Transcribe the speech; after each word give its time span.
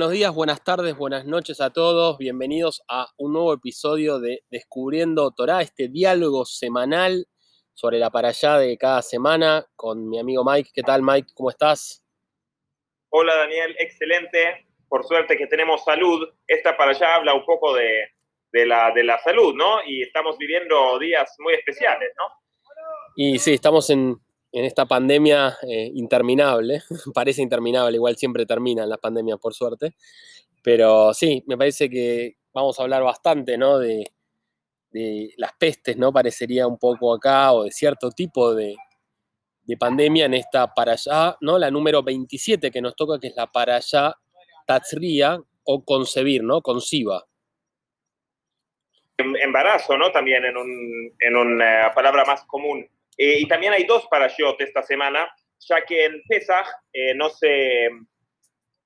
Buenos 0.00 0.14
días, 0.14 0.34
buenas 0.34 0.64
tardes, 0.64 0.96
buenas 0.96 1.26
noches 1.26 1.60
a 1.60 1.74
todos. 1.74 2.16
Bienvenidos 2.16 2.82
a 2.88 3.08
un 3.18 3.34
nuevo 3.34 3.52
episodio 3.52 4.18
de 4.18 4.44
Descubriendo 4.48 5.30
Torah, 5.30 5.60
este 5.60 5.88
diálogo 5.88 6.46
semanal 6.46 7.26
sobre 7.74 7.98
la 7.98 8.08
para 8.08 8.28
allá 8.28 8.56
de 8.56 8.78
cada 8.78 9.02
semana 9.02 9.66
con 9.76 10.08
mi 10.08 10.18
amigo 10.18 10.42
Mike. 10.42 10.70
¿Qué 10.72 10.80
tal, 10.80 11.02
Mike? 11.02 11.28
¿Cómo 11.34 11.50
estás? 11.50 12.02
Hola, 13.10 13.36
Daniel. 13.36 13.76
Excelente. 13.78 14.68
Por 14.88 15.04
suerte 15.04 15.36
que 15.36 15.46
tenemos 15.48 15.84
salud. 15.84 16.26
Esta 16.46 16.78
para 16.78 16.92
allá 16.92 17.16
habla 17.16 17.34
un 17.34 17.44
poco 17.44 17.74
de, 17.74 18.08
la, 18.64 18.92
de 18.92 19.04
la 19.04 19.18
salud, 19.18 19.54
¿no? 19.54 19.84
Y 19.84 20.00
estamos 20.00 20.38
viviendo 20.38 20.98
días 20.98 21.30
muy 21.40 21.52
especiales, 21.52 22.10
¿no? 22.16 22.24
Y 23.16 23.38
sí, 23.38 23.52
estamos 23.52 23.90
en, 23.90 24.18
en 24.52 24.64
esta 24.64 24.86
pandemia 24.86 25.56
eh, 25.62 25.90
interminable, 25.94 26.82
parece 27.14 27.42
interminable, 27.42 27.96
igual 27.96 28.16
siempre 28.16 28.46
terminan 28.46 28.88
las 28.88 28.98
pandemias 28.98 29.38
por 29.38 29.54
suerte, 29.54 29.94
pero 30.62 31.14
sí, 31.14 31.42
me 31.46 31.56
parece 31.56 31.88
que 31.88 32.36
vamos 32.52 32.78
a 32.78 32.82
hablar 32.82 33.02
bastante, 33.02 33.56
¿no? 33.56 33.78
De, 33.78 34.04
las 35.36 35.52
pestes, 35.52 35.96
¿no? 35.96 36.12
Parecería 36.12 36.66
un 36.66 36.76
poco 36.76 37.14
acá, 37.14 37.52
o 37.52 37.62
de 37.62 37.70
cierto 37.70 38.10
tipo 38.10 38.54
de, 38.54 38.74
pandemia 39.78 40.24
en 40.24 40.34
esta 40.34 40.74
para 40.74 40.94
allá, 40.94 41.36
¿no? 41.40 41.56
La 41.56 41.70
número 41.70 42.02
27 42.02 42.72
que 42.72 42.80
nos 42.80 42.96
toca, 42.96 43.20
que 43.20 43.28
es 43.28 43.36
la 43.36 43.46
para 43.46 43.76
allá 43.76 44.16
Tatzría 44.66 45.40
o 45.62 45.84
concebir, 45.84 46.42
¿no? 46.42 46.60
Conciba. 46.60 47.24
Em, 49.16 49.36
embarazo, 49.36 49.96
¿no? 49.96 50.10
También 50.10 50.42
en 50.44 51.36
una 51.36 51.92
palabra 51.94 52.24
más 52.24 52.42
común. 52.46 52.88
Eh, 53.22 53.40
y 53.40 53.46
también 53.46 53.74
hay 53.74 53.84
dos 53.84 54.06
parashot 54.10 54.58
esta 54.62 54.82
semana, 54.82 55.30
ya 55.68 55.84
que 55.84 56.06
en 56.06 56.22
Pesach 56.26 56.66
eh, 56.90 57.14
no, 57.14 57.28
se, 57.28 57.90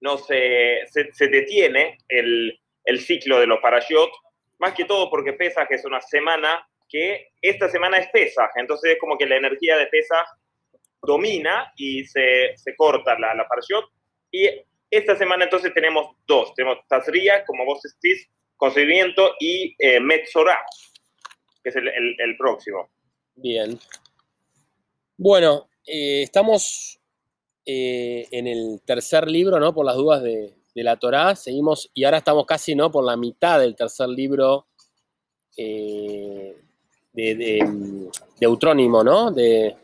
no 0.01 0.19
se, 0.19 0.81
se, 0.89 1.29
detiene 1.29 1.99
el, 2.09 2.61
el, 2.85 3.01
ciclo 3.01 3.39
de 3.39 3.47
los 3.47 3.61
parashot, 3.61 4.11
más 4.59 4.75
que 4.75 4.87
todo 4.87 5.09
porque 5.09 5.35
Pesach 5.35 5.71
es 5.71 5.85
una 5.85 6.01
semana 6.01 6.69
que 6.89 7.29
esta 7.41 7.69
semana 7.69 7.99
es 7.99 8.09
Pesach, 8.09 8.51
entonces 8.57 8.95
es 8.95 8.99
como 8.99 9.17
que 9.17 9.27
la 9.27 9.37
energía 9.37 9.77
de 9.77 9.87
Pesach 9.87 10.27
domina 11.01 11.73
y 11.77 12.05
se, 12.05 12.57
se 12.57 12.75
corta 12.75 13.17
la, 13.17 13.37
la 13.37 13.47
parashot. 13.47 13.89
Y 14.33 14.49
esta 14.91 15.15
semana 15.15 15.45
entonces 15.45 15.73
tenemos 15.73 16.17
dos, 16.27 16.53
tenemos 16.57 16.79
Tazria, 16.89 17.45
como 17.45 17.65
vos 17.65 17.81
decís, 17.83 18.29
concebimiento, 18.57 19.37
y 19.39 19.77
eh, 19.79 20.01
Metzorah, 20.01 20.65
que 21.63 21.71
es 21.71 21.77
el, 21.77 21.87
el, 21.87 22.17
el 22.19 22.37
próximo. 22.37 22.91
Bien, 23.37 23.79
bueno, 25.17 25.69
eh, 25.87 26.23
estamos 26.23 27.01
eh, 27.67 28.27
en 28.31 28.47
el 28.47 28.81
tercer 28.85 29.29
libro, 29.29 29.61
¿no? 29.61 29.75
Por 29.75 29.87
las 29.87 29.97
dudas 29.97 30.23
de, 30.23 30.55
la 30.75 30.97
Torá. 30.97 31.37
Seguimos, 31.37 31.91
y 31.95 32.05
ahora 32.05 32.19
estamos 32.19 32.47
casi, 32.47 32.75
¿no? 32.75 32.91
Por 32.91 33.05
la 33.05 33.17
mitad 33.17 33.61
del 33.61 33.77
tercer 33.77 34.09
libro 34.09 34.67
eh, 35.57 36.57
de, 37.13 37.35
de, 37.35 38.11
Eutrónimo, 38.41 39.05
¿no? 39.05 39.31
De, 39.31 39.77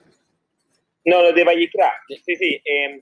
no, 1.05 1.33
de 1.33 1.45
Vallicra. 1.45 1.93
Sí, 2.09 2.37
sí. 2.37 2.61
Em, 2.65 3.01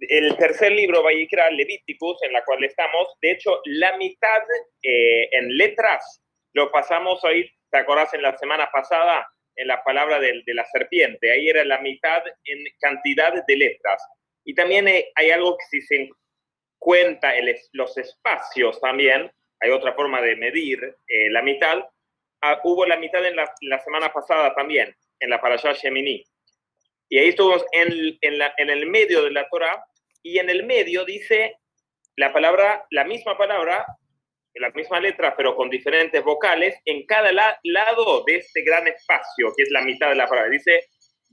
el 0.00 0.36
tercer 0.36 0.72
libro, 0.72 1.02
Vallicra, 1.02 1.50
Levíticus, 1.50 2.22
en 2.22 2.32
la 2.32 2.44
cual 2.44 2.62
estamos, 2.64 3.08
de 3.20 3.32
hecho, 3.32 3.60
la 3.64 3.96
mitad 3.96 4.42
en 4.82 5.56
letras 5.56 6.22
lo 6.54 6.70
pasamos 6.70 7.24
ahí, 7.24 7.48
¿te 7.70 7.78
acordás 7.78 8.12
en 8.14 8.22
la 8.22 8.36
semana 8.36 8.68
pasada? 8.70 9.26
En 9.56 9.68
la 9.68 9.82
palabra 9.82 10.18
de, 10.18 10.42
la 10.46 10.64
serpiente. 10.66 11.32
Ahí 11.32 11.48
era 11.48 11.64
la 11.64 11.80
mitad 11.80 12.22
en 12.44 12.64
cantidad 12.80 13.32
de 13.46 13.56
letras. 13.56 14.02
Y 14.44 14.54
también 14.54 14.88
hay 15.14 15.30
algo 15.30 15.56
que 15.56 15.64
si 15.70 15.80
se 15.82 16.10
cuenta 16.78 17.36
el, 17.36 17.56
los 17.72 17.96
espacios 17.96 18.80
también, 18.80 19.30
hay 19.60 19.70
otra 19.70 19.94
forma 19.94 20.20
de 20.20 20.36
medir 20.36 20.82
eh, 21.06 21.30
la 21.30 21.42
mitad. 21.42 21.84
Ah, 22.42 22.60
hubo 22.64 22.84
la 22.86 22.96
mitad 22.96 23.24
en 23.24 23.36
la, 23.36 23.78
semana 23.84 24.12
pasada 24.12 24.54
también, 24.54 24.94
en 25.20 25.30
la 25.30 25.40
Parashah 25.40 25.74
Shemini. 25.74 26.24
Y 27.08 27.18
ahí 27.18 27.28
estuvimos 27.28 27.64
en, 27.72 28.18
en 28.22 28.70
el 28.70 28.86
medio 28.86 29.22
de 29.22 29.30
la 29.30 29.48
Torah, 29.48 29.84
y 30.22 30.38
en 30.38 30.48
el 30.50 30.64
medio 30.64 31.04
dice 31.04 31.56
la 32.16 32.32
palabra, 32.32 32.86
la 32.90 33.04
misma 33.04 33.36
palabra, 33.36 33.84
la 34.54 34.70
misma 34.70 35.00
letra, 35.00 35.34
pero 35.36 35.56
con 35.56 35.70
diferentes 35.70 36.22
vocales, 36.22 36.74
en 36.84 37.06
cada 37.06 37.32
lado 37.32 38.24
de 38.26 38.36
este 38.36 38.62
gran 38.62 38.86
espacio, 38.86 39.52
que 39.56 39.62
es 39.62 39.70
la 39.70 39.82
mitad 39.82 40.10
de 40.10 40.16
la 40.16 40.26
palabra. 40.26 40.50
Dice 40.50 40.88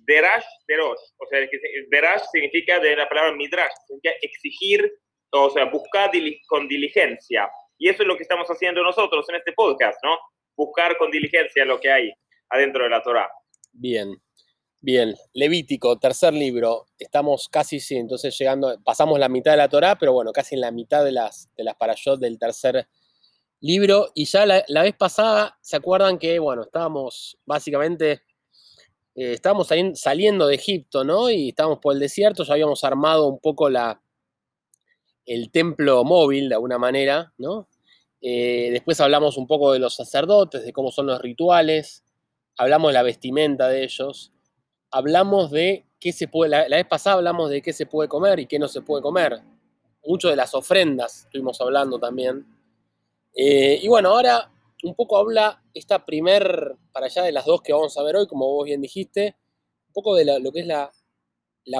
derash, 0.09 0.45
derosh. 0.67 0.99
O 1.17 1.25
sea, 1.29 1.39
derash 1.91 2.23
significa 2.31 2.79
de 2.79 2.95
la 2.95 3.07
palabra 3.07 3.35
midrash, 3.35 3.71
significa 3.87 4.15
exigir, 4.21 4.91
o 5.31 5.49
sea, 5.49 5.65
buscar 5.65 6.11
con 6.47 6.67
diligencia. 6.67 7.49
Y 7.77 7.89
eso 7.89 8.03
es 8.03 8.07
lo 8.07 8.17
que 8.17 8.23
estamos 8.23 8.47
haciendo 8.47 8.83
nosotros 8.83 9.25
en 9.29 9.35
este 9.35 9.53
podcast, 9.53 9.97
¿no? 10.03 10.17
Buscar 10.55 10.97
con 10.97 11.11
diligencia 11.11 11.63
lo 11.65 11.79
que 11.79 11.91
hay 11.91 12.11
adentro 12.49 12.83
de 12.83 12.89
la 12.89 13.01
Torah. 13.01 13.29
Bien, 13.71 14.09
bien. 14.81 15.13
Levítico, 15.33 15.97
tercer 15.99 16.33
libro. 16.33 16.87
Estamos 16.97 17.47
casi, 17.47 17.79
sí, 17.79 17.95
entonces 17.95 18.37
llegando, 18.37 18.77
pasamos 18.83 19.19
la 19.19 19.29
mitad 19.29 19.51
de 19.51 19.57
la 19.57 19.69
Torah, 19.69 19.97
pero 19.97 20.11
bueno, 20.11 20.31
casi 20.33 20.55
en 20.55 20.61
la 20.61 20.71
mitad 20.71 21.05
de 21.05 21.11
las, 21.11 21.49
de 21.55 21.63
las 21.63 21.75
parashot 21.75 22.19
del 22.19 22.39
tercer 22.39 22.87
libro. 23.61 24.11
Y 24.13 24.25
ya 24.25 24.45
la, 24.45 24.83
vez 24.83 24.95
pasada, 24.95 25.57
¿se 25.61 25.75
acuerdan 25.75 26.17
que, 26.17 26.39
bueno, 26.39 26.63
estábamos 26.63 27.37
básicamente, 27.45 28.23
eh, 29.15 29.33
estábamos 29.33 29.69
saliendo 29.95 30.47
de 30.47 30.55
Egipto, 30.55 31.03
¿no? 31.03 31.29
Y 31.29 31.49
estábamos 31.49 31.79
por 31.79 31.93
el 31.93 31.99
desierto, 31.99 32.43
ya 32.43 32.53
habíamos 32.53 32.83
armado 32.83 33.27
un 33.27 33.39
poco 33.39 33.69
la, 33.69 34.01
el 35.25 35.51
templo 35.51 36.03
móvil 36.03 36.49
de 36.49 36.55
alguna 36.55 36.77
manera, 36.77 37.33
¿no? 37.37 37.67
Eh, 38.21 38.69
después 38.71 38.99
hablamos 38.99 39.37
un 39.37 39.47
poco 39.47 39.71
de 39.71 39.79
los 39.79 39.95
sacerdotes, 39.95 40.65
de 40.65 40.73
cómo 40.73 40.91
son 40.91 41.05
los 41.05 41.21
rituales, 41.21 42.03
hablamos 42.57 42.89
de 42.89 42.93
la 42.93 43.03
vestimenta 43.03 43.69
de 43.69 43.83
ellos, 43.83 44.31
hablamos 44.91 45.51
de 45.51 45.85
qué 45.99 46.11
se 46.11 46.27
puede, 46.27 46.49
la, 46.49 46.67
vez 46.67 46.87
pasada 46.87 47.17
hablamos 47.17 47.49
de 47.49 47.61
qué 47.61 47.71
se 47.71 47.85
puede 47.85 48.09
comer 48.09 48.39
y 48.39 48.47
qué 48.47 48.59
no 48.59 48.67
se 48.67 48.81
puede 48.81 49.01
comer, 49.01 49.41
mucho 50.03 50.29
de 50.29 50.35
las 50.35 50.53
ofrendas 50.55 51.25
estuvimos 51.25 51.61
hablando 51.61 51.99
también. 51.99 52.58
Eh, 53.33 53.79
y 53.81 53.87
bueno, 53.87 54.09
ahora 54.09 54.51
un 54.83 54.95
poco 54.95 55.17
habla 55.17 55.61
esta 55.73 56.05
primer, 56.05 56.75
para 56.91 57.07
allá 57.07 57.23
de 57.23 57.31
las 57.31 57.45
dos 57.45 57.61
que 57.61 57.73
vamos 57.73 57.97
a 57.97 58.03
ver 58.03 58.15
hoy, 58.15 58.27
como 58.27 58.47
vos 58.47 58.65
bien 58.65 58.81
dijiste, 58.81 59.35
un 59.87 59.93
poco 59.93 60.15
de 60.15 60.39
lo 60.39 60.51
que 60.51 60.61
es 60.61 60.67
la, 60.67 60.91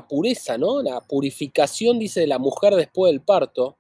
pureza, 0.08 0.58
¿no? 0.58 0.82
La 0.82 1.02
purificación, 1.02 1.98
dice, 2.00 2.22
de 2.22 2.28
la 2.28 2.40
mujer 2.40 2.76
después 2.76 3.12
del 3.12 3.22
parto. 3.22 3.78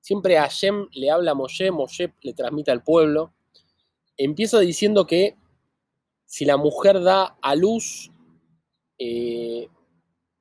Siempre 0.00 0.36
a 0.36 0.42
Hashem 0.42 0.88
le 0.92 1.10
habla 1.10 1.32
a 1.32 1.34
Moshe, 1.34 1.70
Moshe 1.70 2.12
le 2.22 2.32
transmite 2.32 2.70
al 2.70 2.82
pueblo. 2.82 3.32
Empieza 4.16 4.58
diciendo 4.60 5.06
que 5.06 5.36
si 6.26 6.44
la 6.44 6.56
mujer 6.56 7.00
da 7.02 7.36
a 7.40 7.54
luz, 7.54 8.10
eh, 8.98 9.68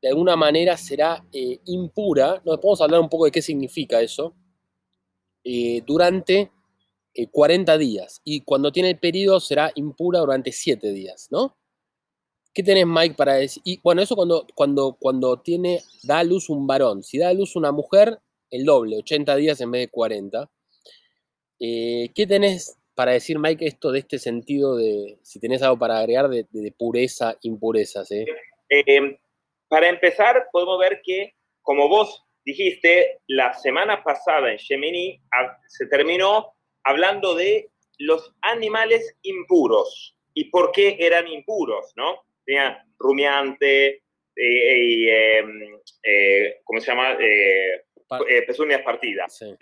de 0.02 0.10
alguna 0.10 0.36
manera 0.36 0.78
será 0.78 1.26
eh, 1.32 1.60
impura. 1.66 2.42
Nos 2.46 2.58
podemos 2.58 2.82
hablar 2.82 3.00
un 3.00 3.10
poco 3.10 3.26
de 3.26 3.32
qué 3.32 3.42
significa 3.42 4.02
eso. 4.02 4.34
durante 5.86 6.52
40 7.32 7.74
eh, 7.74 7.78
días 7.78 8.22
y 8.24 8.42
cuando 8.42 8.72
tiene 8.72 8.92
el 8.92 9.00
periodo 9.00 9.40
será 9.40 9.72
impura 9.76 10.20
durante 10.20 10.52
7 10.52 10.92
días, 10.92 11.28
¿no? 11.32 11.58
¿Qué 12.54 12.64
tenés, 12.64 12.88
Mike, 12.88 13.16
para 13.16 13.34
decir? 13.34 13.62
Y 13.66 13.82
bueno, 13.84 14.02
eso 14.02 14.16
cuando, 14.16 14.48
cuando, 14.56 14.96
cuando 14.98 15.42
tiene, 15.42 15.82
da 16.04 16.20
a 16.20 16.24
luz 16.24 16.50
un 16.50 16.66
varón. 16.66 17.04
Si 17.04 17.18
da 17.18 17.28
a 17.28 17.34
luz 17.34 17.58
una 17.58 17.74
mujer, 17.74 18.18
el 18.50 18.64
doble, 18.64 18.98
80 18.98 19.36
días 19.36 19.60
en 19.60 19.72
vez 19.72 19.82
de 19.82 19.88
40. 19.90 20.50
Eh, 21.60 22.12
¿Qué 22.16 22.26
tenés 22.26 22.78
para 22.94 23.12
decir, 23.12 23.40
Mike, 23.40 23.66
esto 23.66 23.92
de 23.92 24.00
este 24.00 24.20
sentido 24.20 24.78
de, 24.78 25.20
si 25.22 25.38
tenés 25.42 25.62
algo 25.62 25.78
para 25.78 26.00
agregar, 26.00 26.30
de, 26.30 26.74
pureza, 26.78 27.38
impurezas? 27.42 28.10
Eh? 28.12 28.26
para 29.68 29.90
empezar, 29.90 30.48
podemos 30.54 30.80
ver 30.80 31.02
que, 31.04 31.34
como 31.62 31.90
vos 31.90 32.24
dijiste, 32.46 33.20
la 33.28 33.54
semana 33.54 34.02
pasada 34.02 34.52
en 34.52 34.60
Gemini 34.60 35.22
ah, 35.34 35.58
se 35.68 35.88
terminó 35.88 36.55
hablando 36.86 37.36
de 37.36 37.70
los 38.00 38.34
animales 38.42 39.18
impuros 39.24 40.16
y 40.34 40.46
por 40.46 40.72
qué 40.72 40.98
eran 41.00 41.28
impuros, 41.28 41.92
¿no? 41.96 42.22
Tenían 42.46 42.78
rumiante, 42.98 44.04
eh, 44.36 45.38
em, 45.40 45.80
eh, 46.04 46.60
¿cómo 46.64 46.80
se 46.80 46.88
llama? 46.92 47.18
Eh, 47.20 47.82
pezuñas 48.46 48.82
partidas. 48.82 49.38
Sí. 49.38 49.56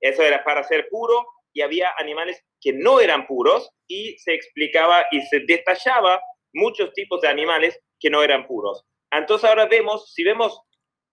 Eso 0.00 0.22
era 0.22 0.42
para 0.42 0.64
ser 0.64 0.88
puro 0.88 1.26
y 1.52 1.60
había 1.60 1.92
animales 1.98 2.42
que 2.60 2.72
no 2.72 3.00
eran 3.00 3.26
puros 3.26 3.70
y 3.86 4.16
se 4.18 4.34
explicaba 4.34 5.04
y 5.10 5.20
se 5.22 5.40
detallaba 5.40 6.20
muchos 6.54 6.92
tipos 6.94 7.20
de 7.20 7.28
animales 7.28 7.78
que 7.98 8.08
no 8.08 8.22
eran 8.22 8.46
puros. 8.46 8.86
Entonces 9.10 9.48
ahora 9.48 9.66
vemos, 9.66 10.14
si 10.14 10.24
vemos 10.24 10.62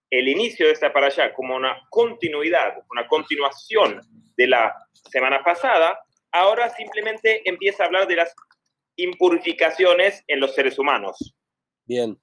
el 0.09 0.27
inicio 0.27 0.68
de 0.68 0.74
esta 0.74 0.94
para 0.94 1.07
allá 1.07 1.33
como 1.33 1.56
una 1.56 1.81
continuidad, 1.89 2.75
una 2.92 3.07
continuación 3.07 4.01
de 4.36 4.48
la 4.48 4.75
semana 5.12 5.44
pasada, 5.44 6.00
ahora 6.31 6.69
simplemente 6.69 7.42
empieza 7.45 7.83
a 7.83 7.86
hablar 7.88 8.07
de 8.07 8.15
las 8.15 8.33
impurificaciones 8.95 10.24
en 10.27 10.39
los 10.39 10.56
seres 10.56 10.80
humanos. 10.80 11.36
Bien, 11.86 12.18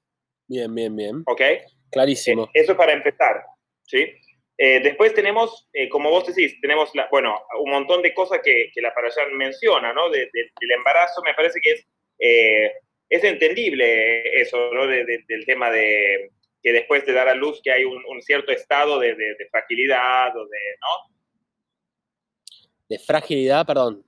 bien, 0.49 0.75
bien, 0.75 0.97
bien. 0.97 1.23
¿Ok? 1.27 1.43
Clarísimo. 1.91 2.45
Eh, 2.45 2.63
eso 2.63 2.77
para 2.77 2.93
empezar, 2.93 3.43
¿sí? 3.83 4.07
Eh, 4.57 4.81
después 4.81 5.15
tenemos, 5.15 5.69
eh, 5.73 5.89
como 5.89 6.11
vos 6.11 6.27
decís, 6.27 6.61
tenemos, 6.61 6.91
la, 6.95 7.09
bueno, 7.11 7.45
un 7.61 7.71
montón 7.71 8.03
de 8.03 8.15
cosas 8.15 8.41
que, 8.43 8.71
que 8.73 8.81
la 8.81 8.95
Parashá 8.95 9.23
menciona, 9.33 9.93
¿no? 9.93 10.11
del 10.11 10.31
embarazo, 10.77 11.23
me 11.23 11.35
parece 11.35 11.59
que 11.61 11.73
es, 11.73 11.87
eh, 12.21 12.73
es 13.09 13.25
entendible 13.25 14.41
eso, 14.41 14.73
¿no? 14.73 14.87
del 14.87 15.45
tema 15.47 15.71
de 15.71 16.31
que 16.65 16.73
después 16.73 17.07
de 17.07 17.13
dar 17.13 17.29
a 17.29 17.35
luz 17.35 17.61
que 17.63 17.71
hay 17.71 17.85
un, 17.85 18.03
cierto 18.23 18.51
estado 18.51 18.99
de, 18.99 19.15
fragilidad 19.51 20.35
o 20.37 20.47
de, 20.47 20.59
¿no? 20.81 21.15
De 22.89 22.99
fragilidad, 22.99 23.67
perdón. 23.67 24.05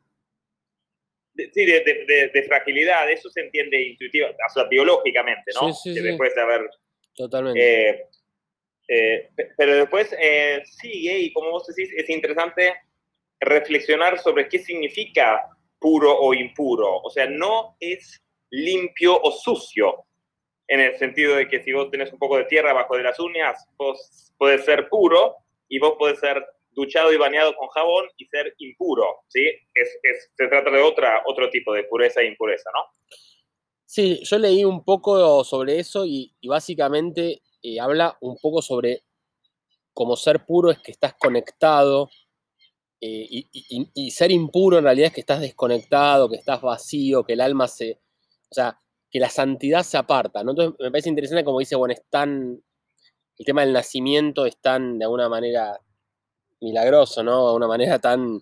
sí, 1.37 1.67
de, 1.67 2.45
fragilidad, 2.49 3.11
eso 3.11 3.29
se 3.31 3.43
entiende 3.43 3.81
intuitivamente, 3.83 4.43
o 4.49 4.53
sea, 4.53 4.65
biológicamente, 4.65 5.53
¿no? 5.55 5.73
Sí, 5.73 5.95
sí, 5.95 6.01
después 6.01 6.35
de 6.35 6.41
haber... 6.41 6.71
Totalmente 7.15 8.09
eh, 8.89 9.31
pero 9.57 9.75
después 9.75 10.15
eh, 10.19 10.63
sigue 10.65 11.19
y 11.19 11.33
como 11.33 11.51
vos 11.51 11.67
decís, 11.67 11.93
es 11.97 12.09
interesante 12.09 12.75
reflexionar 13.41 14.19
sobre 14.19 14.49
qué 14.49 14.59
significa 14.59 15.45
puro 15.79 16.17
o 16.17 16.33
impuro. 16.35 17.01
O 17.03 17.11
sea, 17.11 17.27
no 17.27 17.77
es 17.81 18.23
limpio 18.51 19.21
o 19.21 19.33
sucio, 19.33 20.06
en 20.69 20.81
el 20.81 20.99
sentido 20.99 21.37
de 21.37 21.49
que 21.49 21.63
si 21.63 21.73
vos 21.73 21.91
tenés 21.91 22.13
un 22.13 22.19
poco 22.19 22.37
de 22.37 22.45
tierra 22.45 22.73
bajo 22.73 22.97
de 22.97 23.03
las 23.03 23.19
uñas, 23.21 23.67
vos 23.77 24.33
podés 24.37 24.65
ser 24.65 24.89
puro 24.89 25.37
y 25.69 25.79
vos 25.79 25.95
podés 25.99 26.19
ser 26.19 26.45
duchado 26.71 27.13
y 27.13 27.17
bañado 27.17 27.55
con 27.57 27.69
jabón 27.69 28.07
y 28.17 28.27
ser 28.27 28.55
impuro, 28.59 29.23
¿sí? 29.29 29.47
Es, 29.75 29.99
se 30.37 30.49
trata 30.49 30.71
de 30.71 30.83
otra, 30.83 31.23
otro 31.27 31.49
tipo 31.51 31.73
de 31.73 31.85
pureza 31.85 32.21
e 32.21 32.27
impureza, 32.27 32.69
¿no? 32.75 32.81
Sí, 33.87 34.21
yo 34.25 34.39
leí 34.39 34.65
un 34.65 34.85
poco 34.85 35.43
sobre 35.45 35.79
eso 35.79 36.05
y, 36.05 36.35
y 36.41 36.49
básicamente 36.49 37.43
eh, 37.63 37.81
habla 37.81 38.17
un 38.21 38.37
poco 38.37 38.61
sobre 38.61 39.05
cómo 39.93 40.17
ser 40.17 40.45
puro 40.45 40.71
es 40.71 40.79
que 40.81 40.93
estás 40.93 41.15
conectado 41.15 42.11
eh, 43.01 43.47
y, 43.53 44.11
ser 44.11 44.31
impuro 44.31 44.79
en 44.79 44.85
realidad 44.85 45.09
es 45.09 45.15
que 45.15 45.21
estás 45.21 45.41
desconectado, 45.41 46.29
que 46.29 46.37
estás 46.37 46.61
vacío, 46.61 47.25
que 47.25 47.35
el 47.35 47.41
alma 47.41 47.69
se, 47.69 48.01
o 48.51 48.55
sea, 48.55 48.81
que 49.11 49.21
la 49.21 49.31
santidad 49.31 49.83
se 49.83 49.97
aparta, 49.97 50.43
¿no? 50.43 50.51
Entonces 50.53 50.79
me 50.81 50.91
parece 50.91 51.09
interesante 51.09 51.45
como 51.45 51.59
dice, 51.59 51.77
bueno, 51.77 51.95
es 51.95 52.03
tan, 52.11 52.63
el 53.39 53.47
tema 53.47 53.63
del 53.63 53.73
nacimiento 53.73 54.47
es 54.47 54.57
tan, 54.59 54.99
de 54.99 55.05
alguna 55.05 55.29
manera, 55.29 55.81
milagroso, 56.61 57.23
¿no? 57.23 57.43
De 57.43 57.47
alguna 57.49 57.69
manera 57.69 57.99
tan, 57.99 58.41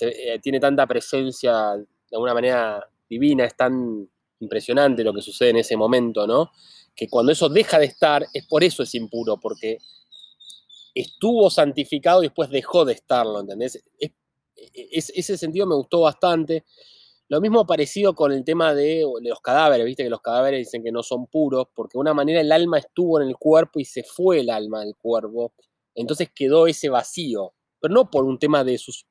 eh, 0.00 0.38
tiene 0.40 0.60
tanta 0.60 0.86
presencia, 0.86 1.76
de 1.76 2.16
alguna 2.16 2.34
manera 2.34 2.88
divina, 3.08 3.44
es 3.44 3.56
tan 3.56 4.08
impresionante 4.40 5.02
lo 5.02 5.14
que 5.14 5.22
sucede 5.22 5.50
en 5.50 5.56
ese 5.56 5.76
momento, 5.76 6.26
¿no? 6.26 6.50
que 6.94 7.08
cuando 7.08 7.32
eso 7.32 7.48
deja 7.48 7.78
de 7.78 7.86
estar, 7.86 8.26
es 8.32 8.46
por 8.46 8.62
eso 8.62 8.82
es 8.82 8.94
impuro, 8.94 9.38
porque 9.38 9.78
estuvo 10.94 11.50
santificado 11.50 12.22
y 12.22 12.26
después 12.26 12.50
dejó 12.50 12.84
de 12.84 12.92
estarlo, 12.92 13.40
¿entendés? 13.40 13.82
ese 14.56 15.36
sentido 15.36 15.66
me 15.66 15.74
gustó 15.74 16.00
bastante. 16.00 16.64
Lo 17.28 17.40
mismo 17.40 17.66
parecido 17.66 18.14
con 18.14 18.32
el 18.32 18.44
tema 18.44 18.74
de, 18.74 19.04
los 19.22 19.40
cadáveres, 19.40 19.86
viste 19.86 20.04
que 20.04 20.10
los 20.10 20.20
cadáveres 20.20 20.60
dicen 20.60 20.82
que 20.82 20.92
no 20.92 21.02
son 21.02 21.26
puros, 21.26 21.66
porque 21.74 21.96
de 21.96 22.00
una 22.00 22.14
manera 22.14 22.40
el 22.40 22.52
alma 22.52 22.78
estuvo 22.78 23.20
en 23.20 23.28
el 23.28 23.36
cuerpo 23.36 23.80
y 23.80 23.84
se 23.84 24.02
fue 24.02 24.40
el 24.40 24.50
alma 24.50 24.80
del 24.80 24.94
cuerpo, 24.96 25.54
entonces 25.94 26.30
quedó 26.34 26.66
ese 26.66 26.90
vacío, 26.90 27.54
pero 27.80 27.94
no 27.94 28.10
por 28.10 28.24
un 28.24 28.38
tema 28.38 28.62
de 28.62 28.76
sus, 28.76 29.06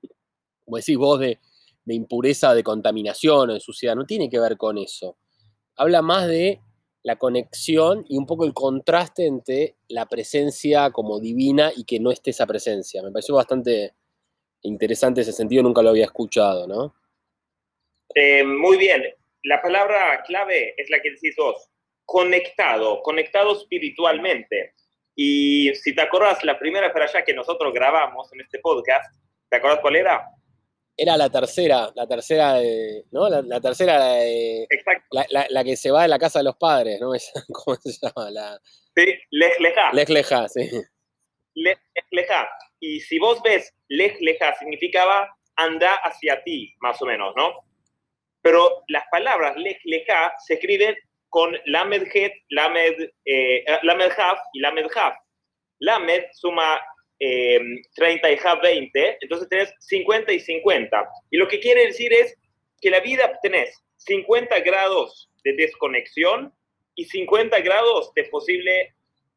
como 0.63 0.77
decís 0.77 0.97
vos, 0.97 1.19
de, 1.19 1.39
de 1.85 1.93
impureza, 1.95 2.53
de 2.53 2.63
contaminación 2.63 3.49
o 3.49 3.53
de 3.53 3.59
suciedad, 3.59 3.95
no 3.95 4.05
tiene 4.05 4.29
que 4.29 4.39
ver 4.39 4.57
con 4.57 4.77
eso. 4.77 5.17
Habla 5.75 6.03
más 6.03 6.27
de 6.27 6.61
la 7.01 7.17
conexión 7.17 8.05
y 8.07 8.17
un 8.17 8.25
poco 8.25 8.45
el 8.45 8.53
contraste 8.53 9.25
entre 9.25 9.75
la 9.89 10.07
presencia 10.07 10.91
como 10.91 11.19
divina 11.19 11.71
y 11.75 11.83
que 11.83 11.99
no 11.99 12.11
esté 12.11 12.29
esa 12.29 12.45
presencia. 12.45 13.01
Me 13.01 13.11
pareció 13.11 13.35
bastante 13.35 13.93
interesante 14.61 15.21
ese 15.21 15.33
sentido, 15.33 15.63
nunca 15.63 15.81
lo 15.81 15.89
había 15.89 16.05
escuchado, 16.05 16.67
¿no? 16.67 16.95
Eh, 18.15 18.43
muy 18.43 18.77
bien. 18.77 19.03
La 19.43 19.61
palabra 19.61 20.23
clave 20.25 20.73
es 20.77 20.89
la 20.89 21.01
que 21.01 21.11
decís 21.11 21.35
vos, 21.37 21.69
conectado, 22.05 23.01
conectado 23.01 23.57
espiritualmente. 23.57 24.73
Y 25.15 25.73
si 25.75 25.93
te 25.93 26.01
acordás, 26.01 26.43
la 26.43 26.57
primera 26.57 26.91
para 26.91 27.05
allá 27.05 27.23
que 27.23 27.33
nosotros 27.33 27.73
grabamos 27.73 28.31
en 28.33 28.41
este 28.41 28.59
podcast, 28.59 29.13
¿te 29.49 29.57
acordás 29.57 29.79
cuál 29.79 29.97
era? 29.97 30.25
era 30.95 31.17
la 31.17 31.29
tercera, 31.29 31.91
la 31.95 32.07
tercera, 32.07 32.53
de, 32.55 33.05
¿no? 33.11 33.27
La, 33.29 33.59
tercera, 33.59 34.13
de, 34.15 34.67
la, 35.11 35.47
la, 35.49 35.63
que 35.63 35.75
se 35.75 35.91
va 35.91 36.03
de 36.03 36.07
la 36.07 36.19
casa 36.19 36.39
de 36.39 36.45
los 36.45 36.55
padres, 36.55 36.99
¿no? 37.01 37.11
¿Cómo 37.53 37.77
se 37.77 37.91
llama? 37.99 38.29
La... 38.29 38.59
Sí, 38.95 39.05
Lej 39.31 39.59
Leja. 39.59 39.91
Lej 39.93 40.09
Leja, 40.09 40.47
sí. 40.47 40.69
Lej 41.55 41.79
Leja. 42.11 42.49
Y 42.79 42.99
si 42.99 43.17
vos 43.17 43.41
ves, 43.43 43.73
Lej 43.87 44.17
Leja 44.19 44.53
significaba 44.59 45.35
anda 45.55 45.93
hacia 46.03 46.43
ti, 46.43 46.73
más 46.79 47.01
o 47.01 47.05
menos, 47.05 47.33
¿no? 47.35 47.53
Pero 48.43 48.83
las 48.89 49.03
palabras 49.09 49.57
Lej 49.57 49.79
Leja 49.85 50.31
se 50.45 50.55
escriben 50.55 50.95
con 51.29 51.57
Lamed 51.65 52.07
Het, 52.13 52.33
Lamed, 52.49 53.09
eh, 53.25 53.65
Lamed 53.81 54.11
Haf 54.15 54.39
y 54.53 54.59
Lamed 54.59 54.85
Haf. 54.95 55.15
Lamed 55.79 56.25
suma 56.33 56.79
30 57.19 58.27
em, 58.27 58.33
y 58.33 58.47
half 58.47 58.61
20, 58.61 59.17
entonces 59.21 59.49
tenés 59.49 59.73
50 59.79 60.31
y 60.31 60.39
50. 60.39 61.09
Y 61.31 61.37
lo 61.37 61.47
que 61.47 61.59
quiere 61.59 61.87
decir 61.87 62.13
es 62.13 62.37
que 62.81 62.89
la 62.89 62.99
vida 62.99 63.39
tenés 63.41 63.83
50 63.97 64.59
grados 64.59 65.31
de 65.43 65.53
desconexión 65.53 66.53
y 66.95 67.05
50 67.05 67.59
grados 67.61 68.13
de 68.13 68.25
posible 68.25 68.93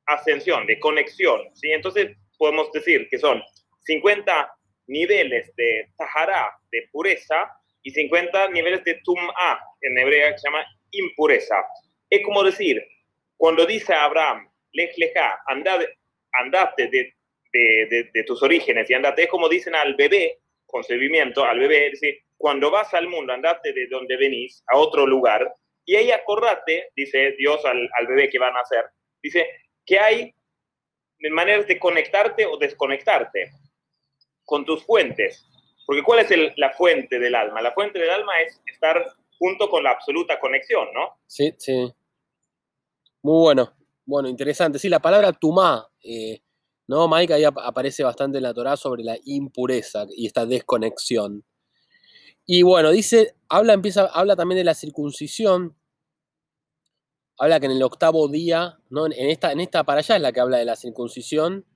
ascensión, 0.07 0.67
de 0.67 0.79
conexión. 0.79 1.41
¿sí? 1.55 1.71
Entonces 1.71 2.17
podemos 2.39 2.71
decir 2.73 3.09
que 3.11 3.19
son 3.19 3.43
50 3.81 4.53
niveles 4.89 5.55
de 5.57 5.89
Tahara, 5.97 6.53
de 6.71 6.89
pureza, 6.93 7.51
y 7.87 7.93
50 7.93 8.49
niveles 8.49 8.83
de 8.83 9.01
Tum'a, 9.05 9.61
en 9.81 9.97
hebreo 9.97 10.33
que 10.33 10.39
se 10.39 10.49
llama 10.49 10.67
impureza. 10.91 11.55
Es 12.11 12.21
como 12.25 12.43
decir, 12.43 12.85
cuando 13.37 13.65
dice 13.65 13.95
Abraham, 13.95 14.51
Lej 14.73 14.93
leja, 14.97 15.41
andate 15.47 16.89
de 17.53 18.25
tus 18.27 18.43
orígenes 18.43 18.91
y 18.91 18.95
andate, 18.95 19.23
es 19.23 19.29
como 19.29 19.49
dicen 19.49 19.77
al 19.77 19.95
bebé, 19.95 20.41
concebimiento, 20.67 21.45
al 21.45 21.61
bebé, 21.61 21.87
es 21.87 22.01
decir, 22.01 22.19
cuando 22.37 22.73
vas 22.73 22.93
al 22.93 23.07
mundo, 23.07 23.33
andate 23.33 23.73
de 23.73 23.87
donde 23.87 24.17
venís 24.17 24.65
a 24.67 24.79
otro 24.79 25.07
lugar 25.07 25.49
y 25.85 25.95
ahí 25.95 26.11
acordate, 26.11 26.91
dice 26.97 27.37
Dios 27.39 27.65
al, 27.65 27.89
al 27.93 28.07
bebé 28.09 28.29
que 28.29 28.41
va 28.41 28.49
a 28.49 28.53
nacer, 28.53 28.85
dice 29.23 29.49
que 29.87 30.01
hay 30.01 30.35
maneras 31.31 31.69
de 31.69 31.79
conectarte 31.79 32.47
o 32.47 32.57
desconectarte 32.57 33.53
con 34.45 34.65
tus 34.65 34.85
fuentes. 34.85 35.47
Porque 35.87 36.03
¿cuál 36.03 36.19
es 36.19 36.53
la 36.57 36.73
fuente 36.73 37.19
del 37.19 37.35
alma? 37.35 37.63
La 37.63 37.73
fuente 37.73 37.99
del 37.99 38.11
alma 38.11 38.33
es 38.41 38.61
estar 38.67 39.05
junto 39.39 39.71
con 39.71 39.85
la 39.85 39.93
absoluta 39.93 40.39
conexión, 40.41 40.89
¿no? 40.93 41.21
Sí, 41.27 41.55
sí. 41.57 41.93
Muy 43.23 43.41
bueno. 43.41 43.73
Bueno, 44.05 44.29
interesante. 44.29 44.79
Sí, 44.79 44.89
la 44.89 45.01
palabra 45.01 45.33
tumá 45.33 45.89
eh, 46.03 46.41
¿no? 46.89 47.09
Mike 47.09 47.35
ahí 47.35 47.45
aparece 47.45 48.05
bastante 48.05 48.39
en 48.39 48.45
la 48.45 48.55
Torah 48.55 48.77
sobre 48.77 49.03
la 49.03 49.19
impureza 49.25 50.07
y 50.11 50.27
esta 50.27 50.47
desconexión. 50.47 51.45
Y 52.47 52.63
bueno, 52.63 52.91
dice, 52.91 53.35
habla, 53.49 53.73
empieza, 53.73 54.07
habla 54.07 54.37
también 54.37 54.59
de 54.59 54.65
la 54.65 54.75
circuncisión. 54.75 55.77
Habla 57.39 57.61
que 57.61 57.67
en 57.67 57.73
el 57.73 57.83
octavo 57.83 58.29
día, 58.29 58.79
¿no? 58.89 59.07
en, 59.07 59.13
esta, 59.31 59.53
en 59.53 59.61
esta 59.61 59.85
para 59.85 59.99
allá 59.99 60.17
es 60.17 60.23
la 60.23 60.33
que 60.33 60.41
habla 60.41 60.59
de 60.59 60.65
la 60.65 60.77
circuncisión. 60.77 61.67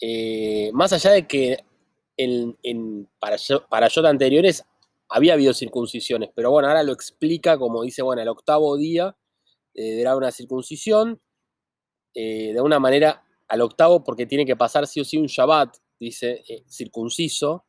Eh, 0.00 0.70
más 0.72 0.92
allá 0.92 1.10
de 1.10 1.26
que 1.26 1.58
para, 3.18 3.36
para 3.68 3.88
anteriores 4.08 4.64
había 5.08 5.34
habido 5.34 5.54
circuncisiones, 5.54 6.30
pero 6.34 6.50
bueno, 6.50 6.68
ahora 6.68 6.82
lo 6.82 6.92
explica 6.92 7.56
como 7.56 7.82
dice, 7.82 8.02
bueno, 8.02 8.20
el 8.20 8.28
octavo 8.28 8.76
día 8.76 9.16
eh, 9.74 10.00
era 10.00 10.16
una 10.16 10.30
circuncisión, 10.30 11.20
eh, 12.14 12.52
de 12.52 12.60
una 12.60 12.78
manera 12.78 13.24
al 13.48 13.60
octavo 13.62 14.02
porque 14.04 14.26
tiene 14.26 14.44
que 14.44 14.56
pasar 14.56 14.86
sí 14.86 15.00
o 15.00 15.04
sí 15.04 15.16
un 15.16 15.26
Shabbat, 15.26 15.76
dice, 15.98 16.42
eh, 16.48 16.64
circunciso, 16.68 17.64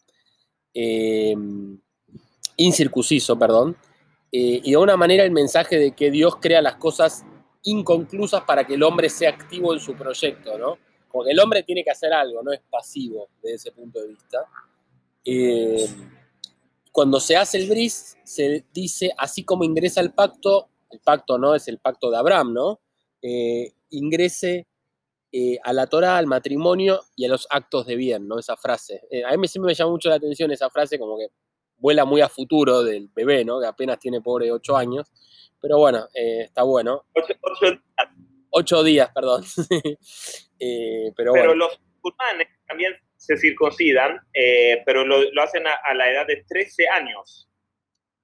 em, 0.74 1.80
incircunciso, 2.58 3.38
perdón, 3.38 3.78
eh, 4.32 4.62
y 4.64 4.72
de 4.72 4.78
una 4.78 4.98
manera 4.98 5.24
el 5.24 5.32
mensaje 5.32 5.78
de 5.78 5.92
que 5.92 6.12
Dios 6.12 6.38
crea 6.38 6.62
las 6.62 6.76
cosas 6.76 7.26
inconclusas 7.64 8.42
para 8.42 8.66
que 8.66 8.76
el 8.76 8.84
hombre 8.84 9.10
sea 9.10 9.30
activo 9.32 9.74
en 9.74 9.80
su 9.80 9.96
proyecto, 9.96 10.58
¿no? 10.58 10.78
Porque 11.12 11.32
el 11.32 11.40
hombre 11.40 11.64
tiene 11.64 11.84
que 11.84 11.92
hacer 11.92 12.14
algo, 12.14 12.44
no 12.44 12.52
es 12.52 12.62
pasivo 12.70 13.30
desde 13.42 13.56
ese 13.56 13.72
punto 13.72 14.00
de 14.00 14.08
vista. 14.08 14.46
Em, 15.26 16.12
cuando 16.92 17.20
se 17.20 17.36
hace 17.36 17.58
el 17.58 17.70
bris, 17.70 18.18
se 18.24 18.66
dice, 18.74 19.12
así 19.18 19.44
como 19.44 19.64
ingresa 19.64 20.02
el 20.02 20.12
pacto, 20.14 20.70
el 20.92 21.00
pacto 21.00 21.38
no 21.38 21.56
es 21.56 21.68
el 21.68 21.80
pacto 21.80 22.10
de 22.10 22.18
Abraham, 22.18 22.54
¿no? 22.54 22.80
Eh, 23.22 23.74
ingrese 23.90 24.68
eh, 25.32 25.60
a 25.64 25.74
la 25.74 25.86
Torah, 25.86 26.18
al 26.18 26.26
matrimonio 26.26 27.02
y 27.16 27.26
a 27.26 27.30
los 27.30 27.48
actos 27.52 27.86
de 27.86 27.96
bien, 27.96 28.28
¿no? 28.28 28.40
Esa 28.40 28.58
frase. 28.58 29.02
Eh, 29.12 29.24
a 29.24 29.38
mí 29.38 29.48
siempre 29.48 29.68
me 29.70 29.76
llama 29.76 29.92
mucho 29.92 30.10
la 30.10 30.16
atención 30.16 30.52
esa 30.52 30.70
frase, 30.72 30.98
como 30.98 31.18
que 31.18 31.28
vuela 31.78 32.04
muy 32.04 32.22
a 32.22 32.30
futuro 32.30 32.84
del 32.84 33.10
bebé, 33.10 33.46
¿no? 33.46 33.60
Que 33.60 33.68
apenas 33.68 34.00
tiene 34.00 34.22
pobre 34.22 34.52
ocho 34.52 34.76
años. 34.76 35.12
Pero 35.62 35.78
bueno, 35.78 36.08
eh, 36.14 36.44
está 36.46 36.64
bueno. 36.64 37.04
Días, 38.84 39.10
perdón. 39.14 39.44
pero, 41.16 41.34
pero 41.34 41.56
los 41.56 41.80
musulmanes 42.02 42.48
también 42.68 42.96
se 43.18 43.38
circuncidan, 43.38 44.20
eh, 44.34 44.82
pero 44.86 45.06
lo, 45.06 45.42
hacen 45.42 45.66
a, 45.68 45.94
la 45.94 46.12
edad 46.12 46.26
de 46.26 46.44
13 46.48 46.88
años. 46.90 47.50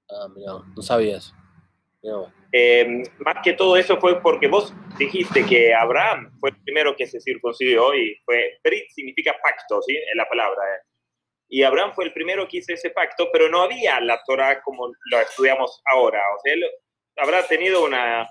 Ah, 0.10 0.28
mira, 0.34 0.54
no 0.76 0.82
sabías. 0.82 1.34
Eh, 2.52 3.04
más 3.20 3.38
que 3.44 3.54
todo 3.54 3.76
eso 3.76 3.98
fue 3.98 4.22
porque 4.22 4.48
vos 4.48 4.74
dijiste 4.98 5.46
que 5.46 5.74
Abraham 5.74 6.32
fue 6.40 6.52
el 6.52 6.62
primero 6.64 6.96
que 6.96 7.08
se 7.08 7.20
circuncidó 7.20 7.96
y 7.96 8.16
fue, 8.24 8.60
Brit 8.64 8.90
significa 8.92 9.36
pacto, 9.42 9.82
¿sí? 9.82 9.96
En 9.96 10.18
la 10.18 10.30
palabra. 10.30 10.62
Eh. 10.76 10.80
Y 11.50 11.64
Abraham 11.64 11.94
fue 11.94 12.06
el 12.06 12.14
primero 12.14 12.48
que 12.48 12.58
hizo 12.58 12.74
ese 12.74 12.92
pacto, 12.92 13.30
pero 13.32 13.50
no 13.50 13.64
había 13.64 14.00
la 14.00 14.22
Torah 14.26 14.62
como 14.62 14.88
lo 15.12 15.20
estudiamos 15.20 15.82
ahora. 15.86 16.22
O 16.38 16.40
sea, 16.44 16.54
él 16.54 16.64
habrá 17.18 17.46
tenido 17.48 17.84
una, 17.84 18.28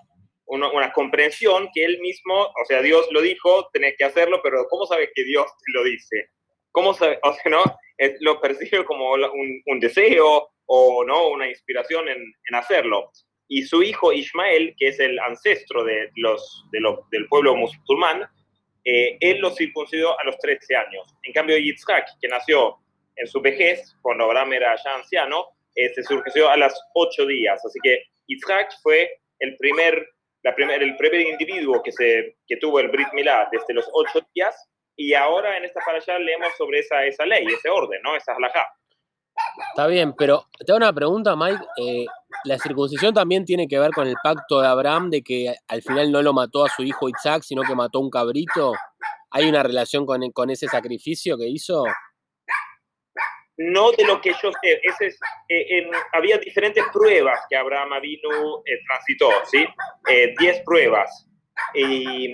una, 0.47 0.93
comprensión 0.93 1.69
que 1.75 1.85
él 1.85 1.99
mismo, 2.01 2.35
o 2.35 2.65
sea, 2.67 2.83
Dios 2.83 3.07
lo 3.11 3.21
dijo, 3.21 3.69
tenés 3.73 3.95
que 3.97 4.05
hacerlo, 4.05 4.41
pero 4.43 4.67
¿cómo 4.69 4.87
sabes 4.87 5.11
que 5.15 5.25
Dios 5.25 5.47
lo 5.75 5.85
dice? 5.85 6.31
¿Cómo 6.73 6.95
sabe, 6.95 7.19
o 7.23 7.33
sea, 7.33 7.51
no? 7.51 7.63
Lo 8.21 8.41
percibe 8.41 8.85
como 8.85 9.13
un, 9.13 9.81
deseo 9.81 10.49
o 10.67 11.05
no 11.05 11.29
una 11.29 11.49
inspiración 11.49 12.09
en, 12.09 12.55
hacerlo. 12.55 13.11
Y 13.49 13.63
su 13.63 13.83
hijo 13.83 14.13
Ismael, 14.13 14.75
que 14.79 14.89
es 14.89 14.99
el 14.99 15.19
ancestro 15.21 15.85
de 15.85 16.11
los, 16.17 16.67
de 16.73 16.81
del 17.13 17.29
pueblo 17.29 17.55
musulmán, 17.55 18.27
eh, 18.85 19.17
él 19.21 19.39
lo 19.39 19.51
circuncidó 19.51 20.19
a 20.19 20.25
los 20.25 20.39
13 20.39 20.77
años. 20.77 21.15
En 21.23 21.33
cambio, 21.33 21.57
Yitzhak, 21.57 22.07
que 22.21 22.29
nació 22.29 22.79
en 23.17 23.27
su 23.27 23.41
vejez, 23.41 23.97
cuando 24.03 24.25
Abraham 24.25 24.55
era 24.55 24.77
ya 24.83 24.95
anciano, 24.97 25.47
eh, 25.75 25.93
se 25.95 26.03
circuncidó 26.03 26.51
a 26.51 26.57
las 26.57 26.79
8 26.95 27.27
días. 27.27 27.65
Así 27.65 27.79
que 27.83 28.05
Yitzhak 28.27 28.73
fue 28.83 29.21
el 29.39 29.57
primer 29.57 30.14
la 30.45 30.55
primer, 30.55 30.83
el 30.83 30.97
primer 30.97 31.23
individuo 31.23 31.83
que, 31.83 31.91
se, 31.91 32.37
que 32.47 32.59
tuvo 32.59 32.79
el 32.79 32.89
Brit 32.89 33.09
Milá 33.15 33.49
desde 33.51 33.73
los 33.73 33.89
ocho 33.93 34.21
días, 34.35 34.55
y 34.95 35.15
ahora 35.15 35.57
en 35.57 35.65
esta 35.65 35.81
allá 35.87 36.19
leemos 36.19 36.53
sobre 36.57 36.81
esa, 36.81 37.05
esa 37.05 37.25
ley, 37.27 37.47
ese 37.47 37.69
orden, 37.69 38.01
¿no? 38.03 38.15
Esa 38.15 38.35
halajá. 38.35 38.65
Está 39.71 39.89
bien, 39.89 40.15
pero 40.17 40.47
te 40.65 40.71
hago 40.71 40.77
una 40.77 40.93
pregunta, 40.93 41.35
Mike. 41.35 41.65
Eh, 41.79 42.07
¿La 42.45 42.59
circuncisión 42.59 43.13
también 43.13 43.45
tiene 43.45 43.67
que 43.67 43.79
ver 43.79 43.91
con 43.91 44.07
el 44.07 44.15
pacto 44.23 44.61
de 44.61 44.69
Abraham 44.69 45.11
de 45.11 45.23
que 45.23 45.53
al 45.67 45.83
final 45.83 46.13
no 46.13 46.23
lo 46.23 46.33
mató 46.33 46.65
a 46.65 46.69
su 46.69 46.83
hijo 46.85 47.09
Isaac, 47.09 47.43
sino 47.43 47.63
que 47.63 47.75
mató 47.75 47.99
a 47.99 48.03
un 48.03 48.11
cabrito? 48.11 48.75
¿Hay 49.31 49.49
una 49.49 49.65
relación 49.65 50.07
con, 50.07 50.31
con 50.31 50.51
ese 50.51 50.69
sacrificio 50.69 51.37
que 51.37 51.49
hizo? 51.49 51.85
No 53.57 53.93
de 53.93 54.05
lo 54.05 54.21
que 54.21 54.31
yo 54.43 54.51
sé. 54.63 54.81
Es, 54.83 55.19
eh, 55.49 55.91
había 56.13 56.39
diferentes 56.39 56.85
pruebas 56.93 57.41
que 57.49 57.57
Abraham 57.57 58.01
vino 58.01 58.63
eh, 58.65 58.81
transitó, 58.87 59.31
¿sí? 59.45 59.67
Eh, 60.09 60.35
diez 60.39 60.61
pruebas. 60.65 61.29
Y 61.75 62.33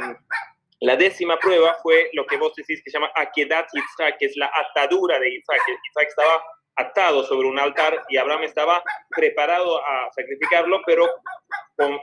la 0.81 0.97
décima 0.97 1.39
prueba 1.39 1.77
fue 1.83 2.11
lo 2.15 2.27
que 2.27 2.37
vos 2.37 2.55
decís 2.57 2.83
que 2.83 2.91
se 2.91 2.99
llama 2.99 3.13
Akedat 3.15 3.69
Yitzhak, 3.73 4.19
que 4.19 4.27
es 4.27 4.37
la 4.37 4.51
atadura 4.55 5.19
de 5.19 5.35
Isaac. 5.35 5.61
Isaac 5.91 6.09
estaba 6.09 6.43
atado 6.77 7.25
sobre 7.25 7.49
un 7.49 7.59
altar 7.59 8.03
y 8.09 8.17
Abraham 8.17 8.45
estaba 8.45 8.83
preparado 9.11 9.85
a 9.85 10.11
sacrificarlo, 10.15 10.81
pero 10.87 11.07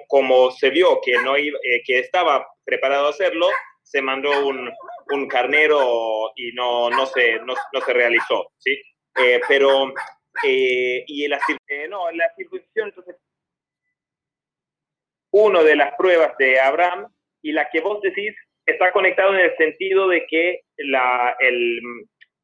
como 0.08 0.52
se 0.52 0.70
vio 0.70 1.00
que, 1.04 1.14
no 1.24 1.34
que 1.34 2.00
estaba 2.00 2.48
preparado 2.64 3.08
a 3.08 3.10
hacerlo, 3.10 3.48
se 3.82 4.02
mandó 4.02 4.46
un, 4.46 4.72
un 5.10 5.28
carnero 5.28 6.32
y 6.36 6.52
no, 6.54 6.90
no, 6.90 7.06
se, 7.08 7.40
no 7.40 7.82
se 7.84 7.94
realizó, 7.94 8.52
¿sí? 8.58 8.80
Eh, 9.18 9.42
pero, 9.48 9.94
eh, 10.44 11.04
y 11.08 11.28
la, 11.28 11.40
eh, 11.68 11.88
no, 11.88 12.12
la 12.12 12.32
circuncisión, 12.36 12.90
entonces, 12.90 13.16
uno 15.32 15.64
de 15.64 15.76
las 15.76 15.96
pruebas 15.96 16.38
de 16.38 16.60
Abraham 16.60 17.12
y 17.42 17.52
la 17.52 17.68
que 17.70 17.82
vos 17.82 18.02
decís 18.02 18.36
está 18.66 18.92
conectado 18.92 19.34
en 19.34 19.40
el 19.40 19.58
sentido 19.58 20.08
de 20.08 20.26
que 20.28 20.62
la, 20.78 21.36
el, 21.40 21.80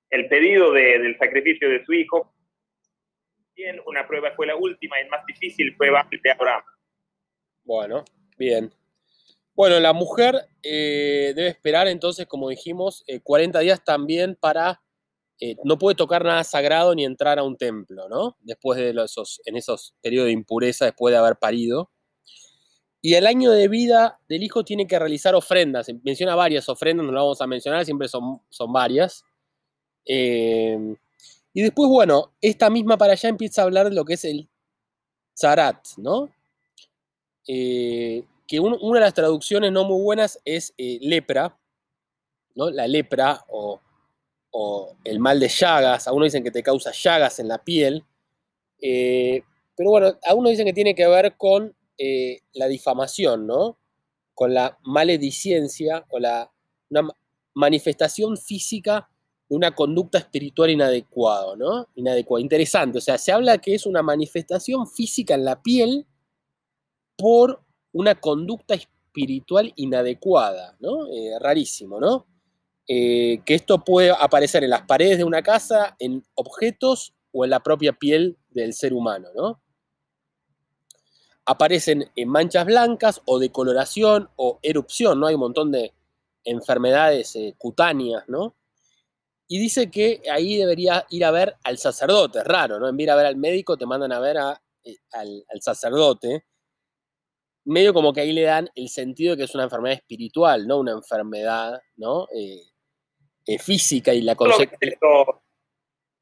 el 0.10 0.28
pedido 0.28 0.72
de, 0.72 1.00
del 1.00 1.18
sacrificio 1.18 1.70
de 1.70 1.86
su 1.86 1.94
hijo, 1.94 2.34
bien, 3.56 3.80
una 3.86 4.08
prueba 4.08 4.32
fue 4.36 4.48
la 4.48 4.56
última 4.56 5.00
y 5.00 5.08
más 5.10 5.26
difícil 5.26 5.76
prueba 5.78 6.08
de 6.10 6.32
Abraham. 6.32 6.64
Bueno, 7.64 8.04
bien. 8.38 8.72
Bueno, 9.54 9.80
la 9.80 9.94
mujer 9.94 10.36
debe 10.64 11.48
esperar 11.48 11.88
entonces, 11.88 12.26
como 12.26 12.50
dijimos, 12.50 13.06
40 13.24 13.60
días 13.60 13.84
también 13.84 14.36
para 14.36 14.83
eh, 15.46 15.58
no 15.66 15.78
puede 15.78 15.94
tocar 15.94 16.24
nada 16.24 16.42
sagrado 16.46 16.96
ni 16.96 17.04
entrar 17.04 17.38
a 17.38 17.44
un 17.44 17.58
templo, 17.58 18.08
¿no? 18.08 18.38
Después 18.40 18.80
de 18.80 18.92
esos, 19.04 19.42
en 19.44 19.58
esos 19.58 19.94
periodos 20.02 20.28
de 20.28 20.32
impureza, 20.32 20.86
después 20.86 21.12
de 21.12 21.18
haber 21.18 21.36
parido. 21.36 21.92
Y 23.02 23.16
el 23.16 23.28
año 23.28 23.52
de 23.52 23.68
vida 23.68 24.22
del 24.30 24.42
hijo 24.42 24.64
tiene 24.64 24.88
que 24.88 24.98
realizar 24.98 25.36
ofrendas. 25.36 25.92
Menciona 26.06 26.36
varias 26.36 26.70
ofrendas, 26.70 27.06
no 27.06 27.12
las 27.12 27.24
vamos 27.24 27.42
a 27.42 27.48
mencionar, 27.48 27.84
siempre 27.84 28.08
son, 28.08 28.40
son 28.50 28.72
varias. 28.72 29.26
Eh, 30.06 30.96
y 31.52 31.62
después, 31.62 31.90
bueno, 31.90 32.32
esta 32.40 32.70
misma 32.70 32.98
para 32.98 33.12
allá 33.12 33.28
empieza 33.28 33.64
a 33.64 33.66
hablar 33.66 33.90
de 33.90 33.96
lo 33.96 34.06
que 34.06 34.14
es 34.14 34.24
el 34.24 34.48
zarat, 35.38 35.86
¿no? 35.98 36.30
Eh, 37.50 38.24
que 38.48 38.62
una 38.62 39.00
de 39.00 39.06
las 39.06 39.14
traducciones 39.14 39.74
no 39.74 39.84
muy 39.84 40.02
buenas 40.02 40.40
es 40.46 40.74
lepra, 40.78 41.60
¿no? 42.56 42.70
La 42.70 42.88
lepra 42.88 43.44
o 43.50 43.82
o 44.56 44.96
el 45.04 45.20
mal 45.20 45.40
de 45.40 45.48
Llagas, 45.48 46.08
algunos 46.08 46.28
dicen 46.28 46.44
que 46.44 46.52
te 46.52 46.62
causa 46.62 46.92
llagas 46.92 47.40
en 47.40 47.48
la 47.48 47.64
piel, 47.64 48.06
eh, 48.80 49.42
pero 49.76 49.90
bueno, 49.90 50.14
algunos 50.24 50.52
dicen 50.52 50.68
que 50.68 50.74
tiene 50.74 50.94
que 50.94 51.08
ver 51.08 51.36
con 51.38 51.76
eh, 51.98 52.42
la 52.54 52.68
difamación, 52.68 53.48
¿no? 53.48 53.78
Con 54.36 54.54
la 54.54 54.78
maledicencia 54.84 56.06
o 56.10 56.20
la, 56.20 56.50
manifestación 57.56 58.38
física 58.38 59.10
de 59.50 59.56
una 59.56 59.74
conducta 59.74 60.20
espiritual 60.20 60.70
inadecuada, 60.70 61.56
¿no? 61.56 61.88
Inadecuada, 61.96 62.42
interesante, 62.42 63.00
o 63.00 63.02
sea, 63.02 63.18
se 63.18 63.32
habla 63.32 63.58
que 63.58 63.74
es 63.74 63.88
una 63.88 64.04
manifestación 64.04 64.86
física 64.88 65.34
en 65.34 65.46
la 65.46 65.62
piel 65.62 66.06
por 67.18 67.64
una 67.92 68.20
conducta 68.20 68.76
espiritual 68.76 69.74
inadecuada, 69.76 70.78
¿no? 70.80 71.08
Eh, 71.08 71.38
rarísimo, 71.40 72.00
¿no? 72.00 72.28
Eh, 72.88 73.42
que 73.46 73.56
esto 73.56 73.84
puede 73.84 74.12
aparecer 74.12 74.64
en 74.64 74.70
las 74.70 74.82
paredes 74.82 75.18
de 75.18 75.24
una 75.24 75.42
casa, 75.42 75.96
en 76.00 76.26
objetos 76.36 77.14
o 77.32 77.46
en 77.46 77.52
la 77.52 77.62
propia 77.62 77.94
piel 77.94 78.38
del 78.50 78.74
ser 78.74 78.94
humano, 78.94 79.30
¿no? 79.36 79.62
Aparecen 81.46 82.12
en 82.16 82.30
manchas 82.30 82.66
blancas 82.66 83.22
o 83.26 83.40
decoloración 83.40 84.30
o 84.36 84.60
erupción, 84.62 85.20
¿no? 85.20 85.28
Hay 85.28 85.36
un 85.36 85.42
montón 85.42 85.72
de 85.72 85.94
enfermedades 86.44 87.36
eh, 87.38 87.56
cutáneas, 87.58 88.26
¿no? 88.28 88.56
Y 89.48 89.60
dice 89.60 89.90
que 89.90 90.22
ahí 90.32 90.58
debería 90.58 91.06
ir 91.10 91.24
a 91.24 91.32
ver 91.32 91.56
al 91.64 91.78
sacerdote, 91.78 92.40
es 92.40 92.46
raro, 92.46 92.80
¿no? 92.80 92.90
En 92.90 92.98
vez 92.98 92.98
de 92.98 93.04
ir 93.04 93.12
a 93.12 93.16
ver 93.16 93.26
al 93.28 93.38
médico, 93.38 93.78
te 93.78 93.86
mandan 93.86 94.12
a 94.12 94.20
ver 94.20 94.38
eh, 94.84 94.98
al, 95.12 95.62
sacerdote. 95.62 96.46
Medio 97.66 97.94
como 97.94 98.12
que 98.12 98.22
ahí 98.22 98.34
le 98.34 98.44
dan 98.44 98.70
el 98.76 98.90
sentido 98.90 99.32
de 99.32 99.38
que 99.38 99.44
es 99.44 99.56
una 99.56 99.64
enfermedad 99.66 99.96
espiritual, 99.98 100.68
no 100.68 100.80
una 100.80 100.92
enfermedad, 100.92 101.82
¿no? 101.96 102.28
Física 103.60 104.14
y 104.14 104.22
la 104.22 104.36
consecuencia. 104.36 104.98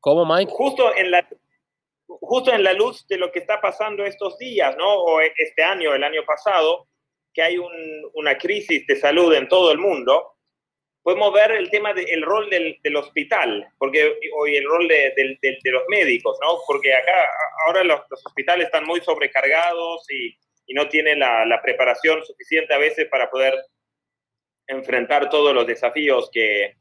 ¿Cómo, 0.01 0.25
Mike? 0.25 0.51
Justo 0.51 0.95
en, 0.95 1.11
la, 1.11 1.27
justo 2.07 2.51
en 2.51 2.63
la 2.63 2.73
luz 2.73 3.07
de 3.07 3.17
lo 3.17 3.31
que 3.31 3.39
está 3.39 3.61
pasando 3.61 4.03
estos 4.03 4.37
días, 4.39 4.75
¿no? 4.77 4.93
O 4.93 5.21
este 5.21 5.63
año, 5.63 5.93
el 5.93 6.03
año 6.03 6.23
pasado, 6.25 6.87
que 7.33 7.43
hay 7.43 7.57
una 8.13 8.37
crisis 8.37 8.85
de 8.87 8.95
salud 8.95 9.33
en 9.33 9.47
todo 9.47 9.71
el 9.71 9.77
mundo, 9.77 10.33
podemos 11.03 11.31
ver 11.33 11.51
el 11.51 11.69
tema 11.69 11.93
del 11.93 12.21
rol 12.23 12.49
del, 12.49 12.95
hospital, 12.95 13.67
porque 13.77 14.17
hoy 14.37 14.57
el 14.57 14.65
rol 14.65 14.87
de, 14.87 15.13
los 15.65 15.83
médicos, 15.87 16.37
¿no? 16.41 16.57
Porque 16.65 16.93
acá 16.93 17.29
ahora 17.67 17.83
los, 17.83 18.01
hospitales 18.25 18.65
están 18.65 18.85
muy 18.85 19.01
sobrecargados 19.01 20.05
y, 20.09 20.35
no 20.73 20.87
tienen 20.87 21.19
la, 21.19 21.45
la, 21.45 21.61
preparación 21.61 22.23
suficiente 22.23 22.73
a 22.73 22.77
veces 22.77 23.09
para 23.09 23.29
poder 23.29 23.53
enfrentar 24.67 25.29
todos 25.29 25.53
los 25.53 25.67
desafíos 25.67 26.29
que, 26.31 26.77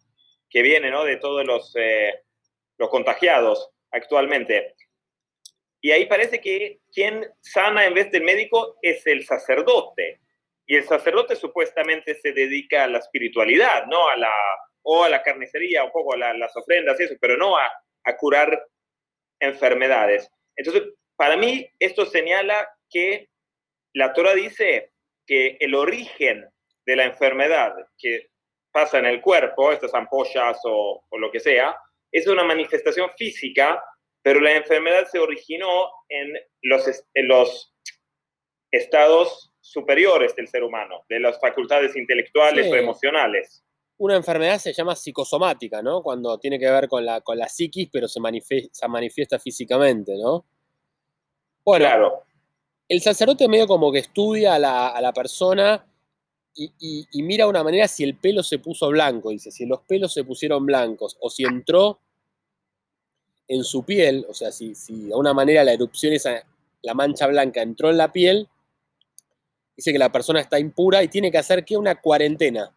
que 0.51 0.63
viene 0.63 0.91
¿no? 0.91 1.05
de 1.05 1.17
todos 1.17 1.47
los, 1.47 1.73
eh, 1.77 2.13
los 2.77 2.91
contagiados 2.91 3.71
actualmente. 3.93 4.75
Y 5.81 5.93
ahí 5.93 6.07
parece 6.07 6.41
que 6.41 6.81
quien 6.93 7.27
sana 7.41 7.87
en 7.87 7.95
vez 7.95 8.11
del 8.11 8.25
médico 8.25 8.77
es 8.83 9.07
el 9.07 9.25
sacerdote. 9.25 10.21
Y 10.67 10.77
el 10.77 10.85
sacerdote 10.85 11.37
supuestamente 11.37 12.15
se 12.15 12.33
dedica 12.33 12.85
a 12.85 12.89
la 12.89 12.99
espiritualidad, 12.99 13.87
¿no? 13.87 14.09
A 14.09 14.17
la, 14.17 14.33
o 14.83 15.05
a 15.05 15.09
la 15.09 15.23
carnicería, 15.23 15.85
un 15.85 15.91
poco 15.91 16.15
a 16.15 16.35
las 16.35 16.57
ofrendas 16.57 17.01
y 17.01 17.05
eso, 17.05 17.15
pero 17.21 17.37
no 17.37 17.57
a, 17.57 17.73
a 18.05 18.17
curar 18.17 18.67
enfermedades. 19.41 20.31
Entonces, 20.55 20.83
para 21.17 21.37
mí, 21.37 21.69
esto 21.79 22.05
señala 22.07 22.69
que 22.91 23.29
la 23.95 24.13
Torah 24.13 24.35
dice 24.35 24.93
que 25.27 25.57
el 25.61 25.75
origen 25.75 26.49
de 26.87 26.97
la 26.97 27.05
enfermedad 27.05 27.75
que 27.99 28.30
pasa 28.73 28.99
en 28.99 29.07
el 29.07 29.21
cuerpo, 29.21 29.73
estas 29.73 29.95
ampollas 29.95 30.59
o, 30.65 31.03
lo 31.19 31.31
que 31.31 31.41
sea, 31.41 31.77
es 32.13 32.27
una 32.27 32.45
manifestación 32.45 33.11
física, 33.17 33.83
pero 34.23 34.41
la 34.41 34.53
enfermedad 34.53 35.07
se 35.11 35.19
originó 35.19 35.91
en 36.09 36.33
los, 36.63 36.85
los 37.15 37.75
estados 38.71 39.53
superiores 39.61 40.35
del 40.37 40.49
ser 40.49 40.65
humano, 40.65 41.05
de 41.09 41.21
las 41.21 41.39
facultades 41.41 41.97
intelectuales 41.97 42.71
o 42.71 42.77
emocionales. 42.77 43.65
una 43.99 44.17
enfermedad 44.17 44.59
se 44.59 44.73
llama 44.73 44.97
psicosomática, 44.97 45.83
¿no? 45.83 46.03
Cuando 46.03 46.39
tiene 46.39 46.59
que 46.59 46.71
ver 46.71 46.89
con 46.89 47.05
la, 47.05 47.21
con 47.21 47.37
la 47.39 47.49
psiquis, 47.49 47.91
pero 47.93 48.09
se 48.09 48.19
manifiesta, 48.19 48.89
manifiesta 48.89 49.39
físicamente, 49.39 50.13
¿no? 50.17 50.47
Bueno, 51.65 51.85
Claro. 51.85 52.23
el 52.89 53.03
sacerdote 53.03 53.47
medio 53.47 53.67
como 53.67 53.93
que 53.93 53.99
estudia 53.99 54.55
a 54.55 54.59
la, 54.59 54.89
a 54.89 55.01
la 55.03 55.13
persona 55.13 55.87
y, 56.55 56.73
y- 56.79 57.07
y 57.13 57.23
mira 57.23 57.45
de 57.45 57.51
una 57.51 57.65
manera 57.65 57.89
si 57.89 58.05
el 58.05 58.17
pelo 58.17 58.43
se 58.43 58.59
puso 58.59 58.89
blanco, 58.89 59.31
dice, 59.31 59.51
si 59.51 59.67
los 59.67 59.81
pelos 59.81 60.13
se 60.13 60.25
pusieron 60.25 60.67
blancos 60.67 61.17
o 61.21 61.31
si 61.31 61.45
entró 61.45 62.01
en 63.49 63.65
su 63.65 63.85
piel, 63.85 64.27
o 64.29 64.35
sea, 64.35 64.53
si, 64.53 64.75
si 64.75 65.05
de 65.05 65.13
alguna 65.13 65.35
manera 65.35 65.65
la 65.65 65.73
erupción 65.73 66.13
esa, 66.13 66.45
la 66.83 66.95
mancha 66.95 67.27
blanca 67.27 67.63
entró 67.63 67.91
en 67.91 67.97
la 67.97 68.13
piel, 68.13 68.49
dice 69.77 69.93
que 69.93 69.99
la 69.99 70.13
persona 70.13 70.41
está 70.41 70.59
impura 70.59 71.03
y 71.03 71.09
tiene 71.09 71.31
que 71.31 71.39
hacer 71.39 71.65
que 71.65 71.77
una 71.77 72.01
cuarentena. 72.01 72.73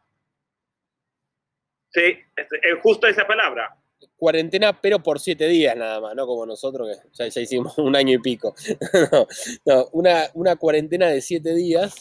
Sí, 1.91 2.01
es, 2.01 2.47
es 2.51 2.79
justo 2.81 3.05
esa 3.07 3.27
palabra. 3.27 3.77
Cuarentena, 4.17 4.79
pero 4.81 5.01
por 5.01 5.19
siete 5.19 5.47
días 5.47 5.75
nada 5.77 5.99
más, 6.01 6.15
no 6.15 6.25
como 6.25 6.45
nosotros 6.45 6.87
que 6.89 7.07
ya, 7.13 7.27
ya 7.27 7.41
hicimos 7.41 7.77
un 7.77 7.95
año 7.95 8.13
y 8.13 8.19
pico. 8.19 8.55
no, 9.11 9.27
no, 9.65 9.89
una, 9.91 10.29
una 10.33 10.55
cuarentena 10.55 11.07
de 11.07 11.21
siete 11.21 11.53
días. 11.53 11.93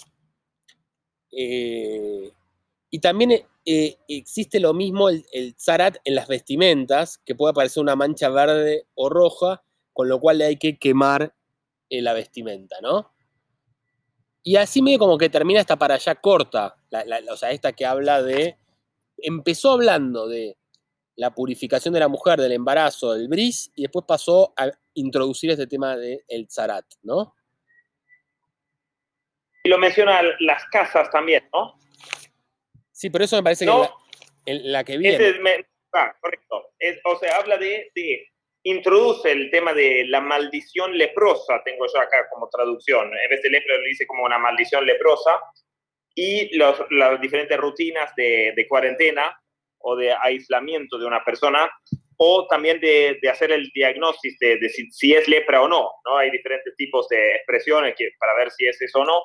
Eh, 1.33 2.31
y 2.91 2.99
también 3.01 3.33
eh, 3.65 3.97
existe 4.09 4.61
lo 4.61 4.75
mismo 4.75 5.09
el, 5.09 5.25
el 5.33 5.55
zarat 5.59 5.97
en 6.05 6.15
las 6.15 6.29
vestimentas, 6.29 7.19
que 7.25 7.35
puede 7.35 7.53
aparecer 7.53 7.83
una 7.83 7.97
mancha 7.97 8.29
verde 8.29 8.87
o 8.95 9.09
roja, 9.09 9.63
con 9.93 10.09
lo 10.09 10.21
cual 10.21 10.41
hay 10.43 10.57
que 10.57 10.79
quemar 10.79 11.35
eh, 11.91 12.03
la 12.03 12.13
vestimenta, 12.13 12.77
¿no? 12.83 13.11
Y 14.43 14.57
así 14.57 14.83
medio 14.83 14.99
como 14.99 15.19
que 15.19 15.29
termina 15.31 15.61
esta 15.61 15.79
para 15.79 15.95
allá 15.95 16.17
corta, 16.17 16.77
la- 16.91 17.05
o 17.33 17.37
sea, 17.37 17.51
esta 17.53 17.73
que 17.73 17.87
habla 17.87 18.23
de, 18.23 18.57
empezó 19.19 19.71
hablando 19.73 20.27
de 20.27 20.57
la 21.17 21.35
purificación 21.35 21.95
de 21.95 22.01
la 22.01 22.09
mujer, 22.09 22.41
del 22.41 22.53
embarazo, 22.53 23.13
del 23.13 23.29
bris, 23.29 23.71
y 23.77 23.83
después 23.83 24.05
pasó 24.09 24.53
a 24.57 24.71
introducir 24.95 25.51
este 25.51 25.67
tema 25.67 25.97
del 25.97 26.49
zarat, 26.51 26.87
¿no? 27.03 27.35
Y 29.63 29.69
lo 29.69 29.79
menciona 29.79 30.23
las 30.41 30.65
casas 30.67 31.11
también, 31.11 31.49
¿no? 31.53 31.79
Sí, 32.91 33.11
pero 33.11 33.25
eso 33.25 33.37
me 33.37 33.43
parece 33.43 33.65
No. 33.67 33.83
que 34.45 34.55
la, 34.55 34.61
la 34.79 34.85
que 34.85 34.99
viene. 34.99 35.29
Es 35.29 35.41
me- 35.41 35.65
ah, 35.93 36.13
correcto. 36.21 36.71
Es- 36.79 37.01
o 37.05 37.17
sea, 37.17 37.37
habla 37.37 37.57
de, 37.59 37.91
de- 37.95 38.27
introduce 38.65 39.31
el 39.31 39.51
tema 39.51 39.73
de 39.73 40.05
la 40.07 40.21
maldición 40.21 40.97
leprosa, 40.97 41.61
tengo 41.65 41.85
yo 41.93 42.01
acá 42.01 42.29
como 42.31 42.49
traducción. 42.49 43.11
En 43.17 43.29
vez 43.31 43.43
de 43.43 43.51
lepra 43.51 43.77
lo 43.77 43.83
dice 43.85 44.07
como 44.07 44.25
una 44.25 44.39
maldición 44.39 44.85
leprosa. 44.87 45.41
Y 46.15 46.55
los, 46.59 46.79
las 46.91 47.19
diferentes 47.21 47.57
rutinas 47.57 48.15
de, 48.17 48.53
de 48.55 48.69
cuarentena 48.69 49.35
o 49.79 49.97
de 49.97 50.13
aislamiento 50.13 50.99
de 50.99 51.07
una 51.07 51.25
persona, 51.25 51.71
o 52.19 52.47
también 52.47 52.79
de, 52.81 53.19
de 53.21 53.29
hacer 53.31 53.51
el 53.51 53.69
diagnóstico 53.75 54.37
de, 54.41 54.59
de 54.59 54.69
si, 54.69 54.91
si 54.93 55.15
es 55.15 55.27
lepra 55.27 55.63
o 55.63 55.67
no, 55.69 55.91
¿no? 56.05 56.19
Hay 56.19 56.31
diferentes 56.31 56.77
tipos 56.77 57.09
de 57.09 57.37
expresiones 57.37 57.95
que, 57.97 58.11
para 58.19 58.35
ver 58.37 58.51
si 58.51 58.67
es 58.67 58.81
eso 58.83 59.01
o 59.01 59.05
no. 59.05 59.23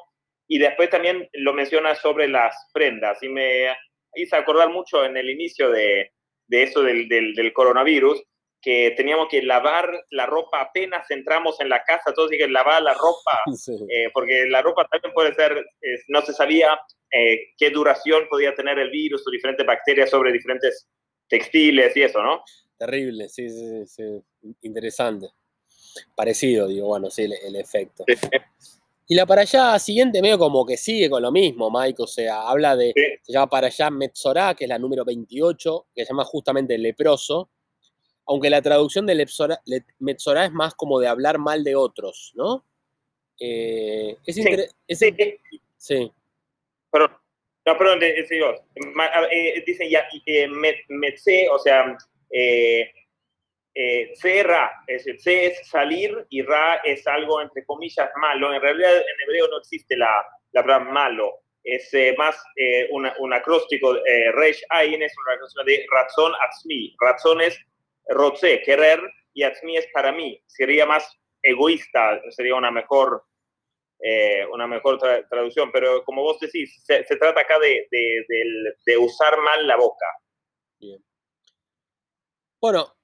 Y 0.48 0.60
después 0.60 0.89
también 0.89 1.27
lo 1.34 1.54
menciona 1.54 1.96
sobre 1.96 2.27
las 2.27 2.56
prendas. 2.74 3.22
Y 3.22 3.30
me 3.30 3.68
hizo 4.16 4.36
acordar 4.36 4.70
mucho 4.70 5.04
en 5.06 5.18
el 5.18 5.30
inicio 5.30 5.70
de, 5.70 6.12
de 6.48 6.63
eso 6.63 6.82
del, 6.82 7.08
del, 7.10 7.34
del 7.36 7.54
coronavirus, 7.54 8.24
que 8.62 8.92
teníamos 8.98 9.27
que 9.30 9.42
lavar 9.44 9.88
la 10.10 10.25
ropa 10.25 10.62
apenas 10.62 11.10
entramos 11.12 11.62
en 11.62 11.70
la 11.70 11.84
casa, 11.84 12.13
todos 12.13 12.32
dijeron 12.32 12.53
lavar 12.53 12.81
la 12.81 12.94
ropa, 12.94 13.42
Sí. 13.55 13.74
eh, 13.90 14.10
porque 14.14 14.46
la 14.48 14.62
ropa 14.62 14.88
también 14.92 15.14
puede 15.14 15.33
ser, 15.36 15.51
eh, 15.57 16.00
no 16.07 16.22
se 16.22 16.33
sabía 16.33 16.79
eh, 17.12 17.50
qué 17.57 17.70
duración 17.70 18.27
podía 18.29 18.55
tener 18.55 18.79
el 18.79 18.90
virus 18.90 19.25
o 19.27 19.31
diferentes 19.31 19.66
bacterias 19.66 20.10
sobre 20.10 20.31
diferentes 20.31 20.90
textiles 21.29 21.96
y 21.96 22.01
eso, 22.03 22.22
¿no? 22.24 22.44
Terrible, 22.79 23.29
sí, 23.29 23.50
sí, 23.50 23.86
sí, 23.86 24.03
sí. 24.42 24.53
Interesante. 24.62 25.27
Parecido, 26.16 26.68
digo, 26.68 26.88
bueno, 26.88 27.10
sí, 27.10 27.24
el, 27.24 27.33
el 27.33 27.55
efecto. 27.57 28.05
Y 29.09 29.15
la 29.15 29.25
para 29.25 29.41
allá 29.43 29.79
siguiente 29.79 30.22
medio 30.22 30.37
como 30.37 30.65
que 30.65 30.75
sigue 30.75 31.09
con 31.09 31.22
lo 31.22 31.31
mismo, 31.31 31.72
Mike, 31.72 32.03
o 32.03 32.07
sea, 32.07 32.41
habla 32.41 32.75
de, 32.75 32.91
Sí. 32.96 33.01
se 33.24 33.33
llama 33.33 33.48
para 33.50 33.67
allá 33.67 33.89
Metzorá, 33.89 34.53
que 34.53 34.65
es 34.65 34.70
la 34.70 34.77
número 34.79 35.05
28, 35.05 35.87
que 35.96 36.03
se 36.05 36.09
llama 36.11 36.25
justamente 36.25 36.77
leproso, 36.77 37.50
aunque 38.25 38.50
la 38.50 38.61
traducción 38.61 39.05
de 39.05 39.15
lepsora- 39.15 39.61
le- 39.65 39.85
Metzorá 40.00 40.46
es 40.46 40.51
más 40.51 40.75
como 40.75 41.00
de 41.00 41.07
hablar 41.07 41.37
mal 41.37 41.63
de 41.63 41.75
otros, 41.75 42.33
¿no? 42.35 42.65
Eh, 43.39 44.17
es 44.25 44.35
Sí, 44.35 44.41
inter- 44.41 44.70
es 44.87 45.00
Sí, 45.00 45.15
sí, 45.77 46.11
perdón. 46.91 47.11
No, 47.65 47.77
perdón, 47.77 48.00
Dios. 48.00 48.59
Ma- 48.93 49.09
eh, 49.31 49.63
dice 49.65 49.89
ya, 49.89 50.05
eh, 50.25 50.48
met- 50.48 50.85
metze, 50.89 51.48
o 51.50 51.59
sea, 51.59 51.98
eh, 52.31 52.91
eh, 53.79 54.44
ra, 54.44 54.72
es 54.87 55.05
es 55.05 55.70
salir 55.70 56.25
y 56.29 56.42
ra 56.42 56.77
es 56.83 57.05
algo 57.07 57.42
entre 57.42 57.63
comillas 57.66 58.09
malo. 58.20 58.53
En 58.53 58.61
realidad 58.61 58.96
en 58.98 59.22
hebreo 59.27 59.48
no 59.50 59.59
existe 59.59 59.96
la, 59.96 60.25
la 60.53 60.63
palabra 60.63 60.92
malo. 60.92 61.42
Es 61.63 61.94
eh, 61.94 62.16
más 62.18 62.42
eh, 62.55 62.87
un 63.20 63.33
acróstico, 63.33 63.96
eh, 63.98 64.31
resh 64.31 64.61
ayin 64.70 65.03
es 65.03 65.13
una 65.25 65.33
acróstico 65.35 65.63
de 65.66 65.85
razón 65.92 66.33
atzmi. 66.48 66.96
Razón 67.00 67.42
es 67.42 67.59
rotze, 68.07 68.61
querer, 68.61 69.00
y 69.33 69.44
atzmi 69.44 69.77
es 69.77 69.87
para 69.94 70.11
mí. 70.11 70.42
Sería 70.48 70.85
más 70.85 71.03
egoísta, 71.44 72.22
sería 72.31 72.55
una 72.55 72.72
mejor 72.72 73.24
una 74.51 74.68
mejor 74.68 75.00
tra- 75.00 75.27
traducción, 75.27 75.72
pero 75.72 76.03
como 76.05 76.22
vos 76.22 76.40
decís, 76.40 76.81
se, 76.85 77.03
se 77.03 77.16
trata 77.18 77.42
acá 77.42 77.57
de, 77.59 77.87
de- 78.29 78.74
de 78.85 78.98
usar 78.98 79.37
mal 79.42 79.66
la 79.68 79.75
boca. 79.75 80.05
bien. 80.79 81.03
Bueno, 82.61 82.97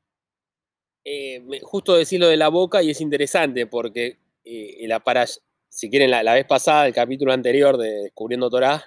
eh, 1.06 1.42
justo 1.64 1.96
decirlo 1.96 2.28
de 2.28 2.38
la 2.38 2.50
boca 2.50 2.82
y 2.82 2.90
es 2.92 3.02
interesante 3.02 3.68
porque 3.68 4.18
eh, 4.46 4.86
la 4.88 5.00
para, 5.02 5.26
si 5.70 5.90
quieren, 5.90 6.12
la, 6.12 6.34
vez 6.34 6.46
pasada, 6.46 6.88
el 6.88 6.94
capítulo 6.94 7.34
anterior 7.34 7.78
de 7.78 8.04
Descubriendo 8.04 8.50
Torah, 8.50 8.84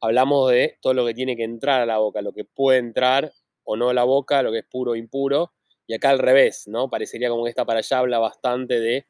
hablamos 0.00 0.50
de 0.50 0.78
todo 0.80 0.94
lo 0.94 1.06
que 1.06 1.14
tiene 1.14 1.36
que 1.36 1.44
entrar 1.44 1.80
a 1.80 1.86
la 1.86 1.98
boca, 1.98 2.22
lo 2.22 2.32
que 2.32 2.44
puede 2.44 2.78
entrar 2.78 3.32
o 3.64 3.76
no 3.76 3.90
a 3.90 3.94
la 3.94 4.04
boca, 4.04 4.42
lo 4.42 4.52
que 4.52 4.58
es 4.58 4.64
puro 4.64 4.92
o 4.92 4.96
impuro, 4.96 5.52
y 5.86 5.94
acá 5.94 6.10
al 6.10 6.18
revés, 6.18 6.66
¿no? 6.66 6.88
Parecería 6.88 7.28
como 7.28 7.44
que 7.44 7.50
esta 7.50 7.64
para 7.64 7.80
allá 7.80 7.98
habla 7.98 8.18
bastante 8.18 8.80
de 8.80 9.06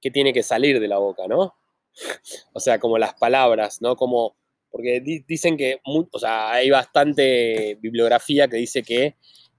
qué 0.00 0.10
tiene 0.10 0.32
que 0.32 0.42
salir 0.42 0.80
de 0.80 0.88
la 0.88 0.98
boca, 0.98 1.26
¿no? 1.28 1.54
O 2.52 2.60
sea, 2.60 2.78
como 2.78 2.98
las 2.98 3.14
palabras, 3.14 3.80
¿no? 3.82 3.96
Como, 3.96 4.36
porque 4.70 5.00
di- 5.00 5.24
dicen 5.26 5.56
que, 5.56 5.80
o 5.84 6.18
sea, 6.18 6.52
hay 6.52 6.70
bastante 6.70 7.76
bibliografía 7.80 8.48
que 8.48 8.56
dice 8.58 8.82
que 8.82 9.16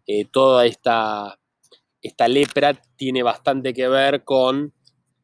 eh, 0.08 0.26
toda 0.32 0.66
esta, 0.66 1.40
esta 2.02 2.28
lepra 2.28 2.74
tiene 2.96 3.24
bastante 3.24 3.74
que 3.74 3.88
ver 3.88 4.24
con 4.24 4.74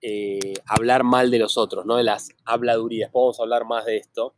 eh, 0.02 0.54
hablar 0.66 1.04
mal 1.04 1.32
de 1.32 1.40
los 1.40 1.58
otros, 1.58 1.86
¿no? 1.86 1.96
De 1.98 2.04
las 2.04 2.30
habladurías. 2.46 3.12
Podemos 3.12 3.40
hablar 3.40 3.66
más 3.66 3.86
de 3.86 3.98
esto, 3.98 4.36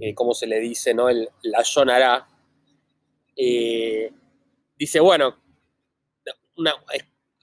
eh, 0.00 0.14
cómo 0.14 0.34
se 0.34 0.46
le 0.46 0.60
dice, 0.60 0.94
¿no? 0.94 1.08
El, 1.08 1.28
la 1.42 1.62
yonará. 1.62 2.28
Eh, 3.36 4.12
dice, 4.78 5.00
bueno, 5.00 5.36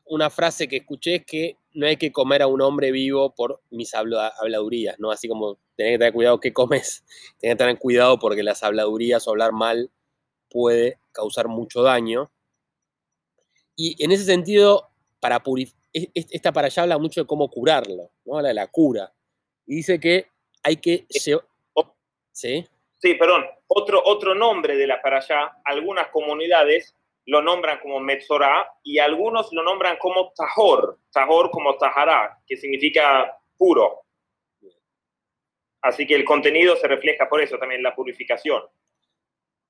una, 0.06 0.30
frase 0.30 0.68
que 0.68 0.78
escuché 0.78 1.16
es 1.16 1.26
que 1.26 1.58
no 1.74 1.86
hay 1.88 1.98
que 1.98 2.12
comer 2.12 2.42
a 2.42 2.48
un 2.48 2.62
hombre 2.62 2.92
vivo 2.92 3.34
por 3.36 3.62
mis 3.70 3.94
habla- 3.94 4.34
habladurías, 4.40 5.00
¿no? 5.00 5.12
Así 5.12 5.28
como 5.28 5.58
tenés 5.76 5.94
que 5.94 5.98
tener 6.00 6.14
cuidado 6.14 6.40
qué 6.40 6.54
comes, 6.54 7.04
tenés 7.40 7.56
que 7.56 7.58
tener 7.60 7.80
cuidado 7.80 8.20
porque 8.20 8.44
las 8.44 8.64
habladurías 8.64 9.28
o 9.28 9.32
hablar 9.32 9.52
mal 9.54 9.92
puede 10.50 11.00
causar 11.12 11.48
mucho 11.48 11.84
daño. 11.84 12.32
Y 13.80 14.04
en 14.04 14.12
ese 14.12 14.26
sentido, 14.26 14.90
para 15.20 15.42
esta 15.94 16.52
para 16.52 16.68
allá 16.68 16.84
habla 16.84 16.98
mucho 16.98 17.22
de 17.22 17.28
cómo 17.28 17.50
curarlo, 17.50 18.12
¿no? 18.26 18.38
Habla 18.38 18.50
de 18.50 18.54
la 18.56 18.68
cura. 18.68 19.14
Y 19.68 19.76
dice 19.76 20.00
que 20.00 20.32
hay 20.64 20.78
que 20.78 21.08
lle- 21.08 21.42
¿Sí? 22.32 22.66
Sí, 23.00 23.14
perdón, 23.16 23.46
otro, 23.68 24.02
otro 24.04 24.36
nombre 24.36 24.76
de 24.76 24.86
la 24.88 25.02
para 25.02 25.18
allá, 25.18 25.58
algunas 25.64 26.10
comunidades 26.10 26.96
lo 27.26 27.42
nombran 27.42 27.80
como 27.80 28.00
Metzorah 28.00 28.68
y 28.84 29.00
algunos 29.00 29.52
lo 29.54 29.64
nombran 29.64 29.98
como 29.98 30.32
Tahor, 30.34 31.00
Tahor 31.12 31.52
como 31.52 31.78
Tahará, 31.78 32.40
que 32.46 32.58
significa 32.58 33.38
puro. 33.58 34.02
Así 35.82 36.06
que 36.08 36.16
el 36.16 36.26
contenido 36.26 36.76
se 36.76 36.88
refleja 36.88 37.28
por 37.30 37.42
eso 37.42 37.58
también, 37.58 37.84
la 37.84 37.96
purificación. 37.96 38.64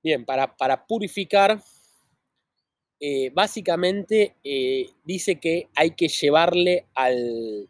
Bien, 0.03 0.25
para, 0.25 0.55
para 0.55 0.85
purificar, 0.85 1.59
eh, 2.99 3.29
básicamente 3.31 4.37
eh, 4.43 4.89
dice 5.03 5.39
que 5.39 5.69
hay 5.75 5.91
que 5.91 6.07
llevarle 6.07 6.87
al 6.95 7.69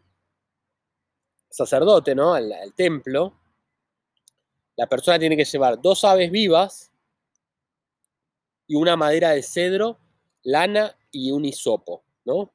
sacerdote, 1.50 2.14
¿no? 2.14 2.32
Al, 2.32 2.52
templo. 2.74 3.34
La 4.76 4.86
persona 4.86 5.18
tiene 5.18 5.36
que 5.36 5.44
llevar 5.44 5.82
dos 5.82 6.04
aves 6.04 6.30
vivas 6.30 6.92
y 8.66 8.76
una 8.76 8.96
madera 8.96 9.30
de 9.30 9.42
cedro, 9.42 9.98
lana 10.42 10.96
y 11.10 11.30
un 11.30 11.44
hisopo, 11.44 12.04
¿no? 12.24 12.52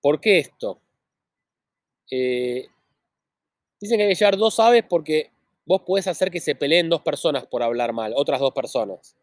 ¿Por 0.00 0.20
qué 0.20 0.38
esto? 0.38 0.80
Eh, 2.10 2.68
dicen 3.80 3.98
que 3.98 4.04
hay 4.04 4.08
que 4.10 4.14
llevar 4.14 4.36
dos 4.36 4.60
aves 4.60 4.84
porque 4.88 5.32
vos 5.64 5.82
podés 5.82 6.06
hacer 6.06 6.30
que 6.30 6.40
se 6.40 6.54
peleen 6.54 6.88
dos 6.88 7.02
personas 7.02 7.46
por 7.46 7.62
hablar 7.62 7.92
mal, 7.92 8.12
otras 8.14 8.40
dos 8.40 8.52
personas. 8.52 9.16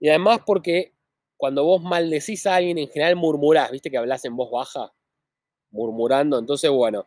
Y 0.00 0.08
además 0.08 0.40
porque 0.46 0.95
cuando 1.36 1.64
vos 1.64 1.82
maldecís 1.82 2.46
a 2.46 2.56
alguien, 2.56 2.78
en 2.78 2.88
general 2.88 3.16
murmurás, 3.16 3.70
viste 3.70 3.90
que 3.90 3.98
hablas 3.98 4.24
en 4.24 4.36
voz 4.36 4.50
baja, 4.50 4.92
murmurando. 5.70 6.38
Entonces, 6.38 6.70
bueno, 6.70 7.06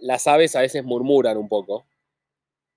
las 0.00 0.26
aves 0.26 0.56
a 0.56 0.60
veces 0.60 0.84
murmuran 0.84 1.36
un 1.36 1.48
poco. 1.48 1.86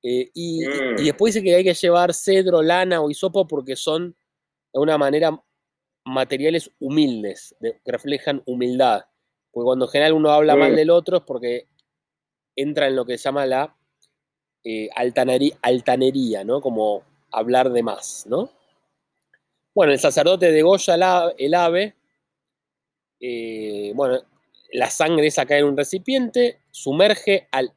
Eh, 0.01 0.29
y, 0.33 0.65
Mm. 0.65 0.99
y 0.99 1.03
después 1.05 1.33
dice 1.33 1.43
que 1.43 1.55
hay 1.55 1.63
que 1.63 1.73
llevar 1.73 2.13
cedro, 2.13 2.61
lana 2.61 3.01
o 3.01 3.09
hisopo 3.09 3.47
porque 3.47 3.75
son 3.75 4.09
de 4.11 4.17
alguna 4.77 4.97
manera 4.97 5.41
materiales 6.05 6.69
humildes, 6.79 7.55
de- 7.59 7.79
que 7.85 7.91
reflejan 7.91 8.43
humildad. 8.45 9.05
Porque 9.51 9.65
cuando 9.65 9.85
en 9.85 9.91
general 9.91 10.13
uno 10.13 10.31
habla 10.31 10.55
mal 10.57 10.73
Mm. 10.73 10.75
del 10.75 10.89
otro 10.89 11.17
es 11.17 11.23
porque 11.23 11.67
entra 12.55 12.87
en 12.87 12.95
lo 12.97 13.05
que 13.05 13.17
se 13.17 13.23
llama 13.25 13.45
la 13.45 13.75
eh, 14.65 14.89
altaneri- 14.95 15.57
altanería, 15.61 16.43
¿no? 16.45 16.61
Como 16.61 17.03
hablar 17.31 17.71
de 17.71 17.83
más, 17.83 18.25
¿no? 18.27 18.49
Bueno, 19.73 19.91
el 19.93 19.99
sacerdote 19.99 20.51
degolla 20.51 21.33
el 21.37 21.53
ave, 21.53 21.95
eh, 23.19 23.91
bueno, 23.95 24.19
la 24.73 24.89
sangre 24.89 25.27
esa 25.27 25.45
cae 25.45 25.59
en 25.59 25.65
un 25.65 25.77
recipiente, 25.77 26.59
sumerge 26.71 27.47
al- 27.51 27.73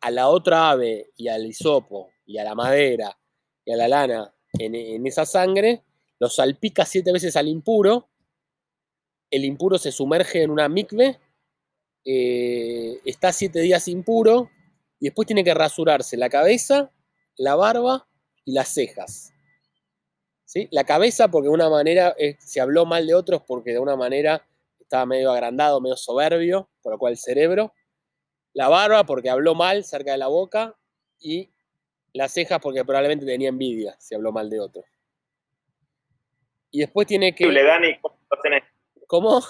a, 0.00 0.10
la 0.10 0.28
otra 0.28 0.70
ave 0.70 1.10
y 1.16 1.28
al 1.28 1.46
hisopo 1.46 2.10
y 2.26 2.38
a 2.38 2.44
la 2.44 2.54
madera 2.54 3.16
y 3.64 3.72
a 3.72 3.76
la 3.76 3.88
lana 3.88 4.34
en, 4.58 5.06
esa 5.06 5.24
sangre, 5.24 5.84
lo 6.18 6.28
salpica 6.28 6.84
siete 6.84 7.12
veces 7.12 7.36
al 7.36 7.48
impuro, 7.48 8.08
el 9.30 9.44
impuro 9.44 9.78
se 9.78 9.92
sumerge 9.92 10.42
en 10.42 10.50
una 10.50 10.68
mikve, 10.68 11.20
eh, 12.04 12.98
está 13.04 13.32
siete 13.32 13.60
días 13.60 13.86
impuro 13.88 14.50
y 14.98 15.06
después 15.06 15.26
tiene 15.26 15.44
que 15.44 15.54
rasurarse 15.54 16.16
la 16.16 16.30
cabeza, 16.30 16.90
la 17.36 17.54
barba 17.54 18.08
y 18.44 18.52
las 18.52 18.72
cejas. 18.72 19.32
¿Sí? 20.48 20.66
La 20.70 20.84
cabeza 20.84 21.28
porque 21.28 21.48
de 21.48 21.52
una 21.54 21.68
manera 21.68 22.14
eh, 22.18 22.36
se 22.40 22.58
habló 22.58 22.86
mal 22.86 23.06
de 23.06 23.14
otros 23.14 23.42
porque 23.46 23.72
de 23.72 23.80
una 23.80 23.96
manera 23.96 24.42
estaba 24.80 25.04
medio 25.04 25.30
agrandado, 25.30 25.78
medio 25.78 25.94
soberbio, 25.98 26.70
por 26.80 26.92
lo 26.94 26.98
cual 26.98 27.12
el 27.12 27.18
cerebro. 27.18 27.74
La 28.54 28.68
barba 28.70 29.04
porque 29.04 29.28
habló 29.28 29.54
mal 29.54 29.84
cerca 29.84 30.12
de 30.12 30.16
la 30.16 30.28
boca 30.28 30.74
y 31.20 31.50
las 32.14 32.32
cejas 32.32 32.60
porque 32.62 32.82
probablemente 32.82 33.26
tenía 33.26 33.50
envidia 33.50 33.94
si 34.00 34.14
habló 34.14 34.32
mal 34.32 34.48
de 34.48 34.58
otro. 34.58 34.82
Y 36.70 36.80
después 36.80 37.06
tiene 37.06 37.28
Increíble, 37.28 37.60
que... 37.60 37.66
Dani, 37.66 37.98
cómo 38.00 38.18
lo 38.30 38.40
tenés. 38.40 38.62
¿Cómo? 39.06 39.42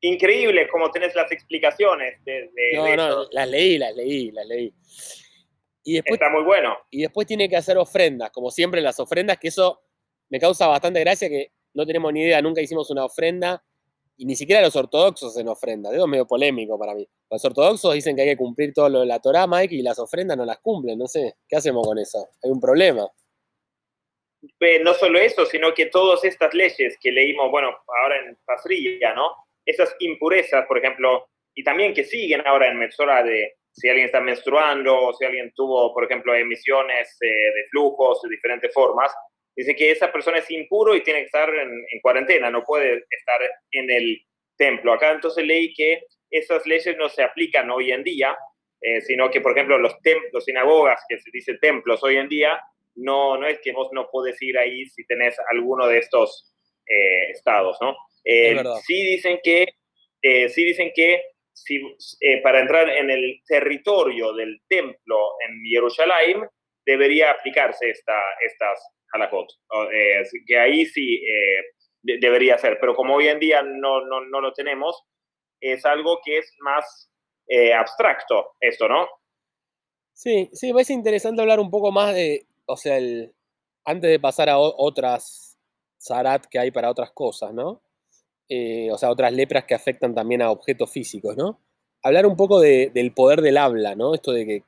Increíble 0.00 0.68
cómo 0.72 0.90
tenés 0.90 1.14
las 1.14 1.30
explicaciones 1.32 2.24
de, 2.24 2.50
de- 2.54 2.76
No, 2.76 2.84
de 2.84 2.96
no, 2.96 3.28
las 3.30 3.46
leí, 3.46 3.76
las 3.76 3.94
leí, 3.94 4.30
las 4.30 4.46
leí. 4.46 4.72
Y 5.82 5.94
después, 5.94 6.20
Está 6.20 6.30
muy 6.30 6.42
bueno. 6.42 6.76
y 6.90 7.02
después 7.02 7.26
tiene 7.26 7.48
que 7.48 7.56
hacer 7.56 7.78
ofrendas, 7.78 8.30
como 8.30 8.50
siempre 8.50 8.80
las 8.80 9.00
ofrendas, 9.00 9.38
que 9.38 9.48
eso 9.48 9.82
me 10.28 10.38
causa 10.38 10.66
bastante 10.66 11.00
gracia, 11.00 11.28
que 11.28 11.52
no 11.74 11.86
tenemos 11.86 12.12
ni 12.12 12.22
idea, 12.22 12.42
nunca 12.42 12.60
hicimos 12.60 12.90
una 12.90 13.04
ofrenda, 13.04 13.64
y 14.16 14.26
ni 14.26 14.36
siquiera 14.36 14.60
los 14.60 14.76
ortodoxos 14.76 15.34
en 15.38 15.48
ofrenda. 15.48 15.90
Eso 15.90 16.04
es 16.04 16.08
medio 16.08 16.26
polémico 16.26 16.78
para 16.78 16.94
mí. 16.94 17.08
Los 17.30 17.42
ortodoxos 17.42 17.94
dicen 17.94 18.14
que 18.14 18.22
hay 18.22 18.28
que 18.28 18.36
cumplir 18.36 18.74
todo 18.74 18.90
lo 18.90 19.00
de 19.00 19.06
la 19.06 19.18
Torah, 19.18 19.46
Mike, 19.46 19.74
y 19.74 19.80
las 19.82 19.98
ofrendas 19.98 20.36
no 20.36 20.44
las 20.44 20.58
cumplen, 20.58 20.98
no 20.98 21.06
sé. 21.06 21.36
¿Qué 21.48 21.56
hacemos 21.56 21.86
con 21.86 21.98
eso? 21.98 22.28
Hay 22.44 22.50
un 22.50 22.60
problema. 22.60 23.08
No 24.82 24.94
solo 24.94 25.18
eso, 25.18 25.46
sino 25.46 25.72
que 25.72 25.86
todas 25.86 26.22
estas 26.24 26.52
leyes 26.52 26.98
que 27.00 27.12
leímos, 27.12 27.50
bueno, 27.50 27.70
ahora 28.02 28.16
en 28.18 28.38
Pasrilla, 28.44 29.14
¿no? 29.14 29.34
Esas 29.64 29.94
impurezas, 30.00 30.66
por 30.66 30.78
ejemplo, 30.78 31.26
y 31.54 31.64
también 31.64 31.94
que 31.94 32.04
siguen 32.04 32.46
ahora 32.46 32.68
en 32.68 32.78
Metzora 32.78 33.22
de 33.22 33.54
si 33.72 33.88
alguien 33.88 34.06
está 34.06 34.20
menstruando 34.20 34.96
o 34.96 35.12
si 35.14 35.24
alguien 35.24 35.52
tuvo, 35.54 35.92
por 35.94 36.04
ejemplo, 36.04 36.34
emisiones 36.34 37.16
eh, 37.22 37.26
de 37.26 37.64
flujos 37.70 38.20
de 38.22 38.30
diferentes 38.30 38.72
formas, 38.72 39.12
dice 39.54 39.74
que 39.76 39.90
esa 39.90 40.10
persona 40.12 40.38
es 40.38 40.50
impuro 40.50 40.94
y 40.94 41.02
tiene 41.02 41.20
que 41.20 41.26
estar 41.26 41.48
en, 41.48 41.70
en 41.70 42.00
cuarentena, 42.00 42.50
no 42.50 42.64
puede 42.64 43.04
estar 43.10 43.40
en 43.72 43.90
el 43.90 44.22
templo. 44.56 44.92
Acá 44.92 45.12
entonces 45.12 45.44
leí 45.44 45.72
que 45.74 46.02
esas 46.30 46.66
leyes 46.66 46.96
no 46.96 47.08
se 47.08 47.22
aplican 47.22 47.70
hoy 47.70 47.92
en 47.92 48.04
día, 48.04 48.36
eh, 48.80 49.00
sino 49.02 49.30
que, 49.30 49.40
por 49.40 49.52
ejemplo, 49.52 49.78
los 49.78 50.00
templos, 50.00 50.44
sinagogas, 50.44 51.02
que 51.08 51.18
se 51.18 51.30
dice 51.32 51.58
templos 51.58 52.02
hoy 52.02 52.16
en 52.16 52.28
día, 52.28 52.60
no, 52.94 53.36
no 53.36 53.46
es 53.46 53.60
que 53.60 53.72
vos 53.72 53.88
no 53.92 54.08
podés 54.10 54.40
ir 54.42 54.58
ahí 54.58 54.86
si 54.86 55.06
tenés 55.06 55.36
alguno 55.50 55.86
de 55.86 55.98
estos 55.98 56.54
eh, 56.86 57.30
estados, 57.30 57.76
¿no? 57.80 57.96
Eh, 58.24 58.50
Es 58.50 58.56
verdad. 58.56 58.76
sí 58.86 59.02
dicen 59.06 59.40
que, 59.42 59.66
eh, 60.22 60.48
sí 60.48 60.64
dicen 60.64 60.92
que 60.94 61.22
eh, 62.20 62.40
para 62.42 62.60
entrar 62.60 62.88
en 62.88 63.10
el 63.10 63.40
territorio 63.46 64.32
del 64.32 64.60
templo 64.68 65.34
en 65.48 65.62
Jerusalén 65.64 66.48
debería 66.84 67.30
aplicarse 67.30 67.90
esta, 67.90 68.18
estas 68.44 68.80
halakot. 69.12 69.48
Eh, 69.92 70.22
que 70.46 70.58
ahí 70.58 70.86
sí 70.86 71.16
eh, 71.16 71.62
de- 72.02 72.18
debería 72.18 72.58
ser, 72.58 72.78
pero 72.80 72.94
como 72.94 73.14
hoy 73.16 73.28
en 73.28 73.38
día 73.38 73.62
no, 73.62 74.04
no, 74.06 74.20
no 74.24 74.40
lo 74.40 74.52
tenemos, 74.52 75.02
es 75.60 75.84
algo 75.84 76.20
que 76.24 76.38
es 76.38 76.54
más 76.60 77.06
abstracto 77.76 78.52
esto, 78.60 78.88
¿no? 78.88 79.08
Sí, 80.12 80.48
sí, 80.52 80.68
me 80.68 80.74
parece 80.74 80.92
interesante 80.92 81.42
hablar 81.42 81.58
un 81.58 81.70
poco 81.70 81.90
más 81.90 82.14
de, 82.14 82.46
o 82.66 82.76
sea, 82.76 82.96
el, 82.96 83.34
antes 83.84 84.08
de 84.10 84.20
pasar 84.20 84.48
a 84.48 84.58
otras 84.58 85.58
zarat 86.00 86.46
que 86.46 86.58
hay 86.58 86.70
para 86.70 86.90
otras 86.90 87.10
cosas, 87.10 87.52
¿no? 87.52 87.82
Eh, 88.50 88.90
o 88.92 88.98
sea, 88.98 89.10
otras 89.12 89.32
lepras 89.34 89.64
que 89.66 89.76
afectan 89.76 90.14
también 90.14 90.42
a 90.42 90.52
objetos 90.52 90.90
físicos, 90.90 91.36
¿no? 91.38 91.60
Hablar 92.02 92.26
un 92.26 92.36
poco 92.36 92.60
de- 92.60 92.90
del 92.94 93.14
poder 93.14 93.42
del 93.42 93.58
habla, 93.58 93.96
¿no? 93.96 94.14
Esto 94.14 94.32
de 94.32 94.46
que 94.46 94.64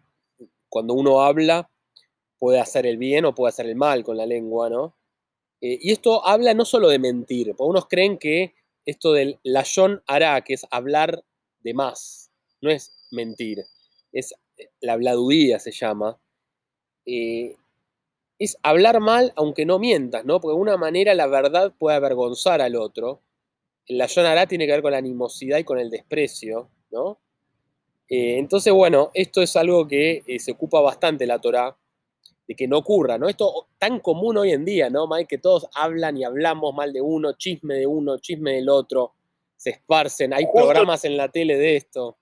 cuando 0.68 0.94
uno 0.94 1.22
habla 1.22 1.70
puede 2.38 2.60
hacer 2.60 2.86
el 2.86 2.98
bien 2.98 3.24
o 3.24 3.34
puede 3.34 3.50
hacer 3.50 3.66
el 3.66 3.76
mal 3.76 4.04
con 4.04 4.16
la 4.16 4.26
lengua, 4.26 4.70
¿no? 4.70 4.96
Eh, 5.62 5.78
y 5.82 5.92
esto 5.92 6.26
habla 6.26 6.54
no 6.54 6.64
solo 6.66 6.88
de 6.88 6.98
mentir, 7.00 7.54
porque 7.56 7.70
unos 7.70 7.88
creen 7.88 8.18
que 8.18 8.54
esto 8.86 9.12
del 9.12 9.40
lashon 9.44 10.02
hará, 10.06 10.40
que 10.42 10.54
es 10.54 10.66
hablar 10.70 11.24
de 11.60 11.74
más, 11.74 12.30
no 12.62 12.70
es 12.70 12.92
mentir, 13.12 13.64
es 14.12 14.34
la 14.80 14.94
habladuría 14.94 15.58
se 15.60 15.72
llama, 15.72 16.20
eh, 17.06 17.56
es 18.38 18.58
hablar 18.62 19.00
mal 19.00 19.32
aunque 19.36 19.66
no 19.66 19.78
mientas, 19.78 20.24
¿no? 20.26 20.40
Porque 20.40 20.56
de 20.56 20.60
una 20.62 20.76
manera 20.76 21.14
la 21.14 21.26
verdad 21.28 21.74
puede 21.78 21.96
avergonzar 21.96 22.60
al 22.62 22.76
otro. 22.76 23.22
El 23.86 23.98
lashon 23.98 24.26
hará 24.26 24.46
tiene 24.46 24.66
que 24.66 24.72
ver 24.72 24.82
con 24.82 24.92
la 24.92 24.98
animosidad 24.98 25.58
y 25.58 25.64
con 25.64 25.78
el 25.78 25.90
desprecio, 25.90 26.70
¿no? 26.90 27.18
Eh, 28.08 28.36
entonces, 28.38 28.72
bueno, 28.72 29.10
esto 29.14 29.42
es 29.42 29.56
algo 29.56 29.86
que 29.88 30.22
eh, 30.26 30.38
se 30.38 30.52
ocupa 30.52 30.80
bastante 30.80 31.26
la 31.26 31.40
Torá, 31.40 31.76
de 32.46 32.54
que 32.54 32.68
no 32.68 32.78
ocurra, 32.78 33.18
¿no? 33.18 33.28
Esto 33.28 33.68
tan 33.78 34.00
común 34.00 34.36
hoy 34.36 34.52
en 34.52 34.64
día, 34.64 34.90
¿no, 34.90 35.06
Mike? 35.06 35.28
Que 35.28 35.38
todos 35.38 35.68
hablan 35.74 36.16
y 36.16 36.24
hablamos 36.24 36.74
mal 36.74 36.92
de 36.92 37.00
uno, 37.00 37.32
chisme 37.34 37.74
de 37.76 37.86
uno, 37.86 38.18
chisme 38.18 38.54
del 38.54 38.68
otro, 38.68 39.14
se 39.56 39.70
esparcen, 39.70 40.34
hay 40.34 40.44
Justo- 40.44 40.58
programas 40.66 41.04
en 41.04 41.16
la 41.16 41.28
tele 41.28 41.56
de 41.56 41.76
esto. 41.76 42.18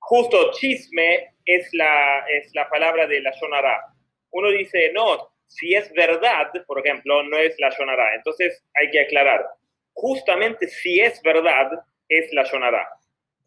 Justo 0.00 0.52
chisme 0.52 1.34
es 1.44 1.68
la, 1.74 2.20
es 2.30 2.50
la 2.54 2.68
palabra 2.68 3.06
de 3.06 3.20
la 3.20 3.30
Shonara. 3.38 3.94
Uno 4.30 4.48
dice, 4.50 4.90
no, 4.94 5.30
si 5.46 5.74
es 5.74 5.92
verdad, 5.92 6.46
por 6.66 6.84
ejemplo, 6.84 7.22
no 7.24 7.36
es 7.36 7.54
la 7.58 7.70
Shonara. 7.70 8.14
Entonces 8.14 8.64
hay 8.74 8.90
que 8.90 9.00
aclarar. 9.00 9.44
Justamente 10.00 10.68
si 10.68 11.00
es 11.00 11.20
verdad, 11.22 11.72
es 12.08 12.32
la 12.32 12.44
Shonara. 12.44 12.88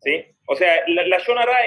¿sí? 0.02 0.26
O 0.48 0.56
sea, 0.56 0.84
la, 0.88 1.08
la 1.08 1.18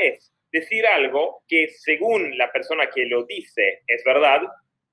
es 0.02 0.30
decir 0.52 0.86
algo 0.86 1.42
que 1.48 1.68
según 1.68 2.36
la 2.36 2.52
persona 2.52 2.90
que 2.90 3.06
lo 3.06 3.24
dice 3.24 3.82
es 3.86 4.04
verdad, 4.04 4.42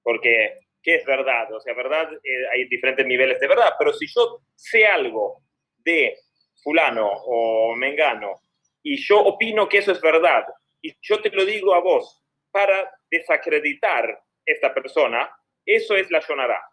porque 0.02 0.60
¿qué 0.82 0.96
es 0.96 1.06
verdad? 1.06 1.52
O 1.54 1.60
sea, 1.60 1.74
verdad, 1.74 2.10
eh, 2.24 2.48
hay 2.54 2.70
diferentes 2.70 3.06
niveles 3.06 3.38
de 3.42 3.48
verdad, 3.50 3.74
pero 3.78 3.92
si 3.92 4.08
yo 4.08 4.40
sé 4.56 4.86
algo 4.86 5.42
de 5.80 6.16
fulano 6.64 7.12
o 7.12 7.76
mengano 7.76 8.44
y 8.82 8.96
yo 8.96 9.20
opino 9.20 9.68
que 9.68 9.80
eso 9.80 9.92
es 9.92 10.00
verdad 10.00 10.46
y 10.82 10.94
yo 11.02 11.22
te 11.22 11.32
lo 11.32 11.44
digo 11.44 11.76
a 11.76 11.82
vos 11.82 12.24
para 12.50 12.90
desacreditar 13.10 14.20
esta 14.46 14.74
persona, 14.74 15.30
eso 15.66 15.98
es 15.98 16.10
la 16.10 16.22
Shonara. 16.22 16.71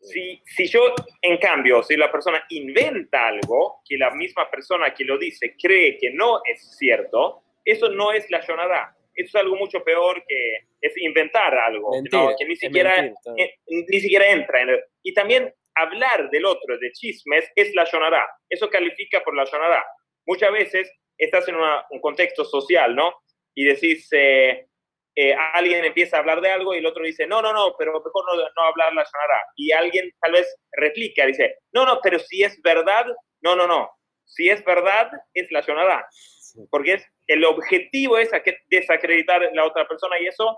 Si, 0.00 0.40
si 0.44 0.66
yo, 0.68 0.94
en 1.22 1.38
cambio, 1.38 1.82
si 1.82 1.96
la 1.96 2.10
persona 2.10 2.44
inventa 2.50 3.26
algo 3.28 3.80
que 3.86 3.96
la 3.96 4.10
misma 4.10 4.48
persona 4.50 4.94
que 4.94 5.04
lo 5.04 5.18
dice 5.18 5.56
cree 5.60 5.98
que 5.98 6.10
no 6.10 6.40
es 6.44 6.76
cierto, 6.78 7.42
eso 7.64 7.88
no 7.90 8.12
es 8.12 8.30
la 8.30 8.40
Shonara. 8.40 8.94
Eso 9.14 9.36
es 9.36 9.42
algo 9.44 9.56
mucho 9.56 9.82
peor 9.82 10.22
que 10.26 10.58
es 10.80 10.96
inventar 10.98 11.52
algo 11.58 11.90
que 11.90 12.16
no- 12.16 12.36
que 12.38 12.44
ni 12.46 12.56
siquiera, 12.56 12.90
mentir, 12.96 13.12
está 13.18 13.34
bien. 13.34 13.48
eh, 13.48 13.54
ni 13.88 14.00
siquiera 14.00 14.30
entra 14.30 14.62
en 14.62 14.68
el- 14.70 14.84
Y 15.02 15.12
también 15.12 15.52
hablar 15.74 16.30
del 16.30 16.44
otro, 16.44 16.78
de 16.78 16.92
chismes, 16.92 17.50
es 17.56 17.74
la 17.74 17.84
Shonara. 17.84 18.24
Eso 18.48 18.70
califica 18.70 19.20
por 19.24 19.34
la 19.34 19.44
Shonara. 19.44 19.84
Muchas 20.26 20.52
veces 20.52 20.90
estás 21.18 21.48
en 21.48 21.56
una- 21.56 21.84
un 21.90 22.00
contexto 22.00 22.44
social, 22.44 22.94
¿no? 22.94 23.12
Y 23.54 23.64
decís, 23.64 24.08
eh, 24.12 24.66
eh, 25.20 25.34
alguien 25.52 25.84
empieza 25.84 26.16
a 26.16 26.20
hablar 26.20 26.40
de 26.40 26.48
algo 26.48 26.72
y 26.72 26.78
el 26.78 26.86
otro 26.86 27.02
dice, 27.02 27.26
no, 27.26 27.42
no, 27.42 27.52
no, 27.52 27.74
pero 27.76 27.92
mejor 27.92 28.24
no, 28.24 28.40
no 28.40 28.62
hablar 28.62 28.92
la 28.92 29.02
Shonara. 29.02 29.42
Y 29.56 29.72
alguien 29.72 30.12
tal 30.20 30.30
vez 30.30 30.56
replica, 30.70 31.26
dice, 31.26 31.56
no, 31.72 31.84
no, 31.84 31.98
pero 32.00 32.20
si 32.20 32.44
es 32.44 32.62
verdad, 32.62 33.04
no, 33.40 33.56
no, 33.56 33.66
no. 33.66 33.90
Si 34.24 34.48
es 34.48 34.64
verdad, 34.64 35.10
es 35.34 35.50
la 35.50 35.60
Shonara. 35.60 36.06
Porque 36.70 36.92
es, 36.92 37.06
el 37.26 37.44
objetivo 37.44 38.16
es 38.16 38.30
desacreditar 38.70 39.50
la 39.54 39.64
otra 39.64 39.88
persona 39.88 40.20
y 40.20 40.28
eso 40.28 40.56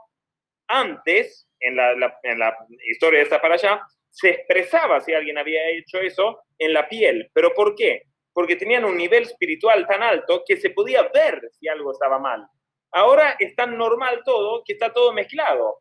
antes 0.68 1.49
en 1.59 1.77
la, 1.77 2.18
en 2.23 2.38
la 2.38 2.55
historia 2.90 3.20
de 3.20 3.25
esta 3.25 3.40
para 3.40 3.55
allá, 3.55 3.81
se 4.11 4.29
expresaba 4.29 5.01
si 5.01 5.14
alguien 5.14 5.38
había 5.38 5.70
hecho 5.70 6.01
eso 6.01 6.42
en 6.59 6.75
la 6.75 6.87
piel. 6.87 7.31
¿Pero 7.33 7.55
por 7.55 7.75
qué? 7.75 8.03
Porque 8.35 8.57
tenían 8.57 8.85
un 8.85 8.99
nivel 8.99 9.23
espiritual 9.23 9.87
tan 9.87 10.03
alto 10.03 10.42
que 10.46 10.59
se 10.59 10.68
podía 10.68 11.05
ver 11.14 11.40
si 11.59 11.66
algo 11.66 11.92
estaba 11.92 12.18
mal. 12.18 12.46
Ahora 12.92 13.37
es 13.38 13.55
tan 13.55 13.76
normal 13.76 14.22
todo 14.24 14.62
que 14.64 14.72
está 14.72 14.92
todo 14.92 15.12
mezclado. 15.12 15.79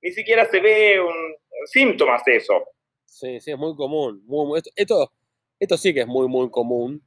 Ni 0.00 0.12
siquiera 0.12 0.48
se 0.50 0.60
ve 0.60 1.00
un, 1.00 1.36
síntomas 1.66 2.24
de 2.24 2.36
eso. 2.36 2.54
Sí, 3.04 3.40
sí, 3.40 3.50
es 3.50 3.58
muy 3.58 3.74
común. 3.76 4.24
esto, 4.76 5.12
esto, 5.58 5.76
sí 5.76 5.92
que 5.92 6.00
es 6.00 6.06
muy, 6.06 6.28
muy 6.28 6.50
común. 6.50 7.02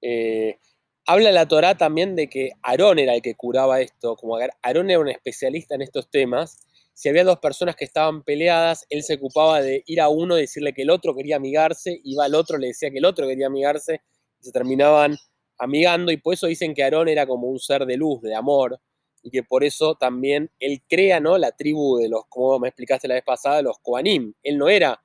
Eh, 0.00 0.58
habla 1.06 1.32
la 1.32 1.46
Torá 1.46 1.76
también 1.76 2.16
de 2.16 2.28
que 2.28 2.52
Aarón 2.62 2.98
era 2.98 3.14
el 3.14 3.22
que 3.22 3.34
curaba 3.34 3.80
esto, 3.80 4.16
como 4.16 4.38
Aarón 4.62 4.90
era 4.90 5.00
un 5.00 5.08
especialista 5.08 5.74
en 5.74 5.82
estos 5.82 6.10
temas. 6.10 6.58
Si 6.94 7.08
había 7.08 7.24
dos 7.24 7.38
personas 7.38 7.76
que 7.76 7.84
estaban 7.84 8.22
peleadas, 8.22 8.86
él 8.90 9.02
se 9.02 9.14
ocupaba 9.14 9.62
de 9.62 9.82
ir 9.86 10.00
a 10.00 10.08
uno 10.08 10.36
y 10.36 10.42
decirle 10.42 10.72
que 10.72 10.82
el 10.82 10.90
otro 10.90 11.14
quería 11.14 11.36
amigarse, 11.36 12.00
iba 12.04 12.24
al 12.24 12.34
otro, 12.34 12.58
le 12.58 12.68
decía 12.68 12.90
que 12.90 12.98
el 12.98 13.04
otro 13.04 13.26
quería 13.26 13.46
amigarse, 13.46 14.02
y 14.40 14.44
se 14.44 14.52
terminaban 14.52 15.16
amigando, 15.60 16.10
y 16.10 16.16
por 16.16 16.34
eso 16.34 16.46
dicen 16.46 16.74
que 16.74 16.82
Aarón 16.82 17.08
era 17.08 17.26
como 17.26 17.46
un 17.46 17.58
ser 17.60 17.84
de 17.86 17.96
luz, 17.96 18.22
de 18.22 18.34
amor, 18.34 18.80
y 19.22 19.30
que 19.30 19.42
por 19.42 19.62
eso 19.62 19.94
también 19.94 20.50
él 20.58 20.82
crea, 20.88 21.20
¿no? 21.20 21.36
La 21.36 21.52
tribu 21.52 21.98
de 21.98 22.08
los, 22.08 22.24
como 22.28 22.58
me 22.58 22.68
explicaste 22.68 23.06
la 23.06 23.14
vez 23.14 23.24
pasada, 23.24 23.60
los 23.62 23.78
Koanim. 23.80 24.32
Él 24.42 24.56
no 24.56 24.68
era, 24.68 25.00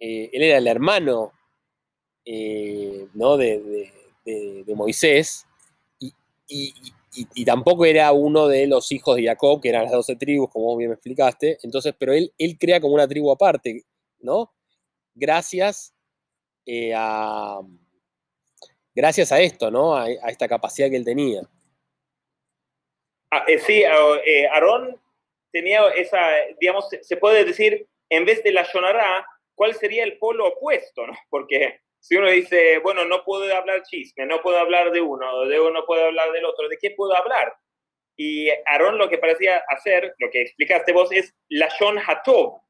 eh, 0.00 0.30
él 0.32 0.42
era 0.42 0.58
el 0.58 0.66
hermano, 0.66 1.32
eh, 2.24 3.06
¿no? 3.14 3.36
De, 3.36 3.92
Moisés, 4.74 5.46
y, 6.48 7.44
tampoco 7.44 7.84
era 7.84 8.10
uno 8.12 8.48
de 8.48 8.66
los 8.66 8.90
hijos 8.90 9.16
de 9.16 9.24
Jacob, 9.26 9.60
que 9.60 9.68
eran 9.68 9.84
las 9.84 9.92
doce 9.92 10.16
tribus, 10.16 10.50
como 10.50 10.76
bien 10.76 10.90
me 10.90 10.94
explicaste. 10.94 11.58
Entonces, 11.62 11.94
pero 11.98 12.12
él, 12.12 12.32
él 12.38 12.56
crea 12.58 12.80
como 12.80 12.94
una 12.94 13.06
tribu 13.06 13.30
aparte, 13.30 13.84
¿no? 14.20 14.52
Gracias 15.14 15.94
eh, 16.66 16.92
a 16.96 17.60
gracias 18.94 19.32
a 19.32 19.40
esto, 19.40 19.70
¿no? 19.70 19.96
A, 19.96 20.08
esta 20.08 20.48
capacidad 20.48 20.88
que 20.88 20.96
él 20.96 21.04
tenía. 21.04 21.42
Ah, 23.30 23.44
eh, 23.48 23.58
sí, 23.58 23.82
eh, 23.82 24.48
Aarón 24.48 25.00
tenía 25.50 25.88
esa, 25.88 26.18
digamos, 26.60 26.88
se 27.00 27.16
puede 27.16 27.44
decir, 27.44 27.86
en 28.08 28.24
vez 28.24 28.42
de 28.42 28.52
la 28.52 28.62
Shonara, 28.62 29.26
¿cuál 29.54 29.74
sería 29.74 30.04
el 30.04 30.18
polo 30.18 30.46
opuesto, 30.48 31.06
no? 31.06 31.14
Porque 31.28 31.80
si 31.98 32.16
uno 32.16 32.28
dice, 32.28 32.78
bueno, 32.78 33.04
no 33.04 33.24
puedo 33.24 33.52
hablar 33.54 33.82
chisme, 33.82 34.26
no 34.26 34.40
puedo 34.42 34.58
hablar 34.58 34.92
de 34.92 35.00
uno, 35.00 35.46
de 35.46 35.58
uno 35.58 35.70
no 35.70 35.86
puedo 35.86 36.04
hablar 36.04 36.30
del 36.32 36.44
otro, 36.44 36.68
¿de 36.68 36.76
qué 36.80 36.90
puedo 36.90 37.16
hablar? 37.16 37.54
Y 38.16 38.50
Aarón 38.66 38.98
lo 38.98 39.08
que 39.08 39.18
parecía 39.18 39.64
hacer, 39.68 40.14
lo 40.18 40.30
que 40.30 40.42
explicaste 40.42 40.92
vos, 40.92 41.10
es 41.10 41.34
la 41.48 41.68
Shon 41.68 41.98
Hatov, 41.98 42.60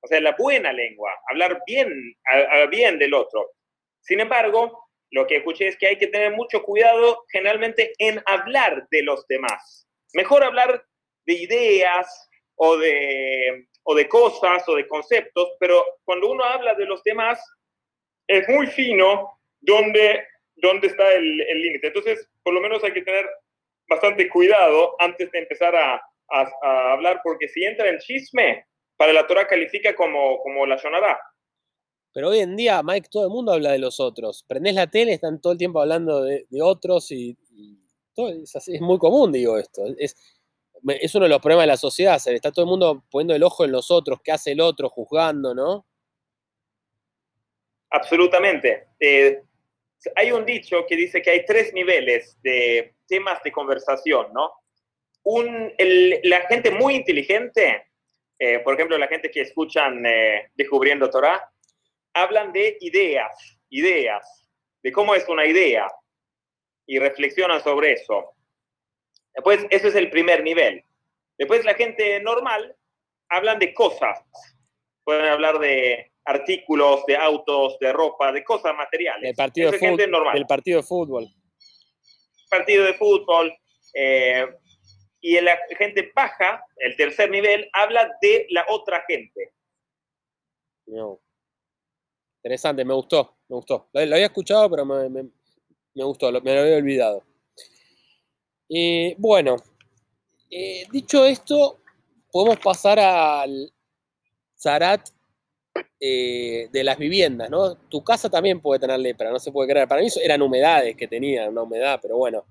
o 0.00 0.06
sea, 0.08 0.20
la 0.20 0.34
buena 0.38 0.72
lengua, 0.72 1.12
hablar 1.28 1.60
bien, 1.66 2.16
bien 2.70 2.98
del 2.98 3.14
otro. 3.14 3.52
Sin 4.00 4.20
embargo, 4.20 4.85
lo 5.10 5.26
que 5.26 5.36
escuché 5.36 5.68
es 5.68 5.76
que 5.76 5.86
hay 5.86 5.98
que 5.98 6.08
tener 6.08 6.32
mucho 6.32 6.62
cuidado 6.62 7.24
generalmente 7.30 7.92
en 7.98 8.22
hablar 8.26 8.86
de 8.90 9.02
los 9.02 9.26
demás. 9.26 9.88
Mejor 10.14 10.44
hablar 10.44 10.84
de 11.24 11.34
ideas 11.34 12.28
o 12.56 12.76
de, 12.76 13.66
o 13.82 13.94
de 13.94 14.08
cosas 14.08 14.68
o 14.68 14.74
de 14.74 14.86
conceptos, 14.88 15.52
pero 15.60 15.84
cuando 16.04 16.30
uno 16.30 16.44
habla 16.44 16.74
de 16.74 16.86
los 16.86 17.02
demás, 17.02 17.40
es 18.26 18.48
muy 18.48 18.66
fino 18.66 19.38
dónde, 19.60 20.26
dónde 20.56 20.88
está 20.88 21.14
el 21.14 21.36
límite. 21.36 21.88
Entonces, 21.88 22.28
por 22.42 22.54
lo 22.54 22.60
menos 22.60 22.82
hay 22.82 22.92
que 22.92 23.02
tener 23.02 23.28
bastante 23.88 24.28
cuidado 24.28 24.96
antes 24.98 25.30
de 25.30 25.38
empezar 25.38 25.74
a, 25.76 26.02
a, 26.30 26.92
hablar, 26.92 27.20
porque 27.22 27.48
si 27.48 27.64
entra 27.64 27.88
en 27.88 27.98
chisme, 27.98 28.66
para 28.96 29.12
la 29.12 29.26
Torah 29.26 29.46
califica 29.46 29.94
como, 29.94 30.38
como 30.38 30.66
la 30.66 30.76
Shonara. 30.76 31.18
Pero 32.16 32.30
hoy 32.30 32.38
en 32.38 32.56
día, 32.56 32.80
Mike, 32.82 33.10
todo 33.10 33.24
el 33.24 33.30
mundo 33.30 33.52
habla 33.52 33.72
de 33.72 33.78
los 33.78 34.00
otros. 34.00 34.42
Prendés 34.48 34.74
la 34.74 34.86
tele, 34.86 35.12
están 35.12 35.38
todo 35.38 35.52
el 35.52 35.58
tiempo 35.58 35.82
hablando 35.82 36.22
de, 36.22 36.46
otros 36.62 37.12
y, 37.12 37.36
es, 38.16 38.80
muy 38.80 38.96
común, 38.96 39.32
digo 39.32 39.58
esto. 39.58 39.82
Es, 39.98 40.16
es 40.98 41.14
uno 41.14 41.26
de 41.26 41.28
los 41.28 41.42
problemas 41.42 41.64
de 41.64 41.72
la 41.72 41.76
sociedad. 41.76 42.18
está 42.24 42.50
todo 42.52 42.64
el 42.64 42.70
mundo 42.70 43.04
poniendo 43.10 43.34
el 43.34 43.42
ojo 43.42 43.66
en 43.66 43.72
los 43.72 43.90
otros, 43.90 44.20
qué 44.24 44.32
hace 44.32 44.52
el 44.52 44.62
otro, 44.62 44.88
juzgando, 44.88 45.54
¿no? 45.54 45.84
Absolutamente. 47.90 48.86
Eh, 48.98 49.42
hay 50.14 50.32
un 50.32 50.46
dicho 50.46 50.86
que 50.88 50.96
dice 50.96 51.20
que 51.20 51.32
hay 51.32 51.44
tres 51.44 51.74
niveles 51.74 52.38
de 52.42 52.94
temas 53.06 53.42
de 53.42 53.52
conversación, 53.52 54.28
¿no? 54.32 54.52
Un, 55.24 55.70
la 56.22 56.40
gente 56.46 56.70
muy 56.70 56.94
inteligente, 56.94 57.88
eh, 58.38 58.60
por 58.60 58.72
ejemplo, 58.72 58.96
la 58.96 59.06
gente 59.06 59.30
que 59.30 59.42
escuchan 59.42 60.02
eh, 60.06 60.50
Descubriendo 60.54 61.10
Torah, 61.10 61.52
hablan 62.16 62.52
de 62.52 62.78
ideas, 62.80 63.58
ideas, 63.68 64.48
de 64.82 64.90
cómo 64.90 65.14
es 65.14 65.28
una 65.28 65.44
idea 65.44 65.86
y 66.86 66.98
reflexionan 66.98 67.62
sobre 67.62 67.92
eso. 67.92 68.34
Después, 69.34 69.66
eso 69.70 69.88
es 69.88 69.94
el 69.94 70.10
primer 70.10 70.42
nivel. 70.42 70.82
Después, 71.36 71.64
la 71.64 71.74
gente 71.74 72.20
normal 72.20 72.74
hablan 73.28 73.58
de 73.58 73.74
cosas. 73.74 74.18
Pueden 75.04 75.26
hablar 75.26 75.58
de 75.58 76.10
artículos, 76.24 77.04
de 77.06 77.16
autos, 77.16 77.78
de 77.78 77.92
ropa, 77.92 78.32
de 78.32 78.42
cosas 78.42 78.74
materiales. 78.74 79.30
El 79.30 79.36
partido, 79.36 79.70
de 79.70 79.78
fútbol, 79.78 80.10
normal. 80.10 80.36
El 80.36 80.46
partido 80.46 80.80
de 80.80 80.86
fútbol. 80.86 81.26
Partido 82.48 82.84
de 82.84 82.94
fútbol. 82.94 83.54
Eh, 83.92 84.46
y 85.20 85.40
la 85.40 85.58
gente 85.76 86.10
baja, 86.14 86.64
el 86.76 86.96
tercer 86.96 87.30
nivel, 87.30 87.68
habla 87.72 88.10
de 88.22 88.46
la 88.50 88.64
otra 88.68 89.04
gente. 89.06 89.52
No. 90.86 91.20
Interesante, 92.46 92.84
me 92.84 92.94
gustó, 92.94 93.38
me 93.48 93.56
gustó. 93.56 93.88
Lo, 93.92 94.00
había 94.00 94.26
escuchado, 94.26 94.70
pero 94.70 94.84
me, 94.84 95.32
gustó, 95.96 96.30
me 96.30 96.54
lo 96.54 96.60
había 96.60 96.76
olvidado. 96.76 97.24
bueno, 99.18 99.56
eh, 100.48 100.84
dicho 100.92 101.26
esto, 101.26 101.80
podemos 102.30 102.60
pasar 102.60 103.00
al 103.00 103.72
Zarat 104.56 105.08
eh, 105.98 106.68
de 106.70 106.84
las 106.84 106.96
viviendas, 106.96 107.50
¿no? 107.50 107.74
Tu 107.88 108.04
casa 108.04 108.30
también 108.30 108.60
puede 108.60 108.78
tener 108.78 109.00
lepra, 109.00 109.32
no 109.32 109.40
se 109.40 109.50
puede 109.50 109.68
creer. 109.68 109.88
Para 109.88 110.02
mí 110.02 110.06
eran 110.22 110.40
humedades 110.40 110.94
que 110.94 111.08
tenían, 111.08 111.48
una 111.48 111.62
humedad, 111.62 111.98
pero 112.00 112.16
bueno. 112.16 112.44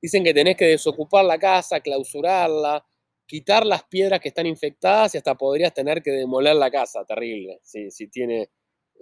Dicen 0.00 0.22
que 0.22 0.32
tenés 0.32 0.56
que 0.56 0.66
desocupar 0.66 1.24
la 1.24 1.38
casa, 1.38 1.80
clausurarla, 1.80 2.86
quitar 3.26 3.66
las 3.66 3.82
piedras 3.82 4.20
que 4.20 4.28
están 4.28 4.46
infectadas 4.46 5.12
y 5.12 5.18
hasta 5.18 5.34
podrías 5.34 5.74
tener 5.74 6.04
que 6.04 6.12
demoler 6.12 6.54
la 6.54 6.70
casa, 6.70 7.04
terrible, 7.04 7.58
si, 7.64 7.90
si 7.90 8.06
tiene 8.06 8.48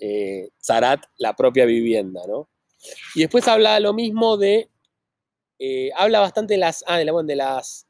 eh, 0.04 0.50
Zarat 0.60 1.04
la 1.18 1.36
propia 1.36 1.64
vivienda, 1.64 2.22
¿no? 2.26 2.48
Y 3.14 3.20
después 3.20 3.46
habla 3.46 3.78
lo 3.78 3.92
mismo 3.92 4.36
de, 4.36 4.68
eh, 5.60 5.90
habla 5.96 6.18
bastante 6.18 6.54
de 6.54 6.58
las, 6.58 6.82
ah, 6.88 6.98
de, 6.98 7.36
las 7.36 7.86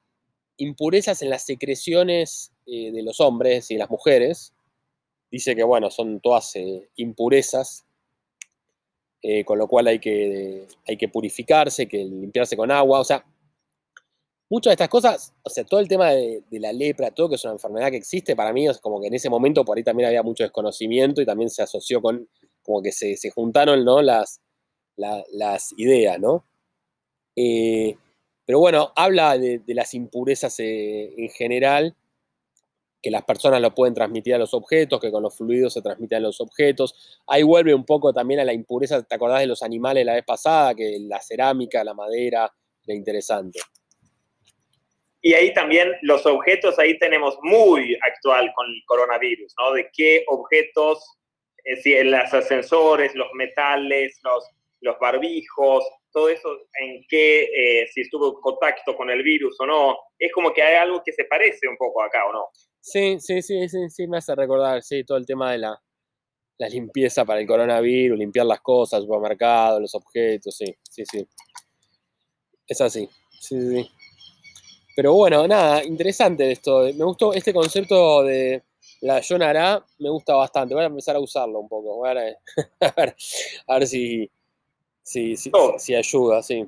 impurezas 0.58 1.22
en 1.22 1.30
las 1.30 1.46
secreciones 1.46 2.52
eh, 2.66 2.92
de 2.92 3.02
los 3.02 3.18
hombres 3.20 3.70
y 3.70 3.78
las 3.78 3.88
mujeres. 3.88 4.52
Dice 5.30 5.56
que, 5.56 5.62
bueno, 5.62 5.90
son 5.90 6.20
todas 6.20 6.52
impurezas, 6.96 7.86
con 9.46 9.56
lo 9.56 9.66
cual 9.66 9.86
hay 9.86 9.98
que, 9.98 10.66
hay 10.86 10.98
que 10.98 11.08
purificarse, 11.08 11.88
que 11.88 12.04
limpiarse 12.04 12.58
con 12.58 12.70
agua, 12.70 13.00
o 13.00 13.04
sea, 13.04 13.24
muchas 14.52 14.72
de 14.72 14.74
estas 14.74 14.90
cosas, 14.90 15.32
o 15.42 15.48
sea, 15.48 15.64
todo 15.64 15.80
el 15.80 15.88
tema 15.88 16.10
de, 16.10 16.44
la 16.50 16.74
lepra, 16.74 17.10
todo 17.10 17.30
que 17.30 17.36
es 17.36 17.44
una 17.44 17.54
enfermedad 17.54 17.90
que 17.90 17.96
existe, 17.96 18.36
para 18.36 18.52
mí 18.52 18.68
es 18.68 18.78
como 18.80 19.00
que 19.00 19.06
en 19.06 19.14
ese 19.14 19.30
momento 19.30 19.64
por 19.64 19.78
ahí 19.78 19.82
también 19.82 20.08
había 20.08 20.22
mucho 20.22 20.44
desconocimiento 20.44 21.22
y 21.22 21.24
también 21.24 21.48
se 21.48 21.62
asoció 21.62 22.02
con, 22.02 22.28
como 22.62 22.82
que 22.82 22.92
se, 22.92 23.16
juntaron, 23.30 23.82
¿no? 23.82 24.02
Las, 24.02 24.42
las 24.96 25.72
ideas, 25.78 26.20
¿no? 26.20 26.44
Eh, 27.34 27.96
pero 28.44 28.58
bueno, 28.58 28.92
habla 28.94 29.38
de, 29.38 29.62
las 29.68 29.94
impurezas 29.94 30.60
eh, 30.60 31.14
en 31.16 31.30
general, 31.30 31.96
que 33.00 33.10
las 33.10 33.24
personas 33.24 33.62
lo 33.62 33.74
pueden 33.74 33.94
transmitir 33.94 34.34
a 34.34 34.38
los 34.38 34.52
objetos, 34.52 35.00
que 35.00 35.10
con 35.10 35.22
los 35.22 35.34
fluidos 35.34 35.72
se 35.72 35.80
transmiten 35.80 36.18
a 36.18 36.20
los 36.20 36.42
objetos. 36.42 36.94
Ahí 37.26 37.42
vuelve 37.42 37.74
un 37.74 37.86
poco 37.86 38.12
también 38.12 38.40
a 38.40 38.44
la 38.44 38.52
impureza, 38.52 39.02
¿te 39.02 39.14
acordás 39.14 39.40
de 39.40 39.46
los 39.46 39.62
animales 39.62 40.04
la 40.04 40.12
vez 40.12 40.24
pasada? 40.26 40.74
Que 40.74 40.98
la 41.00 41.22
cerámica, 41.22 41.82
la 41.82 41.94
madera, 41.94 42.52
era 42.84 42.94
interesante. 42.94 43.58
Y 45.24 45.34
ahí 45.34 45.54
también 45.54 45.92
los 46.02 46.26
objetos, 46.26 46.78
ahí 46.80 46.98
tenemos 46.98 47.38
muy 47.42 47.96
actual 48.02 48.52
con 48.54 48.66
el 48.66 48.82
coronavirus, 48.86 49.54
¿no? 49.56 49.72
De 49.72 49.88
qué 49.92 50.24
objetos, 50.26 51.16
eh, 51.64 51.76
si 51.76 52.02
los 52.02 52.34
ascensores, 52.34 53.14
los 53.14 53.28
metales, 53.34 54.18
los, 54.24 54.44
los 54.80 54.98
barbijos, 54.98 55.84
todo 56.10 56.28
eso, 56.28 56.48
en 56.80 57.04
qué, 57.08 57.44
eh, 57.44 57.86
si 57.92 58.00
estuvo 58.00 58.34
en 58.34 58.40
contacto 58.40 58.96
con 58.96 59.10
el 59.10 59.22
virus 59.22 59.56
o 59.60 59.66
no. 59.66 59.96
Es 60.18 60.32
como 60.32 60.52
que 60.52 60.60
hay 60.60 60.74
algo 60.74 61.00
que 61.04 61.12
se 61.12 61.24
parece 61.24 61.68
un 61.68 61.76
poco 61.76 62.02
acá, 62.02 62.26
¿o 62.26 62.32
no? 62.32 62.48
Sí, 62.80 63.20
sí, 63.20 63.42
sí, 63.42 63.68
sí, 63.68 63.88
sí, 63.90 64.08
me 64.08 64.18
hace 64.18 64.34
recordar, 64.34 64.82
sí, 64.82 65.04
todo 65.04 65.18
el 65.18 65.24
tema 65.24 65.52
de 65.52 65.58
la, 65.58 65.80
la 66.58 66.68
limpieza 66.68 67.24
para 67.24 67.40
el 67.40 67.46
coronavirus, 67.46 68.18
limpiar 68.18 68.46
las 68.46 68.60
cosas, 68.60 68.98
el 68.98 69.06
supermercado, 69.06 69.78
los 69.78 69.94
objetos, 69.94 70.56
sí, 70.56 70.66
sí, 70.90 71.04
sí. 71.04 71.24
Es 72.66 72.80
así, 72.80 73.08
sí, 73.40 73.56
sí. 73.60 73.90
Pero 74.94 75.14
bueno, 75.14 75.46
nada, 75.46 75.84
interesante 75.84 76.50
esto. 76.50 76.82
Me 76.82 77.04
gustó 77.04 77.32
este 77.32 77.52
concepto 77.52 78.22
de 78.22 78.62
la 79.00 79.20
Yonara, 79.20 79.84
me 79.98 80.10
gusta 80.10 80.34
bastante. 80.34 80.74
Voy 80.74 80.84
a 80.84 80.86
empezar 80.86 81.16
a 81.16 81.20
usarlo 81.20 81.60
un 81.60 81.68
poco. 81.68 82.04
A 82.06 82.14
ver, 82.14 82.36
a 83.66 83.78
ver, 83.78 83.86
si, 83.86 84.30
si, 85.02 85.36
si, 85.36 85.94
ayuda, 85.94 86.42
sí. 86.42 86.66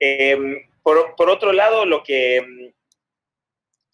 Em, 0.00 0.56
por, 0.82 1.30
otro 1.30 1.52
lado, 1.52 1.84
lo 1.84 2.02
que, 2.02 2.72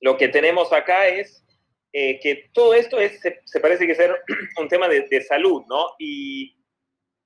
lo 0.01 0.17
que 0.17 0.29
tenemos 0.29 0.73
acá 0.73 1.09
es 1.09 1.45
eh, 1.93 2.19
que 2.21 2.51
todo 2.53 2.75
esto 2.75 2.99
es, 2.99 3.21
se, 3.21 3.61
parece 3.61 3.87
que 3.87 3.95
ser 3.95 4.15
un 4.61 4.69
tema 4.69 4.89
de, 4.89 5.09
de, 5.09 5.23
salud, 5.23 5.63
¿no? 5.69 5.89
Y 5.99 6.57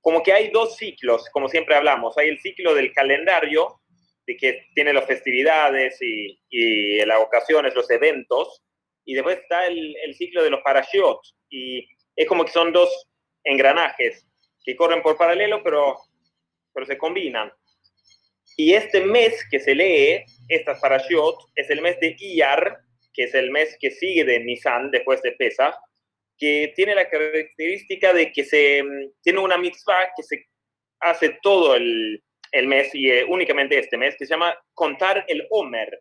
como 0.00 0.22
que 0.22 0.32
hay 0.32 0.50
dos 0.50 0.76
ciclos, 0.76 1.28
como 1.32 1.48
siempre 1.48 1.74
hablamos. 1.76 2.16
Hay 2.18 2.28
el 2.28 2.40
ciclo 2.40 2.74
del 2.74 2.92
calendario, 2.92 3.77
de 4.28 4.36
que 4.36 4.66
tiene 4.74 4.92
las 4.92 5.06
festividades 5.06 5.98
y, 6.02 6.38
las 7.06 7.18
ocasiones, 7.20 7.74
los 7.74 7.90
eventos, 7.90 8.62
y 9.06 9.14
después 9.14 9.38
está 9.38 9.66
el, 9.66 9.96
el 10.04 10.14
ciclo 10.14 10.42
de 10.42 10.50
los 10.50 10.60
parashiot, 10.60 11.18
y 11.48 11.88
es 12.14 12.28
como 12.28 12.44
que 12.44 12.52
son 12.52 12.70
dos 12.70 12.90
engranajes 13.42 14.26
que 14.62 14.76
corren 14.76 15.00
por 15.00 15.16
paralelo, 15.16 15.62
pero, 15.64 15.96
pero 16.74 16.84
se 16.84 16.98
combinan. 16.98 17.50
Y 18.54 18.74
este 18.74 19.00
mes 19.00 19.46
que 19.50 19.60
se 19.60 19.74
lee, 19.74 20.24
estas 20.46 20.78
parashiot, 20.78 21.36
es 21.54 21.70
el 21.70 21.80
mes 21.80 21.98
de 22.00 22.14
Iyar, 22.18 22.80
que 23.14 23.24
es 23.24 23.34
el 23.34 23.50
mes 23.50 23.78
que 23.80 23.90
sigue 23.90 24.24
de 24.24 24.40
Nisan, 24.40 24.90
después 24.90 25.22
de 25.22 25.32
Pesach, 25.32 25.74
que 26.36 26.74
tiene 26.76 26.94
la 26.94 27.08
característica 27.08 28.12
de 28.12 28.30
que 28.30 28.44
se 28.44 28.82
tiene 29.22 29.38
una 29.38 29.56
mitzvah 29.56 30.10
que 30.14 30.22
se 30.22 30.44
hace 31.00 31.38
todo 31.42 31.76
el, 31.76 32.22
el 32.52 32.66
mes 32.66 32.94
y 32.94 33.10
eh, 33.10 33.24
únicamente 33.24 33.78
este 33.78 33.96
mes, 33.96 34.16
que 34.16 34.26
se 34.26 34.34
llama 34.34 34.56
contar 34.74 35.24
el 35.28 35.46
Omer. 35.50 36.00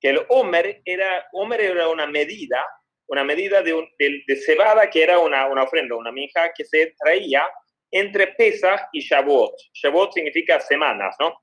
Que 0.00 0.10
el 0.10 0.20
Omer 0.28 0.82
era, 0.84 1.26
Omer 1.32 1.60
era 1.60 1.88
una 1.88 2.06
medida, 2.06 2.64
una 3.06 3.24
medida 3.24 3.62
de, 3.62 3.88
de, 3.98 4.36
cebada 4.36 4.90
que 4.90 5.02
era 5.02 5.18
una, 5.18 5.46
una, 5.46 5.62
ofrenda, 5.62 5.94
una 5.94 6.12
mija 6.12 6.52
que 6.52 6.64
se 6.64 6.94
traía 6.98 7.46
entre 7.90 8.28
Pesach 8.28 8.88
y 8.92 9.00
Shavuot. 9.00 9.54
Shavuot 9.74 10.12
significa 10.12 10.60
semanas, 10.60 11.14
¿no? 11.20 11.34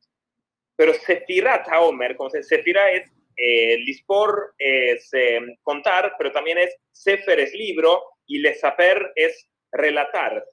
Pero 0.75 0.93
Sefirat 0.93 1.67
Omer, 1.79 2.15
como 2.15 2.29
se, 2.29 2.41
Sefira 2.41 2.91
es 2.91 3.11
eh, 3.41 3.77
Lispor 3.77 4.53
es 4.57 5.09
eh, 5.13 5.39
contar, 5.61 6.15
pero 6.17 6.31
también 6.31 6.57
es 6.57 6.75
Sefer 6.91 7.39
es 7.39 7.53
libro 7.53 8.03
y 8.27 8.39
Lesaper 8.39 9.13
es 9.15 9.49
relatar. 9.71 10.43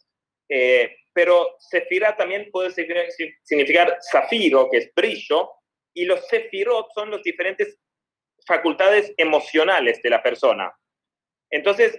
Eh, 0.48 0.96
pero 1.16 1.56
Sefira 1.58 2.14
también 2.14 2.50
puede 2.52 2.70
significar 2.70 3.96
zafiro, 4.12 4.68
que 4.70 4.76
es 4.76 4.94
brillo, 4.94 5.50
y 5.94 6.04
los 6.04 6.28
Sefirot 6.28 6.92
son 6.92 7.10
las 7.10 7.22
diferentes 7.22 7.78
facultades 8.46 9.14
emocionales 9.16 10.02
de 10.02 10.10
la 10.10 10.22
persona. 10.22 10.70
Entonces, 11.48 11.98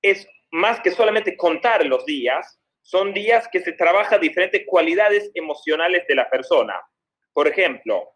es 0.00 0.26
más 0.50 0.80
que 0.80 0.92
solamente 0.92 1.36
contar 1.36 1.84
los 1.84 2.06
días, 2.06 2.58
son 2.80 3.12
días 3.12 3.46
que 3.52 3.60
se 3.60 3.72
trabaja 3.72 4.16
diferentes 4.16 4.62
cualidades 4.66 5.30
emocionales 5.34 6.06
de 6.08 6.14
la 6.14 6.30
persona. 6.30 6.80
Por 7.34 7.48
ejemplo, 7.48 8.14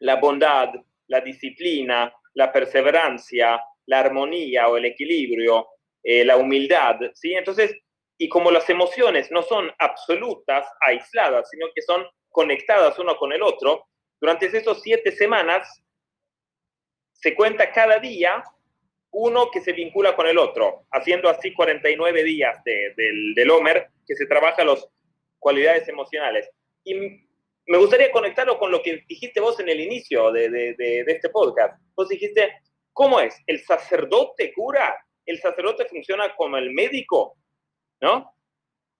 la 0.00 0.16
bondad, 0.16 0.70
la 1.06 1.20
disciplina, 1.20 2.12
la 2.34 2.50
perseverancia, 2.52 3.62
la 3.86 4.00
armonía 4.00 4.66
o 4.66 4.76
el 4.76 4.86
equilibrio, 4.86 5.68
eh, 6.02 6.24
la 6.24 6.36
humildad, 6.36 6.96
¿sí? 7.14 7.34
Entonces, 7.34 7.72
y 8.22 8.28
como 8.28 8.52
las 8.52 8.70
emociones 8.70 9.32
no 9.32 9.42
son 9.42 9.68
absolutas, 9.80 10.64
aisladas, 10.86 11.50
sino 11.50 11.66
que 11.74 11.82
son 11.82 12.06
conectadas 12.30 12.96
uno 13.00 13.16
con 13.16 13.32
el 13.32 13.42
otro, 13.42 13.88
durante 14.20 14.46
esas 14.46 14.80
siete 14.80 15.10
semanas 15.10 15.82
se 17.10 17.34
cuenta 17.34 17.72
cada 17.72 17.98
día 17.98 18.44
uno 19.10 19.50
que 19.50 19.60
se 19.60 19.72
vincula 19.72 20.14
con 20.14 20.28
el 20.28 20.38
otro, 20.38 20.86
haciendo 20.92 21.28
así 21.28 21.52
49 21.52 22.22
días 22.22 22.62
del, 22.64 23.34
del 23.34 23.50
Homer, 23.50 23.88
que 24.06 24.14
se 24.14 24.26
trabaja 24.26 24.64
las 24.64 24.86
cualidades 25.40 25.88
emocionales. 25.88 26.48
Y 26.84 26.94
me 26.94 27.78
gustaría 27.78 28.12
conectarlo 28.12 28.56
con 28.56 28.70
lo 28.70 28.82
que 28.82 29.02
dijiste 29.08 29.40
vos 29.40 29.58
en 29.58 29.68
el 29.68 29.80
inicio 29.80 30.30
de, 30.30 30.48
de, 30.48 30.74
de, 30.74 31.04
este 31.08 31.28
podcast. 31.28 31.76
Vos 31.96 32.08
dijiste, 32.08 32.52
¿cómo 32.92 33.18
es? 33.18 33.36
¿El 33.48 33.60
sacerdote 33.64 34.52
cura? 34.52 34.94
¿El 35.26 35.40
sacerdote 35.40 35.86
funciona 35.86 36.36
como 36.36 36.56
el 36.56 36.70
médico? 36.70 37.36
¿No? 38.02 38.34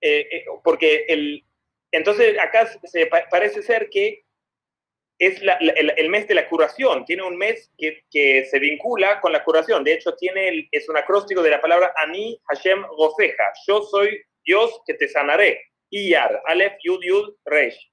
Eh, 0.01 0.27
eh, 0.33 0.45
porque 0.65 1.05
el, 1.09 1.45
entonces 1.91 2.39
acá 2.39 2.69
parece 3.31 3.63
ser 3.63 3.91
que 3.91 4.25
es 5.19 5.41
el, 5.41 6.09
mes 6.09 6.27
de 6.27 6.35
la 6.35 6.49
curación, 6.49 7.05
tiene 7.05 7.23
un 7.23 7.37
mes 7.37 7.71
que, 7.79 8.45
se 8.45 8.59
vincula 8.59 9.21
con 9.21 9.33
la 9.33 9.45
curación. 9.45 9.85
De 9.85 9.93
hecho, 9.93 10.17
tiene 10.17 10.69
es 10.73 10.89
un 10.89 10.97
acróstico 10.97 11.43
de 11.43 11.51
la 11.51 11.61
palabra 11.61 11.93
Ani 11.97 12.41
Hashem 12.47 12.83
Gofeja. 12.97 13.53
Yo 13.67 13.83
soy 13.83 14.21
Dios 14.45 14.81
que 14.87 14.95
te 14.95 15.07
sanaré. 15.07 15.61
Iyar, 15.91 16.43
Aleph, 16.47 16.75
Yud, 16.83 17.03
Yud, 17.05 17.35
Resh 17.45 17.93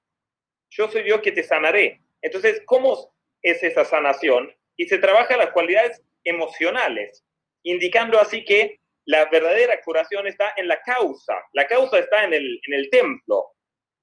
yo 0.70 0.90
soy 0.90 1.04
Dios 1.04 1.22
que 1.22 1.32
te 1.32 1.44
sanaré. 1.44 2.02
Entonces, 2.22 2.62
¿cómo 2.66 3.14
es 3.42 3.64
esa 3.64 3.86
sanación? 3.86 4.54
Y 4.78 4.88
se 4.88 4.98
trabaja 4.98 5.38
las 5.38 5.52
cualidades 5.52 6.02
emocionales, 6.24 7.26
indicando 7.64 8.20
así 8.20 8.44
que 8.44 8.79
la 9.10 9.26
verdadera 9.26 9.82
curación 9.82 10.28
está 10.28 10.54
en 10.56 10.68
la 10.68 10.80
causa. 10.84 11.34
La 11.54 11.66
causa 11.66 11.98
está 11.98 12.26
en 12.26 12.34
el, 12.36 12.62
en 12.68 12.74
el 12.76 12.92
templo. 12.92 13.54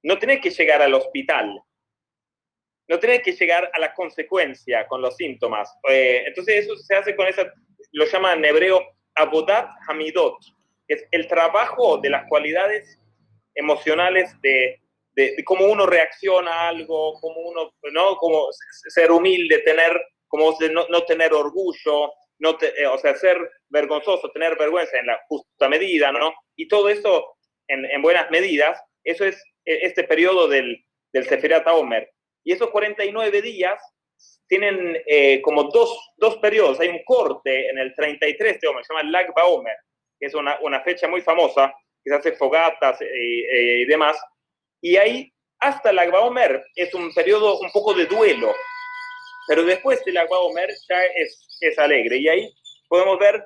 No 0.02 0.18
tenés 0.18 0.40
que 0.40 0.50
llegar 0.50 0.82
al 0.82 0.94
hospital. 0.94 1.62
No 2.88 2.98
tenés 2.98 3.22
que 3.22 3.32
llegar 3.32 3.70
a 3.72 3.78
la 3.78 3.94
consecuencia 3.94 4.84
con 4.88 5.00
los 5.00 5.14
síntomas. 5.14 5.72
Eh, 5.88 6.24
entonces 6.26 6.64
eso 6.64 6.76
se 6.76 6.96
hace 6.96 7.14
con 7.14 7.28
esa, 7.28 7.44
lo 7.92 8.04
llaman 8.04 8.38
en 8.38 8.46
hebreo 8.46 8.84
abodat 9.14 9.70
hamidot. 9.88 10.38
Es 10.88 11.06
el 11.12 11.28
trabajo 11.28 11.98
de 11.98 12.10
las 12.10 12.26
cualidades 12.28 13.00
emocionales 13.54 14.34
de, 14.40 14.82
de, 15.14 15.36
cómo 15.44 15.66
uno 15.66 15.86
reacciona 15.86 16.52
a 16.52 16.68
algo, 16.70 17.14
cómo 17.20 17.42
uno, 17.42 17.72
¿no? 17.92 18.16
Como 18.16 18.48
ser 18.88 19.12
humilde, 19.12 19.60
tener, 19.60 20.00
como 20.26 20.56
no, 20.72 20.88
no 20.88 21.04
tener 21.04 21.32
orgullo, 21.32 22.12
no 22.40 22.58
eh, 22.60 22.86
o 22.88 22.98
sea, 22.98 23.14
ser 23.14 23.38
vergonzoso, 23.68 24.31
tener 24.31 24.57
vergüenza 24.57 24.98
en 24.98 25.07
la 25.07 25.20
justa 25.29 25.68
medida, 25.68 26.12
¿no? 26.12 26.35
Y 26.57 26.68
todo 26.68 26.88
eso 26.88 27.37
en, 27.68 27.85
en 27.85 28.02
buenas 28.02 28.31
medidas, 28.31 28.81
eso 29.05 29.24
es 29.24 29.37
e, 29.64 29.87
este 29.87 30.05
periodo 30.05 30.48
del, 30.48 30.85
del 31.12 31.26
Sefirat 31.26 31.66
Omer. 31.68 32.11
Y 32.44 32.52
esos 32.52 32.70
49 32.70 33.42
días 33.42 33.81
tienen 34.46 35.02
eh, 35.07 35.42
como 35.42 35.64
dos, 35.64 36.12
dos 36.16 36.37
periodos. 36.38 36.79
Hay 36.81 36.88
un 36.88 37.02
corte 37.05 37.68
en 37.68 37.79
el 37.79 37.94
33 37.94 38.61
de 38.61 38.68
Omer, 38.68 38.85
se 38.85 38.94
llama 38.94 39.11
Lag 39.11 39.33
Omer, 39.44 39.76
que 40.18 40.26
es 40.26 40.35
una, 40.35 40.59
una 40.61 40.81
fecha 40.83 41.09
muy 41.09 41.20
famosa, 41.20 41.74
que 42.05 42.11
se 42.11 42.16
hace 42.16 42.33
fogatas 42.33 43.00
eh, 43.02 43.81
y 43.83 43.85
demás, 43.87 44.16
y 44.81 44.96
ahí, 44.96 45.33
hasta 45.59 45.90
el 45.90 45.98
Agua 45.98 46.20
Omer, 46.20 46.64
es 46.74 46.94
un 46.94 47.12
periodo 47.12 47.59
un 47.59 47.70
poco 47.72 47.94
de 47.94 48.07
duelo. 48.07 48.55
Pero 49.48 49.64
después 49.64 50.05
del 50.05 50.16
Agua 50.18 50.40
Omer 50.40 50.70
ya 50.88 51.05
es, 51.05 51.59
es 51.61 51.79
alegre. 51.79 52.18
Y 52.18 52.29
ahí 52.29 52.55
podemos 52.88 53.18
ver 53.18 53.42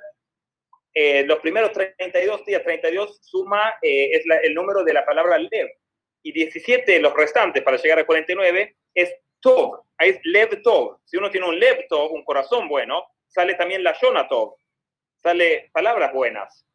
eh, 0.93 1.25
los 1.25 1.39
primeros 1.39 1.73
32 1.73 2.45
días, 2.45 2.63
32 2.63 3.21
suma, 3.23 3.75
eh, 3.83 4.11
es 4.13 4.25
el 4.43 4.55
número 4.55 4.83
de 4.83 4.95
la 4.95 5.05
palabra 5.05 5.39
Lev. 5.39 5.71
Y 6.23 6.33
17 6.33 7.01
los 7.01 7.15
restantes 7.15 7.63
para 7.63 7.77
llegar 7.77 8.01
a 8.01 8.07
49 8.07 8.77
es 8.95 9.15
Tov. 9.41 9.85
Es 9.99 10.19
Lev 10.25 10.63
Tov. 10.63 10.99
Si 11.05 11.17
uno 11.17 11.31
tiene 11.31 11.49
un 11.49 11.59
Lev 11.59 11.87
Tov, 11.89 12.13
un 12.13 12.25
corazón 12.25 12.69
bueno, 12.69 13.05
sale 13.27 13.55
también 13.55 13.85
la 13.85 13.99
Yona 14.01 14.29
Tov. 14.29 14.57
Sale 15.23 15.71
palabras 15.73 16.13
buenas. 16.13 16.67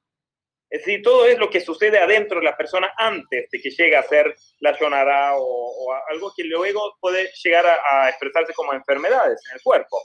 Es 0.70 0.84
decir, 0.84 1.04
todo 1.04 1.26
es 1.26 1.38
lo 1.38 1.50
que 1.50 1.62
sucede 1.62 2.00
adentro 2.00 2.40
de 2.40 2.46
la 2.46 2.58
persona 2.58 2.92
antes 2.98 3.50
de 3.50 3.62
que 3.62 3.70
llegue 3.70 3.96
a 3.96 4.04
ser 4.04 4.36
la 4.60 4.78
sonara 4.78 5.34
o, 5.38 5.94
algo 6.10 6.34
que 6.36 6.44
luego 6.44 6.98
puede 7.00 7.32
llegar 7.44 7.66
a, 7.66 8.10
expresarse 8.10 8.54
como 8.54 8.74
enfermedades 8.74 9.42
en 9.48 9.56
el 9.56 9.62
cuerpo. 9.62 10.02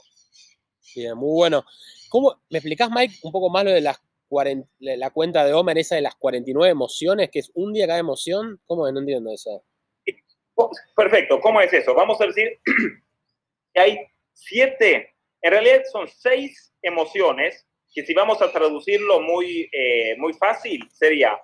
Bien, 0.95 1.17
muy 1.17 1.35
bueno. 1.35 1.65
¿Cómo, 2.11 2.43
¿Me 2.49 2.57
explicás, 2.57 2.89
Mike, 2.93 3.15
un 3.23 3.31
poco 3.31 3.49
más 3.49 3.63
lo 3.63 3.71
de 3.71 3.79
las 3.79 3.97
la 4.79 5.09
cuenta 5.11 5.45
de 5.45 5.53
Homer, 5.53 5.77
esa 5.77 5.95
de 5.95 6.01
las 6.01 6.15
49 6.15 6.69
emociones, 6.69 7.29
que 7.29 7.39
es 7.39 7.51
un 7.53 7.71
día 7.71 7.87
cada 7.87 7.99
emoción? 7.99 8.59
¿Cómo? 8.65 8.89
No 8.91 8.99
entiendo 8.99 9.33
eso. 9.33 9.63
Perfecto, 10.95 11.39
¿cómo 11.39 11.61
es 11.61 11.71
eso? 11.71 11.93
Vamos 11.93 12.19
a 12.19 12.27
decir 12.27 12.59
que 13.73 13.79
hay 13.79 13.97
siete, 14.33 15.15
en 15.41 15.51
realidad 15.51 15.83
son 15.89 16.07
seis 16.09 16.73
emociones 16.81 17.65
que 17.93 18.05
si 18.05 18.13
vamos 18.13 18.41
a 18.41 18.51
traducirlo 18.51 19.21
muy, 19.21 19.69
eh, 19.71 20.15
muy 20.17 20.33
fácil, 20.33 20.87
sería 20.91 21.39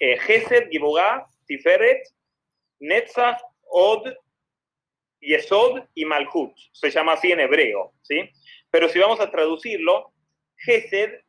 eh, 0.00 0.18
Gesed, 0.18 0.68
Gibugá, 0.70 1.26
Tiferet, 1.46 2.02
Netzach, 2.80 3.40
Od, 3.68 4.12
Yesod 5.20 5.84
y 5.94 6.04
Malhut. 6.04 6.52
Se 6.72 6.90
llama 6.90 7.12
así 7.12 7.30
en 7.30 7.40
hebreo, 7.40 7.92
¿sí? 8.02 8.30
Pero 8.70 8.88
si 8.88 8.98
vamos 8.98 9.20
a 9.20 9.30
traducirlo, 9.30 10.12
Gesed 10.56 11.20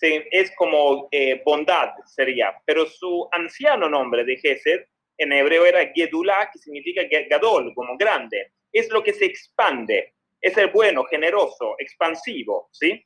es 0.00 0.54
como 0.56 1.08
eh, 1.10 1.42
bondad, 1.44 1.90
sería. 2.06 2.54
Pero 2.64 2.86
su 2.86 3.28
anciano 3.32 3.88
nombre 3.88 4.24
de 4.24 4.36
Gesed 4.36 4.84
en 5.16 5.32
hebreo 5.32 5.66
era 5.66 5.90
Gedulá, 5.94 6.50
que 6.52 6.58
significa 6.58 7.02
Gadol, 7.28 7.74
como 7.74 7.96
grande. 7.96 8.52
es 8.72 8.90
lo 8.90 9.02
que 9.02 9.12
se 9.12 9.24
expande, 9.24 10.14
es 10.40 10.56
el 10.58 10.68
bueno, 10.68 11.04
generoso, 11.04 11.74
expansivo, 11.78 12.68
¿sí? 12.70 13.04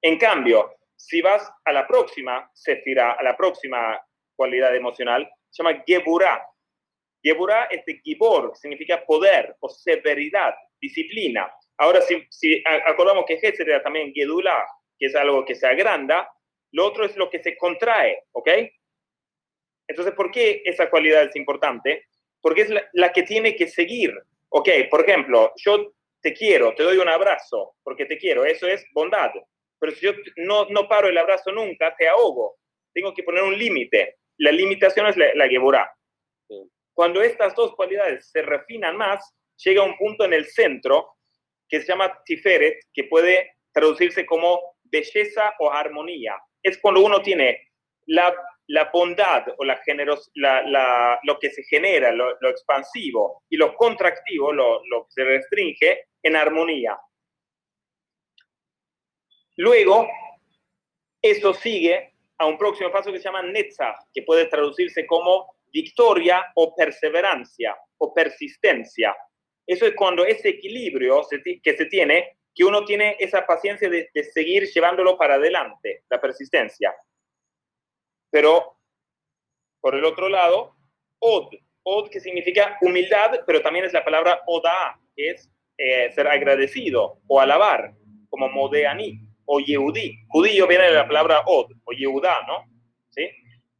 En 0.00 0.16
cambio, 0.16 0.76
si 0.96 1.20
vas 1.20 1.50
a 1.64 1.72
la 1.72 1.86
próxima 1.86 2.48
sefira, 2.54 3.12
a 3.12 3.22
la 3.22 3.36
próxima 3.36 4.00
cualidad 4.36 4.74
emocional, 4.74 5.28
se 5.50 5.62
llama 5.62 5.82
Geburah. 5.86 6.46
Geburah 7.22 7.64
es 7.64 7.84
de 7.84 8.00
Gibor, 8.02 8.52
significa 8.56 9.04
poder 9.04 9.56
o 9.60 9.68
severidad, 9.68 10.54
disciplina. 10.80 11.52
Ahora, 11.78 12.00
si, 12.02 12.24
si 12.30 12.62
acordamos 12.86 13.24
que 13.26 13.38
Gesed 13.38 13.68
era 13.68 13.82
también 13.82 14.12
Gedula, 14.12 14.64
que 14.98 15.06
es 15.06 15.14
algo 15.14 15.44
que 15.44 15.54
se 15.54 15.66
agranda, 15.66 16.30
lo 16.72 16.86
otro 16.86 17.04
es 17.04 17.16
lo 17.16 17.28
que 17.30 17.42
se 17.42 17.56
contrae, 17.56 18.24
¿ok? 18.32 18.48
Entonces, 19.88 20.14
¿por 20.14 20.30
qué 20.30 20.62
esa 20.64 20.88
cualidad 20.88 21.24
es 21.24 21.36
importante? 21.36 22.06
Porque 22.40 22.62
es 22.62 22.70
la, 22.92 23.12
que 23.12 23.22
tiene 23.22 23.54
que 23.54 23.66
seguir. 23.66 24.14
Ok, 24.48 24.68
por 24.90 25.02
ejemplo, 25.02 25.52
yo 25.56 25.92
te 26.20 26.32
quiero, 26.32 26.74
te 26.74 26.82
doy 26.82 26.98
un 26.98 27.08
abrazo 27.08 27.76
porque 27.82 28.06
te 28.06 28.16
quiero, 28.16 28.44
eso 28.44 28.66
es 28.66 28.84
bondad. 28.92 29.30
Pero 29.78 29.92
si 29.92 30.06
yo 30.06 30.12
no, 30.36 30.66
no 30.66 30.88
paro 30.88 31.08
el 31.08 31.18
abrazo 31.18 31.52
nunca, 31.52 31.94
te 31.96 32.08
ahogo. 32.08 32.56
Tengo 32.94 33.12
que 33.12 33.22
poner 33.22 33.42
un 33.42 33.58
límite. 33.58 34.16
La 34.38 34.52
limitación 34.52 35.06
es 35.06 35.16
la, 35.16 35.34
la 35.34 35.94
Cuando 36.94 37.22
estas 37.22 37.54
dos 37.54 37.74
cualidades 37.74 38.30
se 38.30 38.42
refinan 38.42 38.96
más, 38.96 39.34
llega 39.56 39.82
un 39.82 39.96
punto 39.96 40.24
en 40.24 40.32
el 40.32 40.46
centro 40.46 41.11
que 41.72 41.80
se 41.80 41.86
llama 41.86 42.22
tiferet, 42.26 42.80
que 42.92 43.04
puede 43.04 43.56
traducirse 43.72 44.26
como 44.26 44.60
belleza 44.84 45.54
o 45.58 45.72
armonía. 45.72 46.36
Es 46.62 46.76
cuando 46.78 47.00
uno 47.00 47.22
tiene 47.22 47.72
la 48.06 48.34
la 48.68 48.90
bondad 48.92 49.44
o 49.58 49.64
la 49.64 49.76
generos, 49.78 50.30
la, 50.34 51.18
lo 51.24 51.38
que 51.38 51.50
se 51.50 51.62
genera, 51.64 52.12
lo, 52.12 52.48
expansivo, 52.48 53.42
y 53.50 53.56
lo 53.56 53.74
contractivo, 53.74 54.52
lo, 54.52 54.82
lo, 54.86 55.04
que 55.04 55.10
se 55.10 55.24
restringe, 55.24 56.06
en 56.22 56.36
armonía. 56.36 56.98
Luego, 59.56 60.08
eso 61.20 61.52
sigue 61.52 62.14
a 62.38 62.46
un 62.46 62.56
próximo 62.56 62.90
paso 62.90 63.12
que 63.12 63.18
se 63.18 63.24
llama 63.24 63.42
Netzach, 63.42 63.96
que 64.14 64.22
puede 64.22 64.46
traducirse 64.46 65.06
como 65.06 65.56
victoria 65.72 66.52
o 66.54 66.74
perseverancia 66.74 67.76
o 67.98 68.14
persistencia. 68.14 69.14
Eso 69.66 69.86
es 69.86 69.94
cuando 69.94 70.24
ese 70.24 70.50
equilibrio 70.50 71.22
que 71.62 71.76
se 71.76 71.86
tiene, 71.86 72.36
que 72.54 72.64
uno 72.64 72.84
tiene 72.84 73.16
esa 73.18 73.46
paciencia 73.46 73.88
de 73.88 74.24
seguir 74.32 74.64
llevándolo 74.64 75.16
para 75.16 75.34
adelante, 75.34 76.02
la 76.10 76.20
persistencia. 76.20 76.94
Pero, 78.30 78.78
por 79.80 79.94
el 79.94 80.04
otro 80.04 80.28
lado, 80.28 80.74
od, 81.18 81.50
od 81.82 82.10
que 82.10 82.20
significa 82.20 82.78
humildad, 82.80 83.40
pero 83.46 83.60
también 83.60 83.84
es 83.84 83.92
la 83.92 84.04
palabra 84.04 84.42
oda, 84.46 84.98
que 85.14 85.30
es 85.30 85.50
eh, 85.76 86.10
ser 86.12 86.26
agradecido 86.26 87.18
o 87.26 87.40
alabar, 87.40 87.92
como 88.30 88.48
modeani 88.48 89.20
o 89.44 89.60
yehudí. 89.60 90.16
Judío 90.28 90.66
viene 90.66 90.84
de 90.84 90.94
la 90.94 91.06
palabra 91.06 91.42
od 91.46 91.72
o 91.84 91.92
yehudá, 91.92 92.42
¿no? 92.46 92.64
¿Sí? 93.10 93.28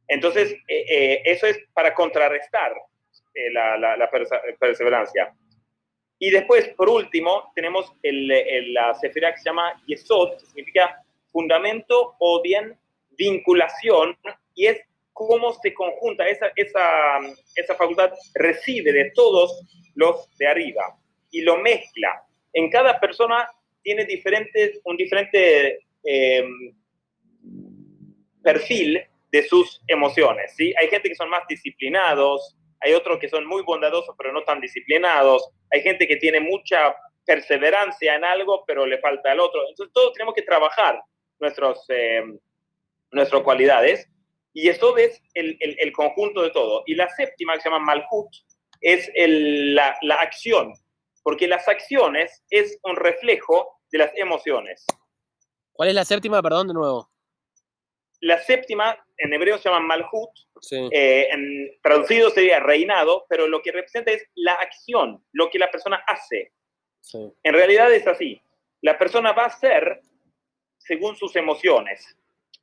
Entonces, 0.07 0.53
eh, 0.67 0.85
eh, 0.87 1.21
eso 1.25 1.47
es 1.47 1.59
para 1.73 1.93
contrarrestar 1.95 2.73
la, 3.51 4.09
perseverancia. 4.59 5.33
Y 6.25 6.31
después, 6.31 6.69
por 6.77 6.87
último, 6.87 7.51
tenemos 7.53 7.91
la 8.01 8.93
sefira 8.93 9.33
que 9.33 9.39
se 9.39 9.49
llama 9.49 9.83
Yesod, 9.85 10.37
que 10.37 10.45
significa 10.45 11.03
fundamento 11.33 12.15
o 12.17 12.41
bien 12.41 12.77
vinculación 13.17 14.17
y 14.55 14.67
es 14.67 14.79
cómo 15.11 15.51
se 15.61 15.73
conjunta, 15.73 16.25
esa, 16.29 16.49
esa, 16.55 17.19
esa 17.57 17.75
facultad 17.75 18.13
recibe 18.35 18.93
de 18.93 19.11
todos 19.13 19.67
los 19.95 20.33
de 20.37 20.47
arriba 20.47 20.97
y 21.29 21.41
lo 21.41 21.57
mezcla. 21.57 22.23
En 22.53 22.69
cada 22.69 23.01
persona 23.01 23.49
tiene 23.81 24.05
diferentes, 24.05 24.79
un 24.85 24.95
diferente 24.95 25.81
em, 26.05 26.73
perfil 28.41 29.03
de 29.29 29.43
sus 29.43 29.81
emociones. 29.87 30.55
¿sí? 30.55 30.73
Hay 30.79 30.87
gente 30.87 31.09
que 31.09 31.15
son 31.15 31.29
más 31.29 31.45
disciplinados, 31.49 32.55
hay 32.83 32.93
otros 32.93 33.19
que 33.19 33.29
son 33.29 33.45
muy 33.45 33.63
bondadosos 33.63 34.15
pero 34.17 34.31
no 34.31 34.43
tan 34.43 34.59
disciplinados, 34.59 35.49
hay 35.71 35.81
gente 35.81 36.07
que 36.07 36.17
tiene 36.17 36.39
mucha 36.39 36.95
perseverancia 37.25 38.15
en 38.15 38.23
algo 38.23 38.63
pero 38.65 38.85
le 38.85 38.99
falta 38.99 39.31
al 39.31 39.39
otro. 39.39 39.61
Entonces 39.69 39.93
todos 39.93 40.13
tenemos 40.13 40.33
que 40.33 40.41
trabajar 40.41 41.01
nuestros, 41.39 41.85
em, 41.89 42.37
nuestras 43.11 43.41
cualidades 43.43 44.07
y 44.53 44.69
eso 44.69 44.95
es 44.97 45.21
el, 45.33 45.57
el, 45.59 45.91
conjunto 45.91 46.43
de 46.43 46.51
todo. 46.51 46.83
Y 46.85 46.93
la 46.95 47.09
séptima, 47.09 47.53
que 47.53 47.61
se 47.61 47.69
llama 47.69 47.83
Malhut, 47.83 48.29
es 48.81 49.09
la, 49.15 49.97
la, 50.01 50.15
acción, 50.15 50.73
porque 51.23 51.47
las 51.47 51.67
acciones 51.67 52.43
es 52.51 52.77
un 52.83 52.95
reflejo 52.95 53.79
de 53.91 53.97
las 53.97 54.11
emociones. 54.15 54.85
¿Cuál 55.71 55.89
es 55.89 55.95
la 55.95 56.05
séptima, 56.05 56.41
perdón, 56.43 56.67
de 56.67 56.75
nuevo? 56.75 57.09
La 58.23 58.39
séptima, 58.39 58.97
en 59.17 59.33
hebreo 59.33 59.57
se 59.57 59.67
llama 59.67 59.85
Malhut, 59.85 60.29
eh, 60.71 61.27
en, 61.29 61.77
traducido 61.81 62.29
sería 62.29 62.61
reinado, 62.61 63.25
pero 63.27 63.47
lo 63.47 63.61
que 63.61 63.73
representa 63.73 64.11
es 64.11 64.25
la 64.35 64.53
acción, 64.53 65.21
lo 65.33 65.49
que 65.49 65.59
la 65.59 65.69
persona 65.69 66.01
hace. 66.07 66.53
En 67.43 67.53
realidad 67.53 67.91
es 67.91 68.07
así. 68.07 68.41
La 68.81 68.97
persona 68.97 69.33
va 69.33 69.45
a 69.45 69.49
ser 69.49 69.99
según 70.77 71.17
sus 71.17 71.35
emociones. 71.35 72.17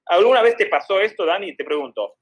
¿Alguna 0.06 0.40
vez 0.40 0.56
te 0.56 0.64
pasó 0.64 0.98
esto, 0.98 1.26
Dani? 1.26 1.54
Te 1.54 1.64
pregunto. 1.64 2.16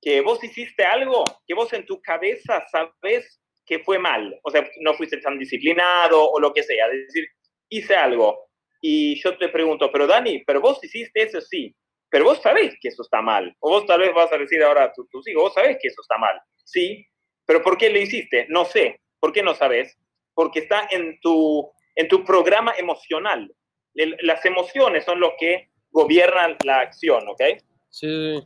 Que 0.00 0.20
vos 0.20 0.42
hiciste 0.44 0.84
algo 0.84 1.24
que 1.44 1.54
vos 1.54 1.72
en 1.72 1.84
tu 1.84 2.00
cabeza 2.00 2.64
sabes 2.70 3.40
que 3.66 3.80
fue 3.80 3.98
mal. 3.98 4.38
O 4.44 4.50
sea, 4.50 4.64
no 4.80 4.94
fuiste 4.94 5.16
tan 5.16 5.40
disciplinado 5.40 6.30
o 6.30 6.38
lo 6.38 6.52
que 6.52 6.62
sea. 6.62 6.86
Es 6.86 7.08
decir, 7.08 7.26
hice 7.68 7.96
algo. 7.96 8.48
Y 8.80 9.20
yo 9.20 9.36
te 9.36 9.48
pregunto, 9.48 9.90
pero 9.90 10.06
Dani, 10.06 10.44
pero 10.44 10.60
vos 10.60 10.82
hiciste 10.84 11.22
eso, 11.22 11.40
sí. 11.40 11.74
Pero 12.10 12.24
vos 12.24 12.40
sabés 12.42 12.74
que 12.80 12.88
eso 12.88 13.02
está 13.02 13.22
mal. 13.22 13.56
O 13.60 13.70
vos 13.70 13.86
tal 13.86 14.00
vez 14.00 14.12
vas 14.12 14.32
a 14.32 14.38
decir 14.38 14.62
ahora 14.62 14.84
a 14.84 14.92
tus 14.92 15.28
hijos, 15.28 15.42
vos 15.42 15.54
sabés 15.54 15.78
que 15.80 15.88
eso 15.88 16.02
está 16.02 16.18
mal. 16.18 16.40
Sí. 16.64 17.06
Pero 17.46 17.62
¿por 17.62 17.78
qué 17.78 17.88
lo 17.90 17.98
hiciste? 17.98 18.46
No 18.48 18.64
sé. 18.64 19.00
¿Por 19.20 19.32
qué 19.32 19.42
no 19.42 19.54
sabes? 19.54 19.98
Porque 20.34 20.60
está 20.60 20.88
en 20.90 21.20
tu, 21.20 21.70
en 21.94 22.08
tu 22.08 22.24
programa 22.24 22.74
emocional. 22.76 23.52
Las 23.94 24.44
emociones 24.44 25.04
son 25.04 25.20
lo 25.20 25.34
que 25.38 25.70
gobiernan 25.90 26.56
la 26.64 26.80
acción, 26.80 27.28
¿ok? 27.28 27.42
Sí, 27.88 28.40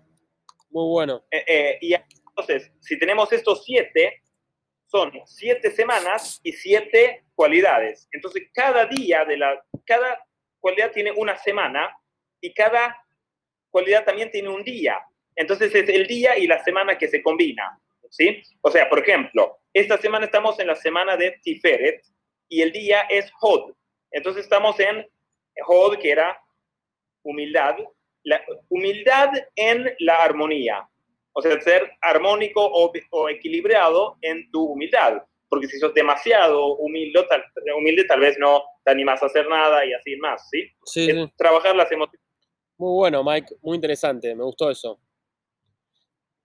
muy 0.70 0.88
bueno. 0.88 1.24
Eh, 1.30 1.44
eh, 1.46 1.78
y 1.80 1.94
entonces, 1.94 2.72
si 2.80 2.98
tenemos 2.98 3.32
estos 3.32 3.64
siete, 3.64 4.22
son 4.86 5.12
siete 5.26 5.70
semanas 5.70 6.40
y 6.42 6.52
siete 6.52 7.24
cualidades. 7.34 8.08
Entonces, 8.10 8.48
cada 8.52 8.86
día 8.86 9.24
de 9.24 9.36
la, 9.36 9.62
cada 9.84 10.18
cualidad 10.58 10.90
tiene 10.92 11.12
una 11.12 11.36
semana 11.36 11.96
y 12.40 12.52
cada 12.54 13.03
cualidad 13.74 14.04
también 14.04 14.30
tiene 14.30 14.50
un 14.50 14.62
día. 14.62 15.04
Entonces, 15.34 15.74
es 15.74 15.88
el 15.88 16.06
día 16.06 16.38
y 16.38 16.46
la 16.46 16.62
semana 16.62 16.96
que 16.96 17.08
se 17.08 17.20
combina, 17.20 17.76
¿sí? 18.08 18.40
O 18.60 18.70
sea, 18.70 18.88
por 18.88 19.00
ejemplo, 19.00 19.58
esta 19.72 19.98
semana 19.98 20.26
estamos 20.26 20.60
en 20.60 20.68
la 20.68 20.76
semana 20.76 21.16
de 21.16 21.32
Tiferet 21.42 22.00
y 22.48 22.62
el 22.62 22.70
día 22.70 23.00
es 23.10 23.32
Hod. 23.40 23.74
Entonces, 24.12 24.44
estamos 24.44 24.78
en 24.78 25.04
Hod, 25.66 25.98
que 25.98 26.12
era 26.12 26.38
humildad, 27.24 27.76
la 28.22 28.40
humildad 28.68 29.30
en 29.56 29.92
la 29.98 30.22
armonía. 30.22 30.88
O 31.32 31.42
sea, 31.42 31.60
ser 31.60 31.90
armónico 32.00 32.64
o, 32.64 33.28
equilibrado 33.28 34.18
en 34.22 34.48
tu 34.52 34.66
humildad. 34.66 35.20
Porque 35.48 35.66
si 35.66 35.80
sos 35.80 35.92
demasiado 35.94 36.76
humilde 36.76 37.26
tal, 37.28 37.44
humilde, 37.76 38.04
tal 38.04 38.20
vez 38.20 38.38
no 38.38 38.62
te 38.84 38.92
animas 38.92 39.20
a 39.20 39.26
hacer 39.26 39.48
nada 39.48 39.84
y 39.84 39.92
así 39.94 40.14
más, 40.16 40.48
¿sí? 40.48 40.70
Sí. 40.84 41.32
trabajar 41.36 41.74
las 41.74 41.90
emociones. 41.90 42.23
Muy 42.76 42.92
bueno, 42.92 43.22
Mike. 43.22 43.56
Muy 43.62 43.76
interesante. 43.76 44.34
Me 44.34 44.44
gustó 44.44 44.70
eso. 44.70 44.98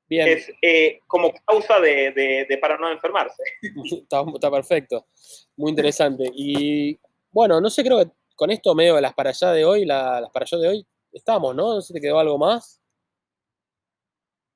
Bien. 0.07 0.27
Es 0.27 0.51
eh, 0.61 1.01
como 1.05 1.31
causa 1.45 1.79
de, 1.79 2.45
de, 2.49 2.57
para 2.57 2.77
no 2.77 2.91
enfermarse. 2.91 3.43
está, 4.01 4.23
está, 4.33 4.51
perfecto. 4.51 5.07
Muy 5.55 5.69
interesante. 5.69 6.29
Y 6.33 6.99
bueno, 7.31 7.61
no 7.61 7.69
sé, 7.69 7.83
creo 7.83 7.99
que 7.99 8.11
con 8.35 8.49
esto 8.51 8.73
medio 8.73 8.95
de 8.95 9.01
las 9.01 9.13
para 9.13 9.29
allá 9.29 9.51
de 9.51 9.65
hoy, 9.65 9.85
las 9.85 10.29
para 10.31 10.45
allá 10.45 10.57
de 10.57 10.67
hoy, 10.67 10.87
estamos, 11.11 11.55
¿no? 11.55 11.75
No 11.75 11.81
sé 11.81 11.87
si 11.87 11.93
te 11.93 12.01
quedó 12.01 12.19
algo 12.19 12.37
más. 12.37 12.81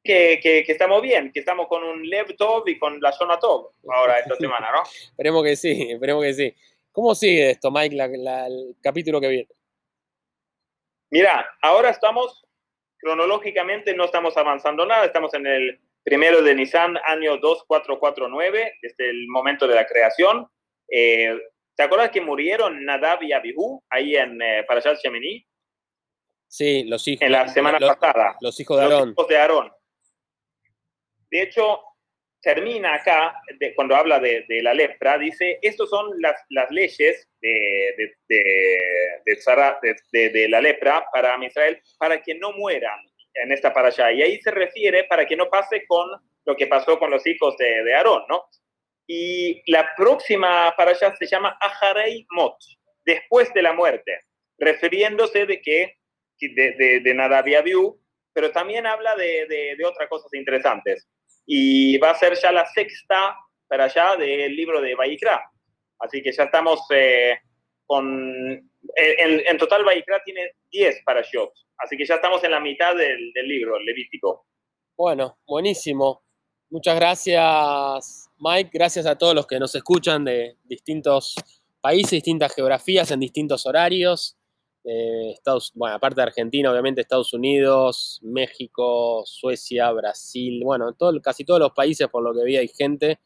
Que, 0.04 0.40
que, 0.42 0.60
estamos 0.68 1.02
bien, 1.02 1.32
que 1.34 1.40
estamos 1.40 1.68
con 1.68 1.82
un 1.82 2.08
Lev 2.10 2.36
Top 2.36 2.68
y 2.68 2.78
con 2.78 3.00
la 3.00 3.14
zona 3.14 3.40
Top 3.40 3.72
ahora 3.88 4.20
esta 4.20 4.36
semana, 4.40 4.70
¿no? 4.72 4.84
esperemos 4.84 5.44
que 5.44 5.56
sí, 5.56 5.92
esperemos 5.92 6.24
que 6.24 6.34
sí. 6.34 6.56
¿Cómo 6.92 7.16
sigue 7.16 7.52
esto, 7.52 7.72
Mike, 7.72 7.96
el 7.96 8.76
capítulo 8.82 9.22
que 9.22 9.28
viene? 9.28 9.50
Mira, 11.14 11.48
ahora 11.62 11.92
estamos, 11.92 12.44
cronológicamente 12.98 13.94
no 13.94 14.06
estamos 14.06 14.36
avanzando 14.36 14.84
nada, 14.84 15.06
estamos 15.06 15.32
en 15.36 15.46
el 15.46 15.80
primero 16.02 16.42
de 16.42 16.56
Nissan, 16.56 16.98
año 17.06 17.38
2449, 17.38 18.80
desde 18.82 19.10
el 19.12 19.28
momento 19.28 19.68
de 19.68 19.76
la 19.76 19.86
creación. 19.86 20.48
Eh, 20.90 21.40
¿Te 21.76 21.84
acuerdas 21.84 22.10
que 22.10 22.20
murieron 22.20 22.84
Nadab 22.84 23.22
y 23.22 23.32
Abihu 23.32 23.84
ahí 23.92 24.16
en 24.16 24.42
eh, 24.42 24.64
Parashat 24.68 24.98
Shemini? 25.04 25.46
Sí, 26.48 26.84
los 26.86 27.08
hijos. 27.08 27.22
En 27.22 27.32
la 27.32 27.48
semana 27.48 27.78
pasada. 27.78 28.36
Los 28.42 28.60
hijos 28.60 28.80
de 28.80 28.84
Aarón. 28.84 29.00
Los 29.00 29.12
hijos 29.12 29.28
de 29.28 29.38
Aarón. 29.38 29.72
De 31.30 31.44
hecho, 31.44 31.80
termina 32.44 32.96
acá, 32.96 33.34
cuando 33.76 33.96
habla 33.96 34.20
de, 34.20 34.46
la 34.62 34.74
lepra, 34.74 35.18
dice, 35.18 35.60
estas 35.62 35.88
son 35.90 36.12
las, 36.20 36.36
las 36.50 36.70
leyes 36.72 37.30
de, 37.42 38.14
de, 38.28 40.30
de, 40.30 40.50
la 40.50 40.60
lepra 40.62 41.06
para 41.12 41.44
Israel, 41.44 41.82
para 41.98 42.22
que 42.22 42.36
no 42.36 42.52
mueran 42.52 43.00
en 43.34 43.52
esta 43.52 43.74
para 43.74 43.88
allá. 43.88 44.12
Y 44.12 44.22
ahí 44.22 44.40
se 44.42 44.52
refiere 44.52 45.06
para 45.06 45.26
que 45.26 45.38
no 45.38 45.50
pase 45.50 45.86
con 45.88 46.08
lo 46.46 46.56
que 46.56 46.68
pasó 46.68 47.00
con 47.00 47.10
los 47.10 47.26
hijos 47.26 47.56
de, 47.58 47.96
Aarón, 47.96 48.24
¿no? 48.28 48.44
Y 49.08 49.64
la 49.72 49.90
próxima 49.96 50.74
para 50.78 50.92
allá 50.92 51.16
se 51.16 51.26
llama 51.26 51.58
Aharei 51.62 52.28
Mot, 52.32 52.58
después 53.06 53.54
de 53.54 53.62
la 53.62 53.72
muerte, 53.74 54.20
refiriéndose 54.58 55.46
de 55.46 55.62
que 55.62 55.96
de, 56.40 56.72
de, 56.74 57.00
de 57.00 57.94
pero 58.34 58.52
también 58.52 58.86
habla 58.86 59.16
de, 59.16 59.46
de, 59.48 59.86
otras 59.86 60.10
cosas 60.10 60.34
interesantes. 60.34 61.08
Y 61.46 61.98
va 61.98 62.12
a 62.12 62.16
ser 62.16 62.36
ya 62.36 62.52
la 62.52 62.66
sexta 62.66 63.38
para 63.68 63.86
allá 63.86 64.16
del 64.16 64.56
libro 64.56 64.82
de 64.82 64.96
Bayikra. 64.96 65.44
Así 66.00 66.22
que 66.22 66.32
ya 66.32 66.44
estamos 66.44 66.82
eh, 66.92 67.38
con... 67.86 68.70
En, 68.96 69.58
total 69.58 69.84
Bayikra 69.84 70.22
tiene 70.24 70.52
10 70.72 71.04
parashot. 71.06 71.52
Así 71.78 71.98
que 71.98 72.06
ya 72.06 72.16
estamos 72.16 72.44
en 72.44 72.52
la 72.52 72.60
mitad 72.60 72.96
del, 72.96 73.32
del 73.34 73.48
libro, 73.48 73.80
Levítico. 73.80 74.46
Bueno, 74.96 75.40
buenísimo. 75.48 76.24
Muchas 76.70 76.96
gracias, 76.96 78.30
Mike. 78.40 78.72
Gracias 78.74 79.06
a 79.06 79.18
todos 79.18 79.36
los 79.36 79.48
que 79.48 79.60
nos 79.60 79.74
escuchan 79.76 80.26
de 80.26 80.58
distintos 80.64 81.36
países, 81.82 82.12
distintas 82.12 82.56
geografías, 82.56 83.12
en 83.12 83.20
distintos 83.20 83.66
horarios. 83.66 84.38
Estados, 84.84 85.72
bueno, 85.76 85.96
aparte 85.96 86.18
de 86.18 86.24
Argentina, 86.24 86.70
obviamente 86.70 87.00
Estados 87.02 87.34
Unidos, 87.34 88.20
México, 88.22 89.24
Suecia, 89.26 89.90
Brasil, 89.92 90.62
bueno, 90.64 90.94
todo, 90.94 91.20
casi 91.22 91.44
todos 91.46 91.60
los 91.60 91.72
países 91.72 92.08
por 92.10 92.24
lo 92.24 92.34
que 92.34 92.44
vi 92.44 92.58
hay 92.58 92.68
gente. 92.68 93.20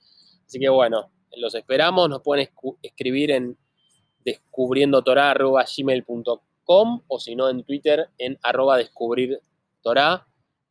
Así 0.46 0.60
que 0.60 0.70
bueno, 0.70 1.12
los 1.36 1.56
esperamos, 1.56 2.08
nos 2.10 2.22
pueden 2.22 2.48
escribir 2.82 3.32
en 3.32 3.58
descubriendotorá.gmail.com 4.24 7.02
o 7.08 7.20
si 7.20 7.36
no 7.36 7.50
en 7.50 7.64
Twitter 7.64 8.10
en 8.18 8.38
arroba 8.44 8.78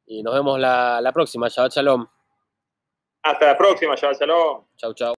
Y 0.06 0.22
nos 0.22 0.34
vemos 0.34 0.60
la, 0.60 1.00
la 1.00 1.12
próxima. 1.12 1.48
Shabbat 1.48 1.72
Shalom. 1.72 2.06
Hasta 3.22 3.46
la 3.46 3.56
próxima. 3.56 3.94
Shabbat 3.96 4.20
Shalom. 4.20 4.66
Chau, 4.76 4.92
chau. 4.94 5.14